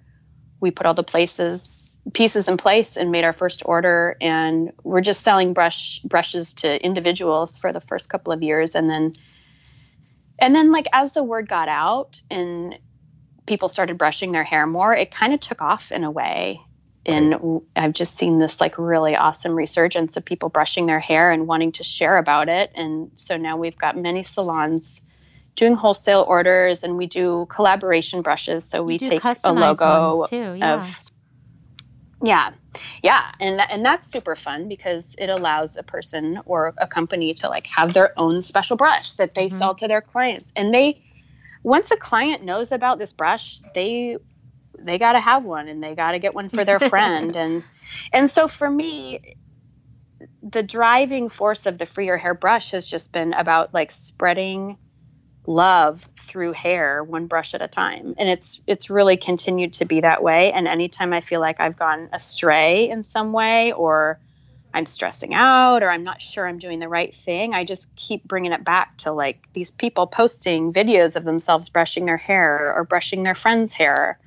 we 0.60 0.72
put 0.72 0.86
all 0.86 0.94
the 0.94 1.04
places 1.04 1.98
pieces 2.14 2.48
in 2.48 2.56
place 2.56 2.98
and 2.98 3.12
made 3.12 3.24
our 3.24 3.34
first 3.34 3.64
order 3.66 4.16
and 4.22 4.72
we're 4.84 5.02
just 5.02 5.24
selling 5.24 5.54
brush 5.54 6.00
brushes 6.02 6.54
to 6.54 6.84
individuals 6.86 7.58
for 7.58 7.74
the 7.74 7.82
first 7.82 8.10
couple 8.10 8.32
of 8.32 8.44
years 8.44 8.76
and 8.76 8.88
then 8.90 9.12
and 10.38 10.56
then 10.56 10.72
like 10.72 10.86
as 10.94 11.14
the 11.14 11.24
word 11.24 11.48
got 11.48 11.68
out 11.68 12.22
and 12.30 12.78
people 13.46 13.68
started 13.68 13.98
brushing 13.98 14.32
their 14.32 14.44
hair 14.44 14.66
more, 14.66 14.96
it 14.96 15.12
kind 15.12 15.34
of 15.34 15.40
took 15.40 15.62
off 15.62 15.92
in 15.92 16.04
a 16.04 16.12
way. 16.12 16.62
And 17.08 17.62
I've 17.76 17.94
just 17.94 18.18
seen 18.18 18.40
this 18.40 18.60
like 18.60 18.80
really 18.80 19.16
awesome 19.16 19.54
resurgence 19.54 20.18
of 20.18 20.26
people 20.26 20.50
brushing 20.50 20.88
their 20.88 21.00
hair 21.00 21.32
and 21.32 21.46
wanting 21.46 21.74
to 21.74 21.84
share 21.84 22.18
about 22.18 22.50
it. 22.50 22.72
And 22.74 23.12
so 23.16 23.38
now 23.38 23.58
we've 23.58 23.78
got 23.78 23.96
many 23.96 24.24
salons 24.24 25.02
doing 25.56 25.76
wholesale 25.76 26.26
orders 26.28 26.84
and 26.84 26.98
we 26.98 27.08
do 27.08 27.48
collaboration 27.50 28.22
brushes. 28.22 28.66
So 28.66 28.84
we 28.84 29.00
take 29.00 29.24
a 29.24 29.54
logo 29.54 30.26
too, 30.28 30.56
yeah. 30.58 30.76
of 30.76 31.12
yeah. 32.22 32.52
Yeah, 33.04 33.32
and 33.40 33.62
and 33.72 33.86
that's 33.86 34.12
super 34.12 34.36
fun 34.36 34.68
because 34.68 35.16
it 35.18 35.30
allows 35.30 35.78
a 35.78 35.84
person 35.84 36.42
or 36.46 36.74
a 36.78 36.88
company 36.88 37.34
to 37.36 37.48
like 37.48 37.68
have 37.68 37.94
their 37.94 38.12
own 38.20 38.42
special 38.42 38.76
brush 38.76 39.14
that 39.14 39.34
they 39.34 39.48
mm-hmm. 39.48 39.58
sell 39.58 39.76
to 39.76 39.88
their 39.88 40.02
clients. 40.02 40.52
And 40.58 40.74
they 40.74 41.02
once 41.64 41.92
a 41.92 41.98
client 41.98 42.44
knows 42.44 42.72
about 42.72 43.00
this 43.00 43.14
brush, 43.14 43.62
they 43.74 44.18
they 44.78 44.98
got 44.98 45.14
to 45.14 45.20
have 45.20 45.44
one 45.44 45.68
and 45.68 45.82
they 45.82 45.96
got 45.96 46.12
to 46.12 46.20
get 46.20 46.34
one 46.34 46.50
for 46.50 46.66
their 46.66 46.80
friend 46.90 47.36
and 47.36 47.64
and 48.12 48.30
so 48.30 48.48
for 48.48 48.70
me 48.70 49.38
the 50.44 50.64
driving 50.64 51.30
force 51.30 51.66
of 51.66 51.78
the 51.78 51.86
free 51.86 52.06
your 52.06 52.18
hair 52.18 52.34
brush 52.34 52.72
has 52.72 52.88
just 52.88 53.12
been 53.12 53.34
about 53.34 53.74
like 53.74 53.92
spreading 53.92 54.78
love 55.48 56.06
through 56.20 56.52
hair 56.54 57.04
one 57.04 57.28
brush 57.28 57.54
at 57.54 57.62
a 57.62 57.68
time. 57.68 58.16
And 58.18 58.30
it's 58.30 58.60
it's 58.68 58.90
really 58.90 59.18
continued 59.18 59.74
to 59.74 59.86
be 59.86 60.02
that 60.02 60.24
way. 60.24 60.52
And 60.52 60.68
anytime 60.68 61.14
i 61.14 61.22
feel 61.22 61.40
like 61.40 61.60
i've 61.60 61.78
gone 61.78 62.10
astray 62.12 62.90
in 62.90 63.04
some 63.04 63.34
way 63.34 63.72
or 63.72 64.20
i'm 64.74 64.86
stressing 64.86 65.34
out 65.34 65.84
or 65.84 65.90
i'm 65.90 66.04
not 66.04 66.22
sure 66.22 66.48
i'm 66.48 66.58
doing 66.58 66.80
the 66.80 66.90
right 66.90 67.14
thing 67.14 67.54
i 67.54 67.64
just 67.64 67.88
keep 67.96 68.24
bringing 68.24 68.52
it 68.52 68.64
back 68.64 68.98
to 68.98 69.12
like 69.12 69.48
these 69.54 69.72
people 69.72 70.08
posting 70.08 70.74
videos 70.74 71.16
of 71.16 71.24
themselves 71.24 71.70
brushing 71.70 72.06
their 72.06 72.18
hair 72.18 72.74
or 72.76 72.84
brushing 72.84 73.24
their 73.24 73.36
friend's 73.36 73.74
hair 73.74 74.20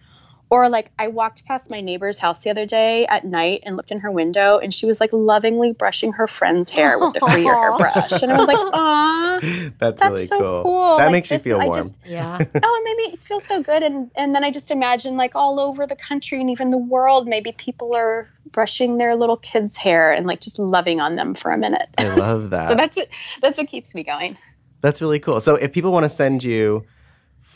or 0.51 0.69
like 0.69 0.91
I 0.99 1.09
walked 1.09 1.45
past 1.45 1.71
my 1.71 1.81
neighbor's 1.81 2.19
house 2.19 2.43
the 2.43 2.51
other 2.51 2.65
day 2.65 3.07
at 3.07 3.25
night 3.25 3.63
and 3.65 3.77
looked 3.77 3.91
in 3.91 4.01
her 4.01 4.11
window 4.11 4.59
and 4.59 4.73
she 4.73 4.87
was 4.87 5.01
like 5.01 5.11
lovingly 5.13 5.73
brushing 5.73 6.13
her 6.13 6.27
friend's 6.27 6.71
hair 6.71 6.99
with 6.99 7.15
the 7.15 7.21
free 7.21 7.45
hairbrush. 7.45 8.23
And 8.23 8.33
I 8.33 8.39
was 8.39 8.49
like, 8.49 8.59
"Aw, 8.59 9.39
that's, 9.79 10.01
that's 10.01 10.03
really 10.03 10.27
so 10.27 10.39
cool. 10.39 10.63
cool. 10.63 10.97
That 10.97 11.05
like, 11.05 11.13
makes 11.13 11.31
you 11.31 11.39
feel 11.39 11.59
warm. 11.59 11.75
Just, 11.75 11.95
yeah. 12.05 12.39
oh, 12.41 12.45
it 12.45 12.85
made 12.85 13.11
me 13.11 13.17
feel 13.17 13.41
so 13.41 13.63
good. 13.63 13.83
And 13.83 14.11
and 14.17 14.35
then 14.35 14.45
I 14.45 14.51
just 14.51 14.71
imagine 14.71 15.17
like 15.17 15.35
all 15.35 15.61
over 15.61 15.87
the 15.87 15.97
country 15.97 16.41
and 16.41 16.51
even 16.51 16.71
the 16.71 16.79
world, 16.79 17.29
maybe 17.29 17.53
people 17.53 17.95
are 17.95 18.29
brushing 18.51 18.97
their 18.97 19.15
little 19.15 19.37
kids' 19.37 19.77
hair 19.77 20.13
and 20.13 20.27
like 20.27 20.41
just 20.41 20.59
loving 20.59 21.01
on 21.01 21.17
them 21.17 21.35
for 21.35 21.53
a 21.53 21.59
minute. 21.59 21.89
I 21.99 22.15
love 22.15 22.51
that. 22.51 22.67
so 22.67 22.75
that's 22.75 22.97
what 22.97 23.09
that's 23.41 23.59
what 23.59 23.69
keeps 23.69 23.95
me 23.95 24.03
going. 24.03 24.37
That's 24.81 25.01
really 25.01 25.19
cool. 25.19 25.41
So 25.41 25.57
if 25.57 25.73
people 25.73 25.93
want 25.93 26.05
to 26.05 26.11
send 26.11 26.43
you 26.43 26.85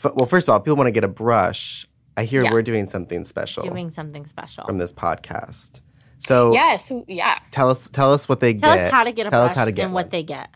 well, 0.03 0.25
first 0.25 0.47
of 0.47 0.53
all, 0.53 0.59
people 0.59 0.75
want 0.75 0.87
to 0.87 0.91
get 0.91 1.03
a 1.03 1.09
brush 1.09 1.87
I 2.15 2.25
hear 2.25 2.43
yeah. 2.43 2.51
we're 2.51 2.61
doing 2.61 2.87
something 2.87 3.25
special. 3.25 3.63
Doing 3.63 3.89
something 3.89 4.25
special 4.25 4.65
from 4.65 4.77
this 4.77 4.93
podcast. 4.93 5.81
So 6.19 6.53
yes, 6.53 6.91
yeah. 7.07 7.39
Tell 7.51 7.69
us, 7.69 7.89
tell 7.89 8.13
us 8.13 8.29
what 8.29 8.39
they 8.39 8.53
tell 8.53 8.75
get. 8.75 8.77
Tell 8.77 8.85
us 8.87 8.91
how 8.91 9.03
to 9.03 9.11
get 9.11 9.27
a 9.27 9.29
tell 9.29 9.41
brush 9.41 9.51
us 9.51 9.57
how 9.57 9.65
to 9.65 9.71
get 9.71 9.83
and 9.83 9.93
one. 9.93 10.05
what 10.05 10.11
they 10.11 10.23
get. 10.23 10.49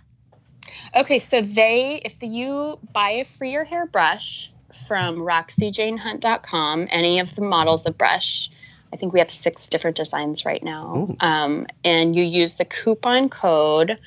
Okay, 0.96 1.20
so 1.20 1.42
they, 1.42 2.02
if 2.04 2.16
you 2.22 2.80
buy 2.94 3.10
a 3.12 3.26
free 3.26 3.52
your 3.52 3.64
hair 3.64 3.86
brush 3.86 4.52
from 4.88 5.18
RoxieJaneHunt.com, 5.18 6.88
any 6.90 7.20
of 7.20 7.36
the 7.36 7.42
models 7.42 7.86
of 7.86 7.98
brush, 7.98 8.50
I 8.92 8.96
think 8.96 9.14
we 9.14 9.20
have 9.20 9.30
six 9.30 9.70
different 9.70 9.98
designs 9.98 10.46
right 10.46 10.64
now, 10.64 11.16
um, 11.20 11.68
and 11.84 12.16
you 12.16 12.24
use 12.24 12.56
the 12.56 12.66
coupon 12.66 13.30
code 13.30 14.00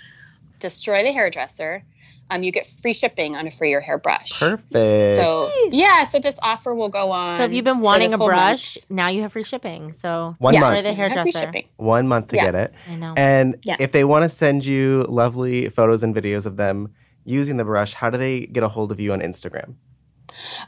"Destroy 0.58 1.02
the 1.02 1.12
Hairdresser." 1.12 1.82
Um, 2.30 2.42
you 2.42 2.52
get 2.52 2.66
free 2.66 2.94
shipping 2.94 3.36
on 3.36 3.46
a 3.46 3.50
free 3.50 3.70
your 3.70 3.80
hair 3.80 3.98
brush. 3.98 4.38
Perfect. 4.38 5.16
So 5.16 5.50
yeah, 5.70 6.04
so 6.04 6.20
this 6.20 6.38
offer 6.42 6.74
will 6.74 6.88
go 6.88 7.10
on. 7.10 7.38
So 7.38 7.44
if 7.44 7.52
you've 7.52 7.64
been 7.64 7.80
wanting 7.80 8.12
a 8.12 8.18
brush, 8.18 8.76
month. 8.76 8.90
now 8.90 9.08
you 9.08 9.22
have 9.22 9.32
free 9.32 9.44
shipping. 9.44 9.92
So 9.92 10.36
one 10.38 10.54
yeah. 10.54 10.60
month. 10.60 10.84
the 10.84 10.94
hairdresser. 10.94 11.52
One 11.76 12.08
month 12.08 12.28
to 12.28 12.36
yeah. 12.36 12.44
get 12.44 12.54
it. 12.54 12.74
I 12.88 12.94
know. 12.94 13.14
And 13.16 13.56
yeah. 13.64 13.76
if 13.80 13.92
they 13.92 14.04
want 14.04 14.22
to 14.22 14.28
send 14.28 14.64
you 14.64 15.04
lovely 15.08 15.68
photos 15.68 16.02
and 16.02 16.14
videos 16.14 16.46
of 16.46 16.56
them 16.56 16.94
using 17.24 17.56
the 17.56 17.64
brush, 17.64 17.94
how 17.94 18.10
do 18.10 18.16
they 18.16 18.46
get 18.46 18.62
a 18.62 18.68
hold 18.68 18.92
of 18.92 19.00
you 19.00 19.12
on 19.12 19.20
Instagram? 19.20 19.74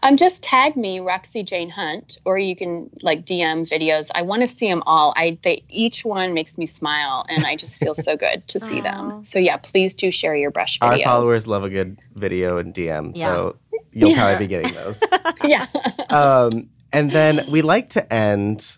Um, 0.02 0.16
just 0.16 0.42
tag 0.42 0.76
me 0.76 1.00
Roxie 1.00 1.42
Jane 1.42 1.70
Hunt, 1.70 2.18
or 2.24 2.38
you 2.38 2.56
can 2.56 2.90
like 3.02 3.24
DM 3.24 3.68
videos. 3.68 4.10
I 4.14 4.22
want 4.22 4.42
to 4.42 4.48
see 4.48 4.68
them 4.68 4.82
all. 4.86 5.12
I 5.16 5.38
they 5.42 5.64
each 5.68 6.04
one 6.04 6.34
makes 6.34 6.58
me 6.58 6.66
smile, 6.66 7.24
and 7.28 7.44
I 7.44 7.56
just 7.56 7.78
feel 7.78 7.94
so 7.94 8.16
good 8.26 8.46
to 8.48 8.60
see 8.60 8.80
them. 8.80 9.24
So 9.24 9.38
yeah, 9.38 9.56
please 9.56 9.94
do 9.94 10.10
share 10.10 10.34
your 10.34 10.50
brush 10.50 10.78
videos. 10.78 10.98
Our 10.98 11.04
followers 11.04 11.46
love 11.46 11.64
a 11.64 11.70
good 11.70 11.98
video 12.14 12.58
and 12.58 12.74
DM, 12.74 13.16
yeah. 13.16 13.26
so 13.26 13.56
you'll 13.92 14.10
yeah. 14.10 14.18
probably 14.18 14.46
be 14.46 14.48
getting 14.54 14.74
those. 14.74 15.02
yeah. 15.44 15.66
Um, 16.10 16.70
and 16.92 17.10
then 17.10 17.46
we 17.50 17.62
like 17.62 17.90
to 17.90 18.12
end 18.12 18.76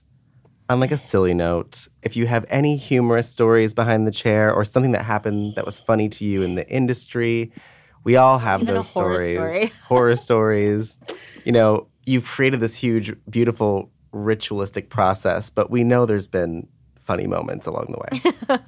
on 0.69 0.81
like 0.81 0.93
a 0.93 0.97
silly 0.97 1.35
note. 1.35 1.89
If 2.03 2.17
you 2.17 2.27
have 2.27 2.45
any 2.49 2.77
humorous 2.77 3.31
stories 3.31 3.75
behind 3.75 4.07
the 4.07 4.13
chair 4.13 4.53
or 4.53 4.65
something 4.65 4.93
that 4.93 5.05
happened 5.05 5.55
that 5.57 5.67
was 5.67 5.81
funny 5.81 6.09
to 6.11 6.25
you 6.25 6.43
in 6.43 6.55
the 6.55 6.69
industry 6.69 7.53
we 8.05 8.17
all 8.17 8.39
have 8.39 8.63
Even 8.63 8.75
those 8.75 8.89
stories, 8.89 9.37
horror, 9.37 9.51
story. 9.51 9.73
horror 9.85 10.17
stories. 10.17 10.99
You 11.45 11.53
know, 11.53 11.89
you've 12.05 12.25
created 12.25 12.61
this 12.61 12.77
huge, 12.77 13.13
beautiful, 13.29 13.91
ritualistic 14.13 14.91
process, 14.91 15.51
but 15.51 15.71
we 15.71 15.83
know 15.85 16.07
there's 16.07 16.29
been 16.29 16.69
funny 17.01 17.27
moments 17.27 17.67
along 17.67 17.87
the 17.89 17.99
way. 17.99 18.59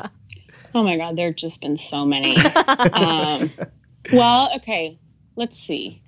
oh 0.75 0.83
my 0.83 0.97
God, 0.97 1.17
there 1.17 1.27
have 1.29 1.37
just 1.37 1.61
been 1.61 1.77
so 1.77 2.05
many. 2.05 2.37
um, 2.93 3.51
well, 4.13 4.51
okay, 4.57 4.99
let's 5.37 5.59
see. 5.59 6.03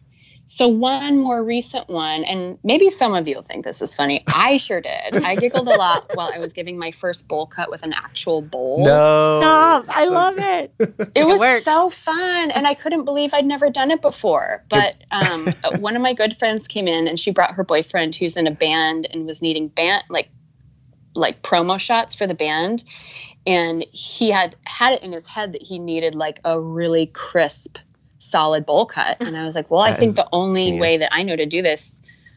So 0.50 0.66
one 0.66 1.18
more 1.18 1.44
recent 1.44 1.90
one, 1.90 2.24
and 2.24 2.58
maybe 2.64 2.88
some 2.88 3.14
of 3.14 3.28
you 3.28 3.36
will 3.36 3.42
think 3.42 3.66
this 3.66 3.82
is 3.82 3.94
funny. 3.94 4.24
I 4.26 4.56
sure 4.56 4.80
did. 4.80 5.22
I 5.22 5.36
giggled 5.36 5.68
a 5.68 5.76
lot 5.76 6.10
while 6.14 6.32
I 6.34 6.38
was 6.38 6.54
giving 6.54 6.78
my 6.78 6.90
first 6.90 7.28
bowl 7.28 7.44
cut 7.46 7.70
with 7.70 7.82
an 7.82 7.92
actual 7.92 8.40
bowl. 8.40 8.82
No, 8.82 9.40
stop! 9.42 9.84
I 9.90 10.06
love 10.06 10.36
it. 10.38 10.72
It 11.14 11.26
was 11.26 11.42
it 11.42 11.62
so 11.64 11.90
fun, 11.90 12.50
and 12.50 12.66
I 12.66 12.72
couldn't 12.72 13.04
believe 13.04 13.34
I'd 13.34 13.44
never 13.44 13.68
done 13.68 13.90
it 13.90 14.00
before. 14.00 14.64
But 14.70 14.96
um, 15.10 15.48
one 15.80 15.96
of 15.96 16.00
my 16.00 16.14
good 16.14 16.38
friends 16.38 16.66
came 16.66 16.88
in, 16.88 17.08
and 17.08 17.20
she 17.20 17.30
brought 17.30 17.52
her 17.52 17.62
boyfriend, 17.62 18.16
who's 18.16 18.38
in 18.38 18.46
a 18.46 18.50
band 18.50 19.06
and 19.12 19.26
was 19.26 19.42
needing 19.42 19.68
band 19.68 20.04
like 20.08 20.30
like 21.14 21.42
promo 21.42 21.78
shots 21.78 22.14
for 22.14 22.26
the 22.26 22.32
band, 22.32 22.84
and 23.46 23.84
he 23.92 24.30
had 24.30 24.56
had 24.64 24.94
it 24.94 25.02
in 25.02 25.12
his 25.12 25.26
head 25.26 25.52
that 25.52 25.62
he 25.62 25.78
needed 25.78 26.14
like 26.14 26.40
a 26.42 26.58
really 26.58 27.04
crisp 27.04 27.76
solid 28.18 28.66
bowl 28.66 28.86
cut. 28.86 29.16
And 29.20 29.36
I 29.36 29.44
was 29.44 29.54
like, 29.54 29.70
well, 29.70 29.80
I 29.80 29.94
think 29.94 30.16
the 30.16 30.28
only 30.32 30.64
genius. 30.64 30.80
way 30.80 30.96
that 30.98 31.14
I 31.14 31.22
know 31.22 31.36
to 31.36 31.46
do 31.46 31.62
this 31.62 31.96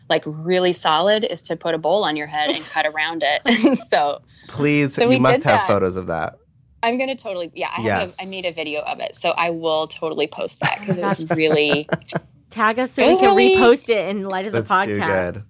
like 0.10 0.24
really 0.26 0.74
solid 0.74 1.24
is 1.24 1.42
to 1.44 1.56
put 1.56 1.74
a 1.74 1.78
bowl 1.78 2.04
on 2.04 2.18
your 2.18 2.28
head 2.28 2.50
and 2.50 2.64
cut 2.66 2.86
around 2.86 3.24
it. 3.26 3.80
so 3.90 4.22
please, 4.48 4.94
so 4.94 5.10
you 5.10 5.20
must 5.20 5.44
have 5.44 5.62
that. 5.62 5.68
photos 5.68 5.96
of 5.96 6.08
that. 6.08 6.38
I'm 6.84 6.98
gonna 6.98 7.16
totally 7.16 7.52
yeah. 7.56 7.70
I 7.76 7.82
yes. 7.82 8.18
have 8.18 8.28
a, 8.28 8.28
I 8.28 8.30
made 8.30 8.46
a 8.46 8.52
video 8.52 8.82
of 8.82 9.00
it, 9.00 9.16
so 9.16 9.30
I 9.30 9.52
will 9.52 9.88
totally 9.88 10.28
post 10.28 10.60
that 10.60 10.80
because 10.80 10.98
it 10.98 11.04
was 11.04 11.30
really 11.30 11.88
Tag 12.52 12.78
us 12.80 12.92
so 12.92 13.08
we 13.08 13.18
can 13.18 13.34
really, 13.34 13.56
repost 13.56 13.90
it 13.90 14.10
in 14.10 14.26
light 14.26 14.46
of 14.46 14.52
the 14.52 14.62
podcast. 14.62 15.46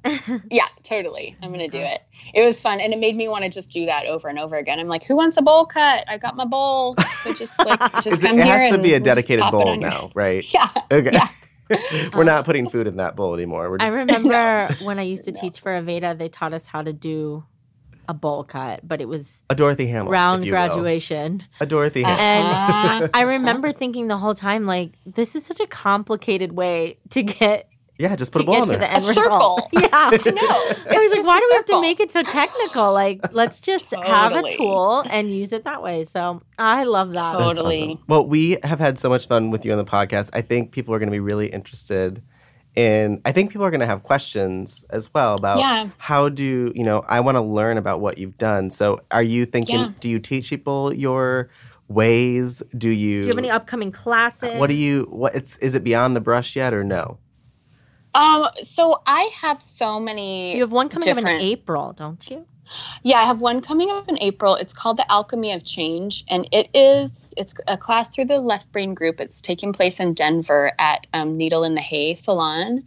yeah, 0.51 0.67
totally. 0.83 1.35
I'm 1.41 1.51
gonna 1.51 1.67
do 1.67 1.79
it. 1.79 2.01
It 2.33 2.45
was 2.45 2.61
fun, 2.61 2.79
and 2.79 2.93
it 2.93 2.99
made 2.99 3.15
me 3.15 3.27
want 3.27 3.43
to 3.43 3.49
just 3.49 3.71
do 3.71 3.87
that 3.87 4.05
over 4.05 4.27
and 4.27 4.37
over 4.37 4.55
again. 4.55 4.79
I'm 4.79 4.87
like, 4.87 5.03
who 5.03 5.15
wants 5.15 5.35
a 5.37 5.41
bowl 5.41 5.65
cut? 5.65 6.05
I 6.07 6.19
got 6.19 6.35
my 6.35 6.45
bowl. 6.45 6.95
So 7.23 7.33
just 7.33 7.57
like 7.57 7.79
just 8.03 8.21
come 8.21 8.37
it, 8.37 8.45
here. 8.45 8.55
It 8.55 8.59
has 8.59 8.75
to 8.75 8.81
be 8.81 8.93
a 8.93 8.99
dedicated 8.99 9.43
bowl 9.51 9.75
now, 9.77 10.11
right? 10.15 10.45
Yeah. 10.53 10.69
Okay. 10.91 11.09
Yeah. 11.11 11.27
We're 12.13 12.23
not 12.23 12.45
putting 12.45 12.69
food 12.69 12.85
in 12.85 12.97
that 12.97 13.15
bowl 13.15 13.33
anymore. 13.33 13.77
Just, 13.77 13.91
I 13.91 13.99
remember 13.99 14.67
when 14.83 14.99
I 14.99 15.03
used 15.03 15.23
to 15.23 15.31
teach 15.31 15.59
for 15.59 15.71
Aveda, 15.71 16.17
they 16.17 16.29
taught 16.29 16.53
us 16.53 16.67
how 16.67 16.83
to 16.83 16.93
do 16.93 17.45
a 18.07 18.13
bowl 18.13 18.43
cut, 18.43 18.87
but 18.87 19.01
it 19.01 19.07
was 19.07 19.43
a 19.49 19.55
Dorothy 19.55 19.87
Hamill 19.87 20.11
round 20.11 20.45
graduation. 20.45 21.39
Will. 21.39 21.63
A 21.63 21.65
Dorothy 21.65 22.03
Hamill. 22.03 22.19
And 22.19 23.09
I 23.13 23.21
remember 23.21 23.71
thinking 23.71 24.07
the 24.07 24.17
whole 24.17 24.35
time, 24.35 24.65
like, 24.65 24.93
this 25.05 25.35
is 25.35 25.45
such 25.45 25.59
a 25.59 25.67
complicated 25.67 26.53
way 26.53 26.97
to 27.09 27.23
get 27.23 27.67
yeah, 28.01 28.15
just 28.15 28.31
put 28.31 28.41
a 28.41 28.45
ball 28.45 28.63
in 28.63 28.67
there. 28.67 28.79
The 28.79 28.89
end 28.91 29.03
a 29.03 29.13
circle. 29.13 29.69
Yeah. 29.73 29.81
no. 29.89 29.91
I 29.91 30.97
was 30.97 31.11
like, 31.11 31.25
why 31.25 31.37
do 31.37 31.47
we 31.49 31.55
have 31.55 31.65
to 31.65 31.81
make 31.81 31.99
it 31.99 32.11
so 32.11 32.23
technical? 32.23 32.93
Like, 32.93 33.31
let's 33.31 33.59
just 33.61 33.91
totally. 33.91 34.09
have 34.09 34.33
a 34.33 34.55
tool 34.55 35.03
and 35.07 35.31
use 35.31 35.53
it 35.53 35.65
that 35.65 35.83
way. 35.83 36.03
So 36.03 36.41
I 36.57 36.85
love 36.85 37.11
that. 37.11 37.37
Totally. 37.37 37.83
Awesome. 37.83 38.03
Well, 38.07 38.25
we 38.25 38.57
have 38.63 38.79
had 38.79 38.97
so 38.97 39.07
much 39.07 39.27
fun 39.27 39.51
with 39.51 39.65
you 39.65 39.71
on 39.71 39.77
the 39.77 39.85
podcast. 39.85 40.31
I 40.33 40.41
think 40.41 40.71
people 40.71 40.95
are 40.95 40.99
going 40.99 41.09
to 41.09 41.11
be 41.11 41.19
really 41.19 41.47
interested 41.47 42.23
and 42.75 43.21
I 43.25 43.31
think 43.31 43.51
people 43.51 43.65
are 43.65 43.71
going 43.71 43.81
to 43.81 43.85
have 43.85 44.03
questions 44.03 44.85
as 44.89 45.13
well 45.13 45.35
about 45.35 45.59
yeah. 45.59 45.89
how 45.97 46.29
do 46.29 46.71
you 46.73 46.83
know 46.83 47.03
I 47.07 47.19
want 47.19 47.35
to 47.35 47.41
learn 47.41 47.77
about 47.77 47.99
what 47.99 48.17
you've 48.17 48.37
done. 48.37 48.71
So 48.71 48.99
are 49.11 49.23
you 49.23 49.45
thinking? 49.45 49.79
Yeah. 49.79 49.91
Do 49.99 50.09
you 50.09 50.19
teach 50.19 50.49
people 50.49 50.93
your 50.93 51.49
ways? 51.89 52.63
Do 52.77 52.89
you? 52.89 53.21
Do 53.21 53.25
you 53.25 53.27
have 53.27 53.37
any 53.37 53.49
upcoming 53.49 53.91
classes? 53.91 54.57
What 54.57 54.69
do 54.69 54.75
you? 54.75 55.07
What 55.09 55.35
it's 55.35 55.57
is 55.57 55.75
it 55.75 55.83
beyond 55.83 56.15
the 56.15 56.21
brush 56.21 56.55
yet 56.55 56.73
or 56.73 56.83
no? 56.83 57.17
Um. 58.13 58.47
So 58.61 59.01
I 59.05 59.29
have 59.33 59.61
so 59.61 59.99
many. 59.99 60.55
You 60.55 60.61
have 60.61 60.71
one 60.71 60.87
coming 60.87 61.05
different... 61.05 61.27
up 61.27 61.41
in 61.41 61.41
April, 61.41 61.93
don't 61.93 62.29
you? 62.29 62.45
Yeah, 63.03 63.17
I 63.17 63.23
have 63.23 63.41
one 63.41 63.61
coming 63.61 63.89
up 63.89 64.07
in 64.09 64.17
April. 64.21 64.55
It's 64.55 64.73
called 64.73 64.97
The 64.97 65.11
Alchemy 65.11 65.53
of 65.53 65.63
Change, 65.63 66.23
and 66.29 66.47
it 66.51 66.69
is 66.73 67.33
it's 67.37 67.53
a 67.67 67.77
class 67.77 68.09
through 68.09 68.25
the 68.25 68.39
Left 68.39 68.71
Brain 68.71 68.93
Group. 68.93 69.19
It's 69.19 69.41
taking 69.41 69.73
place 69.73 69.99
in 69.99 70.13
Denver 70.13 70.71
at 70.77 71.07
um, 71.13 71.37
Needle 71.37 71.63
in 71.63 71.73
the 71.73 71.81
Hay 71.81 72.15
Salon, 72.15 72.83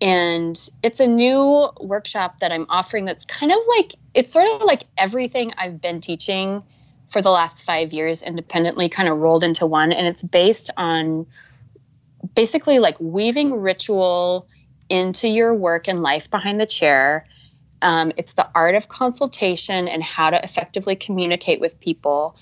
and 0.00 0.70
it's 0.82 1.00
a 1.00 1.06
new 1.06 1.68
workshop 1.80 2.40
that 2.40 2.52
I'm 2.52 2.66
offering. 2.68 3.04
That's 3.04 3.24
kind 3.24 3.52
of 3.52 3.58
like 3.68 3.94
it's 4.14 4.32
sort 4.32 4.48
of 4.48 4.62
like 4.62 4.84
everything 4.96 5.52
I've 5.56 5.80
been 5.80 6.00
teaching 6.00 6.62
for 7.08 7.20
the 7.20 7.30
last 7.30 7.64
five 7.64 7.92
years 7.92 8.22
independently, 8.22 8.88
kind 8.88 9.08
of 9.08 9.18
rolled 9.18 9.44
into 9.44 9.66
one, 9.66 9.92
and 9.92 10.06
it's 10.06 10.22
based 10.22 10.70
on 10.76 11.26
basically 12.34 12.78
like 12.78 12.96
weaving 12.98 13.52
ritual 13.60 14.46
into 14.88 15.28
your 15.28 15.54
work 15.54 15.88
and 15.88 16.02
life 16.02 16.30
behind 16.30 16.60
the 16.60 16.66
chair 16.66 17.26
um, 17.82 18.12
it's 18.16 18.34
the 18.34 18.48
art 18.54 18.74
of 18.74 18.88
consultation 18.88 19.88
and 19.88 20.02
how 20.02 20.30
to 20.30 20.42
effectively 20.42 20.96
communicate 20.96 21.60
with 21.60 21.78
people. 21.80 22.36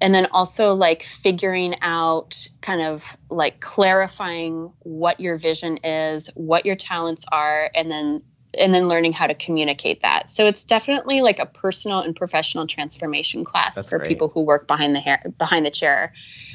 And 0.00 0.14
then 0.14 0.26
also 0.26 0.74
like 0.74 1.02
figuring 1.02 1.76
out 1.80 2.48
kind 2.60 2.82
of 2.82 3.16
like 3.30 3.60
clarifying 3.60 4.72
what 4.80 5.20
your 5.20 5.38
vision 5.38 5.78
is, 5.78 6.28
what 6.34 6.66
your 6.66 6.76
talents 6.76 7.24
are, 7.30 7.70
and 7.74 7.90
then 7.90 8.22
and 8.58 8.74
then 8.74 8.88
learning 8.88 9.12
how 9.12 9.26
to 9.26 9.34
communicate 9.34 10.02
that. 10.02 10.30
So 10.30 10.46
it's 10.46 10.64
definitely 10.64 11.20
like 11.20 11.38
a 11.38 11.46
personal 11.46 12.00
and 12.00 12.16
professional 12.16 12.66
transformation 12.66 13.44
class 13.44 13.74
That's 13.74 13.90
for 13.90 13.98
great. 13.98 14.08
people 14.08 14.28
who 14.28 14.40
work 14.42 14.66
behind 14.66 14.94
the 14.94 15.00
hair 15.00 15.22
behind 15.38 15.64
the 15.66 15.70
chair, 15.70 16.12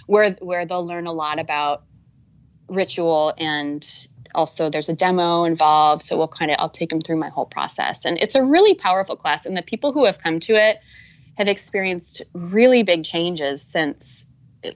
where 0.07 0.31
where 0.39 0.65
they'll 0.65 0.85
learn 0.85 1.07
a 1.07 1.13
lot 1.13 1.39
about 1.39 1.83
ritual 2.67 3.33
and 3.37 3.87
also 4.35 4.69
there's 4.69 4.89
a 4.89 4.93
demo 4.93 5.43
involved 5.43 6.01
so 6.01 6.17
we'll 6.17 6.27
kind 6.27 6.51
of 6.51 6.57
i'll 6.59 6.69
take 6.69 6.89
them 6.89 7.01
through 7.01 7.17
my 7.17 7.29
whole 7.29 7.45
process. 7.45 8.05
And 8.05 8.17
it's 8.19 8.35
a 8.35 8.43
really 8.43 8.73
powerful 8.73 9.15
class 9.15 9.45
and 9.45 9.55
the 9.55 9.61
people 9.61 9.91
who 9.91 10.05
have 10.05 10.19
come 10.19 10.39
to 10.41 10.55
it 10.55 10.79
have 11.37 11.47
experienced 11.47 12.21
really 12.33 12.83
big 12.83 13.03
changes 13.03 13.61
since 13.61 14.25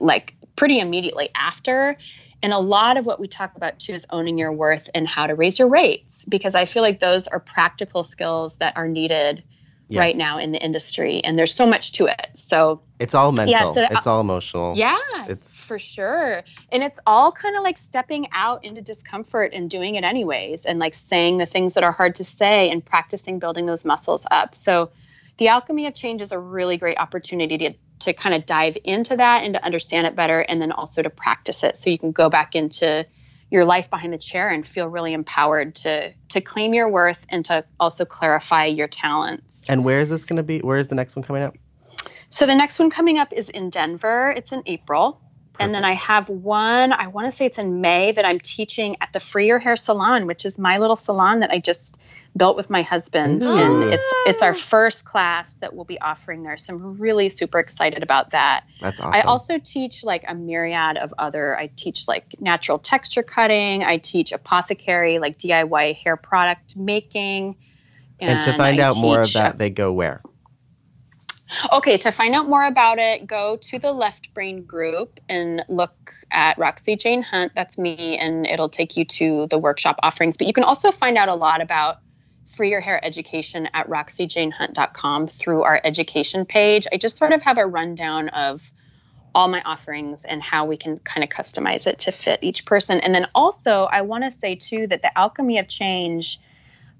like 0.00 0.34
pretty 0.56 0.80
immediately 0.80 1.28
after. 1.34 1.96
And 2.42 2.52
a 2.52 2.58
lot 2.58 2.96
of 2.96 3.06
what 3.06 3.20
we 3.20 3.28
talk 3.28 3.56
about 3.56 3.78
too 3.78 3.92
is 3.92 4.06
owning 4.10 4.38
your 4.38 4.52
worth 4.52 4.88
and 4.94 5.06
how 5.06 5.26
to 5.26 5.34
raise 5.34 5.58
your 5.58 5.68
rates 5.68 6.24
because 6.26 6.54
i 6.54 6.64
feel 6.64 6.82
like 6.82 6.98
those 6.98 7.26
are 7.26 7.40
practical 7.40 8.04
skills 8.04 8.56
that 8.58 8.76
are 8.76 8.88
needed 8.88 9.42
yes. 9.88 10.00
right 10.00 10.16
now 10.16 10.38
in 10.38 10.52
the 10.52 10.62
industry 10.62 11.22
and 11.22 11.38
there's 11.38 11.54
so 11.54 11.66
much 11.66 11.92
to 11.92 12.06
it. 12.06 12.28
So 12.34 12.80
it's 12.98 13.14
all 13.14 13.32
mental. 13.32 13.52
yeah, 13.52 13.72
so 13.72 13.86
it's 13.90 14.06
uh, 14.06 14.12
all 14.12 14.20
emotional. 14.20 14.74
yeah 14.76 14.96
it's 15.28 15.66
for 15.66 15.78
sure. 15.78 16.42
And 16.70 16.82
it's 16.82 16.98
all 17.06 17.32
kind 17.32 17.56
of 17.56 17.62
like 17.62 17.78
stepping 17.78 18.28
out 18.32 18.64
into 18.64 18.82
discomfort 18.82 19.52
and 19.52 19.70
doing 19.70 19.94
it 19.94 20.04
anyways 20.04 20.64
and 20.64 20.78
like 20.78 20.94
saying 20.94 21.38
the 21.38 21.46
things 21.46 21.74
that 21.74 21.84
are 21.84 21.92
hard 21.92 22.16
to 22.16 22.24
say 22.24 22.70
and 22.70 22.84
practicing 22.84 23.38
building 23.38 23.66
those 23.66 23.84
muscles 23.84 24.26
up. 24.30 24.54
So 24.54 24.90
the 25.38 25.48
alchemy 25.48 25.86
of 25.86 25.94
change 25.94 26.22
is 26.22 26.32
a 26.32 26.38
really 26.38 26.76
great 26.76 26.98
opportunity 26.98 27.58
to 27.58 27.74
to 27.98 28.12
kind 28.12 28.34
of 28.34 28.44
dive 28.44 28.76
into 28.84 29.16
that 29.16 29.42
and 29.42 29.54
to 29.54 29.64
understand 29.64 30.06
it 30.06 30.14
better 30.14 30.40
and 30.40 30.60
then 30.60 30.70
also 30.70 31.02
to 31.02 31.08
practice 31.08 31.64
it 31.64 31.78
so 31.78 31.88
you 31.88 31.98
can 31.98 32.12
go 32.12 32.28
back 32.28 32.54
into 32.54 33.06
your 33.50 33.64
life 33.64 33.90
behind 33.90 34.12
the 34.12 34.18
chair 34.18 34.48
and 34.48 34.66
feel 34.66 34.88
really 34.88 35.12
empowered 35.12 35.74
to 35.76 36.12
to 36.30 36.40
claim 36.40 36.74
your 36.74 36.88
worth 36.88 37.24
and 37.28 37.44
to 37.44 37.64
also 37.78 38.04
clarify 38.04 38.66
your 38.66 38.88
talents. 38.88 39.64
And 39.68 39.84
where 39.84 40.00
is 40.00 40.10
this 40.10 40.24
going 40.24 40.38
to 40.38 40.42
be? 40.42 40.60
Where 40.60 40.78
is 40.78 40.88
the 40.88 40.94
next 40.94 41.16
one 41.16 41.22
coming 41.22 41.42
up? 41.42 41.56
So 42.28 42.46
the 42.46 42.54
next 42.54 42.78
one 42.78 42.90
coming 42.90 43.18
up 43.18 43.32
is 43.32 43.48
in 43.48 43.70
Denver. 43.70 44.32
It's 44.36 44.52
in 44.52 44.62
April. 44.66 45.12
Perfect. 45.12 45.62
And 45.62 45.74
then 45.74 45.84
I 45.84 45.94
have 45.94 46.28
one, 46.28 46.92
I 46.92 47.06
want 47.06 47.28
to 47.28 47.32
say 47.32 47.46
it's 47.46 47.56
in 47.56 47.80
May 47.80 48.12
that 48.12 48.26
I'm 48.26 48.40
teaching 48.40 48.96
at 49.00 49.12
the 49.14 49.20
Free 49.20 49.46
Your 49.46 49.58
Hair 49.58 49.76
Salon, 49.76 50.26
which 50.26 50.44
is 50.44 50.58
my 50.58 50.76
little 50.78 50.96
salon 50.96 51.40
that 51.40 51.50
I 51.50 51.60
just 51.60 51.96
built 52.36 52.56
with 52.56 52.68
my 52.68 52.82
husband 52.82 53.44
Ooh. 53.44 53.56
and 53.56 53.84
ah. 53.84 53.88
it's 53.88 54.12
it's 54.26 54.42
our 54.42 54.54
first 54.54 55.04
class 55.04 55.54
that 55.54 55.74
we'll 55.74 55.84
be 55.84 56.00
offering 56.00 56.42
there 56.42 56.56
so 56.56 56.74
i'm 56.74 56.96
really 56.98 57.28
super 57.28 57.58
excited 57.58 58.02
about 58.02 58.30
that 58.30 58.64
that's 58.80 59.00
awesome 59.00 59.14
i 59.14 59.22
also 59.22 59.58
teach 59.58 60.04
like 60.04 60.24
a 60.28 60.34
myriad 60.34 60.96
of 60.96 61.14
other 61.18 61.56
i 61.56 61.68
teach 61.76 62.06
like 62.06 62.34
natural 62.40 62.78
texture 62.78 63.22
cutting 63.22 63.82
i 63.82 63.96
teach 63.96 64.32
apothecary 64.32 65.18
like 65.18 65.38
diy 65.38 65.94
hair 65.96 66.16
product 66.16 66.76
making 66.76 67.56
and, 68.18 68.30
and 68.30 68.44
to 68.44 68.52
find 68.54 68.80
I 68.80 68.84
out 68.84 68.96
more 68.96 69.20
of 69.20 69.32
that 69.34 69.58
they 69.58 69.70
go 69.70 69.92
where 69.92 70.22
Okay, 71.72 71.96
to 71.98 72.10
find 72.10 72.34
out 72.34 72.48
more 72.48 72.64
about 72.64 72.98
it, 72.98 73.26
go 73.26 73.56
to 73.56 73.78
the 73.78 73.92
Left 73.92 74.34
Brain 74.34 74.64
group 74.64 75.20
and 75.28 75.64
look 75.68 76.12
at 76.32 76.58
Roxie 76.58 76.96
Jane 76.96 77.22
Hunt. 77.22 77.52
That's 77.54 77.78
me, 77.78 78.18
and 78.18 78.46
it'll 78.46 78.68
take 78.68 78.96
you 78.96 79.04
to 79.04 79.46
the 79.46 79.58
workshop 79.58 79.96
offerings. 80.02 80.36
But 80.36 80.48
you 80.48 80.52
can 80.52 80.64
also 80.64 80.90
find 80.90 81.16
out 81.16 81.28
a 81.28 81.34
lot 81.34 81.60
about 81.60 81.98
free 82.46 82.70
your 82.70 82.80
hair 82.80 83.04
education 83.04 83.68
at 83.74 83.88
roxiejanehunt.com 83.88 85.26
through 85.26 85.62
our 85.62 85.80
education 85.82 86.46
page. 86.46 86.86
I 86.92 86.96
just 86.96 87.16
sort 87.16 87.32
of 87.32 87.42
have 87.42 87.58
a 87.58 87.66
rundown 87.66 88.28
of 88.28 88.70
all 89.34 89.48
my 89.48 89.60
offerings 89.62 90.24
and 90.24 90.42
how 90.42 90.64
we 90.64 90.76
can 90.76 90.98
kind 90.98 91.22
of 91.22 91.28
customize 91.28 91.86
it 91.86 91.98
to 92.00 92.12
fit 92.12 92.40
each 92.42 92.64
person. 92.64 93.00
And 93.00 93.14
then 93.14 93.26
also, 93.34 93.84
I 93.84 94.02
want 94.02 94.24
to 94.24 94.30
say 94.30 94.54
too 94.54 94.86
that 94.86 95.02
the 95.02 95.16
Alchemy 95.16 95.58
of 95.58 95.68
Change 95.68 96.40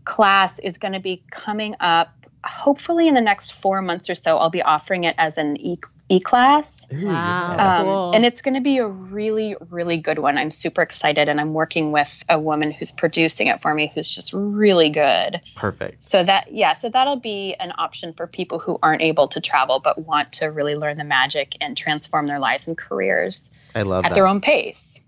class 0.05 0.59
is 0.59 0.79
going 0.79 0.93
to 0.93 1.01
be 1.01 1.23
coming 1.31 1.77
up 1.81 2.13
hopefully 2.45 3.09
in 3.09 3.15
the 3.15 3.21
next 3.21 3.53
four 3.53 3.83
months 3.83 4.09
or 4.09 4.15
so. 4.15 4.37
I'll 4.39 4.51
be 4.51 4.63
offering 4.63 5.05
it 5.05 5.15
as 5.19 5.39
an 5.39 5.57
e 5.57 5.79
e-class. 6.09 6.87
Wow. 6.91 7.57
Um, 7.59 7.85
cool. 7.85 8.13
And 8.13 8.25
it's 8.25 8.43
going 8.43 8.55
to 8.55 8.61
be 8.61 8.79
a 8.79 8.87
really, 8.87 9.57
really 9.71 9.97
good 9.97 10.19
one. 10.19 10.39
I'm 10.39 10.51
super 10.51 10.83
excited. 10.83 11.29
And 11.29 11.41
I'm 11.41 11.53
working 11.53 11.93
with 11.93 12.13
a 12.29 12.39
woman 12.39 12.71
who's 12.71 12.93
producing 12.93 13.49
it 13.49 13.61
for 13.61 13.75
me 13.75 13.91
who's 13.95 14.13
just 14.13 14.33
really 14.33 14.91
good. 14.91 15.41
Perfect. 15.57 16.05
So 16.05 16.23
that, 16.23 16.53
yeah, 16.53 16.75
so 16.75 16.89
that'll 16.89 17.17
be 17.21 17.55
an 17.55 17.73
option 17.77 18.13
for 18.13 18.27
people 18.27 18.59
who 18.59 18.79
aren't 18.83 19.03
able 19.03 19.29
to 19.29 19.41
travel 19.41 19.81
but 19.81 19.99
want 19.99 20.33
to 20.35 20.47
really 20.47 20.77
learn 20.77 20.97
the 20.97 21.05
magic 21.05 21.57
and 21.61 21.77
transform 21.77 22.27
their 22.27 22.39
lives 22.39 22.69
and 22.69 22.79
careers 22.79 23.51
I 23.75 23.83
love 23.83 24.05
at 24.05 24.11
that. 24.11 24.15
their 24.15 24.27
own 24.27 24.41
pace. 24.41 25.01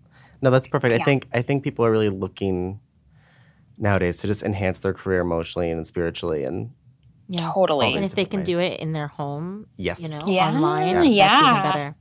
No, 0.42 0.50
that's 0.50 0.68
perfect. 0.68 0.94
Yeah. 0.94 1.00
I 1.00 1.04
think 1.04 1.28
I 1.32 1.42
think 1.42 1.64
people 1.64 1.84
are 1.84 1.90
really 1.90 2.10
looking 2.10 2.80
nowadays 3.76 4.18
to 4.18 4.26
just 4.26 4.42
enhance 4.42 4.80
their 4.80 4.92
career 4.92 5.20
emotionally 5.20 5.70
and 5.70 5.86
spiritually 5.86 6.44
and 6.44 6.70
yeah. 7.28 7.52
Totally. 7.52 7.94
And 7.94 8.04
if 8.04 8.14
they 8.14 8.24
can 8.24 8.40
ways. 8.40 8.46
do 8.46 8.58
it 8.58 8.80
in 8.80 8.92
their 8.92 9.08
home, 9.08 9.66
yes, 9.76 10.00
you 10.00 10.08
know, 10.08 10.20
yeah. 10.26 10.48
online, 10.52 11.12
yeah. 11.12 11.28
that's 11.28 11.42
even 11.42 11.62
better. 11.62 11.96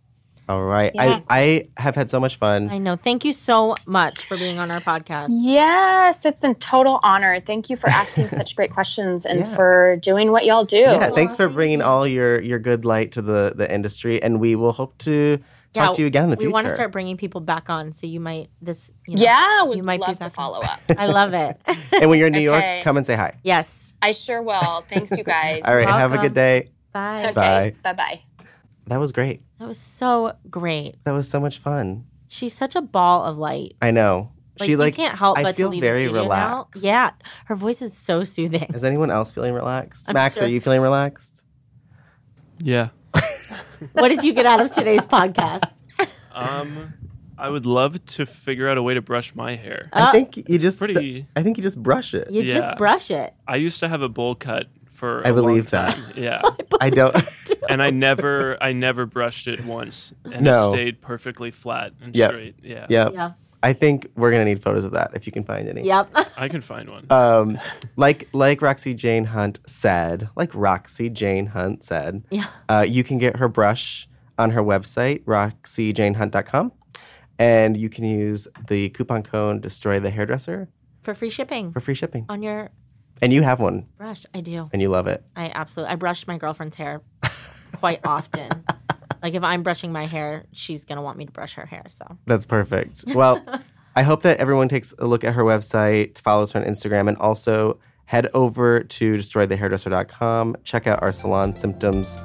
All 0.49 0.63
right. 0.63 0.93
Yeah. 0.95 1.19
I, 1.29 1.67
I 1.75 1.81
have 1.81 1.95
had 1.95 2.09
so 2.09 2.21
much 2.21 2.37
fun. 2.37 2.69
I 2.69 2.77
know. 2.77 2.95
Thank 2.95 3.25
you 3.25 3.33
so 3.33 3.75
much 3.85 4.23
for 4.23 4.37
being 4.37 4.59
on 4.59 4.71
our 4.71 4.79
podcast. 4.79 5.27
Yes, 5.29 6.23
it's 6.23 6.41
a 6.43 6.53
total 6.53 7.01
honor. 7.03 7.41
Thank 7.41 7.69
you 7.69 7.75
for 7.75 7.89
asking 7.89 8.29
such 8.29 8.55
great 8.55 8.71
questions 8.71 9.25
and 9.25 9.39
yeah. 9.39 9.55
for 9.55 9.97
doing 9.97 10.31
what 10.31 10.45
y'all 10.45 10.63
do. 10.63 10.77
Yeah, 10.77 11.09
thanks 11.09 11.35
for 11.35 11.49
bringing 11.49 11.81
all 11.81 12.07
your 12.07 12.41
your 12.41 12.59
good 12.59 12.85
light 12.85 13.11
to 13.13 13.21
the 13.21 13.53
the 13.55 13.71
industry 13.71 14.23
and 14.23 14.39
we 14.39 14.55
will 14.55 14.71
hope 14.71 14.97
to 14.99 15.39
talk 15.77 15.95
to 15.95 16.01
you 16.01 16.07
again 16.07 16.25
in 16.25 16.29
the 16.29 16.35
we 16.35 16.41
future. 16.41 16.49
We 16.49 16.53
want 16.53 16.67
to 16.67 16.73
start 16.73 16.91
bringing 16.91 17.17
people 17.17 17.41
back 17.41 17.69
on, 17.69 17.93
so 17.93 18.07
you 18.07 18.19
might 18.19 18.49
this. 18.61 18.91
You 19.07 19.15
know, 19.15 19.23
yeah, 19.23 19.63
would 19.63 19.77
you 19.77 19.83
might 19.83 19.99
love 19.99 20.19
to 20.19 20.29
follow 20.29 20.59
up. 20.59 20.79
I 20.97 21.07
love 21.07 21.33
it. 21.33 21.59
and 21.93 22.09
when 22.09 22.19
you're 22.19 22.27
in 22.27 22.33
New 22.33 22.49
okay. 22.51 22.75
York, 22.75 22.83
come 22.83 22.97
and 22.97 23.05
say 23.05 23.15
hi. 23.15 23.37
Yes, 23.43 23.93
I 24.01 24.11
sure 24.11 24.41
will. 24.41 24.81
Thanks, 24.81 25.11
you 25.17 25.23
guys. 25.23 25.61
All 25.65 25.75
right, 25.75 25.85
Welcome. 25.85 25.99
have 25.99 26.13
a 26.13 26.17
good 26.17 26.33
day. 26.33 26.71
Bye. 26.91 27.25
Okay. 27.25 27.33
Bye. 27.33 27.75
Bye. 27.83 27.93
Bye. 27.93 28.21
That 28.87 28.99
was 28.99 29.11
great. 29.11 29.41
That 29.59 29.67
was 29.67 29.79
so 29.79 30.33
great. 30.49 30.95
That 31.03 31.11
was 31.11 31.29
so 31.29 31.39
much 31.39 31.59
fun. 31.59 32.05
She's 32.27 32.53
such 32.53 32.75
a 32.75 32.81
ball 32.81 33.25
of 33.25 33.37
light. 33.37 33.75
I 33.81 33.91
know. 33.91 34.31
Like, 34.59 34.67
she 34.67 34.75
like 34.75 34.95
can't 34.95 35.17
help 35.17 35.37
I 35.37 35.43
but 35.43 35.55
feel 35.55 35.67
to 35.67 35.71
leave 35.71 35.81
very 35.81 36.07
the 36.07 36.13
relaxed. 36.13 36.83
Now. 36.83 36.89
Yeah, 36.89 37.11
her 37.45 37.55
voice 37.55 37.81
is 37.81 37.95
so 37.95 38.23
soothing. 38.23 38.71
Is 38.73 38.83
anyone 38.83 39.11
else 39.11 39.31
feeling 39.31 39.53
relaxed? 39.53 40.05
I'm 40.07 40.13
Max, 40.13 40.35
sure. 40.35 40.45
are 40.45 40.47
you 40.47 40.61
feeling 40.61 40.81
relaxed? 40.81 41.43
Yeah. 42.59 42.89
What 43.93 44.09
did 44.09 44.23
you 44.23 44.33
get 44.33 44.45
out 44.45 44.61
of 44.61 44.71
today's 44.73 45.05
podcast? 45.05 45.81
Um, 46.33 46.93
I 47.37 47.49
would 47.49 47.65
love 47.65 48.03
to 48.05 48.25
figure 48.25 48.67
out 48.67 48.77
a 48.77 48.81
way 48.83 48.93
to 48.93 49.01
brush 49.01 49.35
my 49.35 49.55
hair. 49.55 49.89
I 49.93 50.11
think 50.11 50.37
you 50.49 50.57
just 50.59 50.79
pretty- 50.79 51.27
I 51.35 51.43
think 51.43 51.57
you 51.57 51.63
just 51.63 51.81
brush 51.81 52.13
it. 52.13 52.29
You 52.31 52.41
Yeah. 52.41 52.53
just 52.55 52.77
brush 52.77 53.11
it. 53.11 53.33
I 53.47 53.57
used 53.57 53.79
to 53.81 53.87
have 53.87 54.01
a 54.01 54.09
bowl 54.09 54.35
cut 54.35 54.67
for. 54.91 55.21
I 55.25 55.29
a 55.29 55.33
long 55.33 55.43
believe 55.43 55.69
that. 55.71 55.97
Yeah, 56.17 56.41
I 56.81 56.89
don't 56.89 57.15
and 57.69 57.81
I 57.81 57.89
never, 57.91 58.57
I 58.61 58.73
never 58.73 59.05
brushed 59.05 59.47
it 59.47 59.63
once, 59.65 60.13
and 60.25 60.41
No. 60.43 60.67
it 60.69 60.71
stayed 60.71 61.01
perfectly 61.01 61.51
flat 61.51 61.93
and 62.01 62.15
Yep. 62.15 62.29
straight. 62.29 62.55
Yeah. 62.63 62.87
Yeah. 62.89 63.09
Yeah. 63.13 63.31
I 63.63 63.73
think 63.73 64.07
we're 64.15 64.31
gonna 64.31 64.45
need 64.45 64.61
photos 64.61 64.85
of 64.85 64.91
that 64.91 65.11
if 65.15 65.25
you 65.25 65.31
can 65.31 65.43
find 65.43 65.67
any. 65.67 65.83
Yep. 65.83 66.09
I 66.37 66.47
can 66.47 66.61
find 66.61 66.89
one. 66.89 67.05
Um, 67.09 67.57
like 67.95 68.27
like 68.33 68.61
Roxie 68.61 68.93
Jane 68.93 69.25
Hunt 69.25 69.59
said, 69.65 70.29
like 70.35 70.51
Roxie 70.53 71.09
Jane 71.09 71.47
Hunt 71.47 71.83
said, 71.83 72.23
Yeah. 72.29 72.45
uh, 72.69 72.85
you 72.87 73.03
can 73.03 73.17
get 73.17 73.37
her 73.37 73.47
brush 73.47 74.07
on 74.37 74.51
her 74.51 74.61
website, 74.63 75.23
roxiejanehunt.com. 75.25 76.71
And 77.39 77.77
you 77.77 77.89
can 77.89 78.03
use 78.03 78.47
the 78.67 78.89
coupon 78.89 79.21
code 79.23 79.61
Destroy 79.61 79.99
the 79.99 80.09
Hairdresser 80.09 80.69
For 81.01 81.13
free 81.13 81.29
shipping 81.29 81.71
for 81.71 81.79
free 81.79 81.93
shipping. 81.93 82.25
on 82.29 82.41
your 82.41 82.71
And 83.21 83.31
you 83.31 83.43
have 83.43 83.59
one 83.59 83.85
brush. 83.97 84.25
I 84.33 84.41
do. 84.41 84.69
and 84.73 84.81
you 84.81 84.89
love 84.89 85.07
it. 85.07 85.23
I 85.35 85.51
absolutely. 85.53 85.93
I 85.93 85.95
brush 85.97 86.25
my 86.27 86.37
girlfriend's 86.37 86.75
hair 86.77 87.01
quite 87.73 87.99
often. 88.07 88.49
Like 89.21 89.33
if 89.33 89.43
I'm 89.43 89.63
brushing 89.63 89.91
my 89.91 90.05
hair, 90.05 90.45
she's 90.51 90.85
gonna 90.85 91.01
want 91.01 91.17
me 91.17 91.25
to 91.25 91.31
brush 91.31 91.55
her 91.55 91.65
hair. 91.65 91.85
So 91.89 92.17
that's 92.25 92.45
perfect. 92.45 93.05
Well, 93.17 93.43
I 93.95 94.03
hope 94.03 94.21
that 94.23 94.37
everyone 94.37 94.69
takes 94.69 94.93
a 94.99 95.07
look 95.07 95.23
at 95.23 95.33
her 95.33 95.43
website, 95.43 96.19
follows 96.19 96.51
her 96.51 96.59
on 96.61 96.67
Instagram, 96.67 97.07
and 97.07 97.17
also 97.17 97.79
head 98.05 98.27
over 98.33 98.81
to 98.81 99.15
destroythehairdresser.com. 99.15 100.57
Check 100.63 100.85
out 100.85 101.01
our 101.01 101.11
salon 101.11 101.51
symptoms 101.51 102.17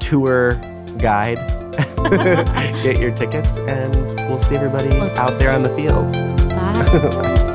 tour 0.00 0.52
guide. 0.98 1.38
Get 2.82 2.98
your 2.98 3.14
tickets, 3.14 3.56
and 3.58 3.94
we'll 4.28 4.38
see 4.38 4.56
everybody 4.56 4.88
we'll 4.88 5.08
see 5.08 5.18
out 5.18 5.38
there 5.38 5.52
on 5.52 5.62
the 5.62 5.70
field. 5.70 6.12
Bye. 6.50 7.47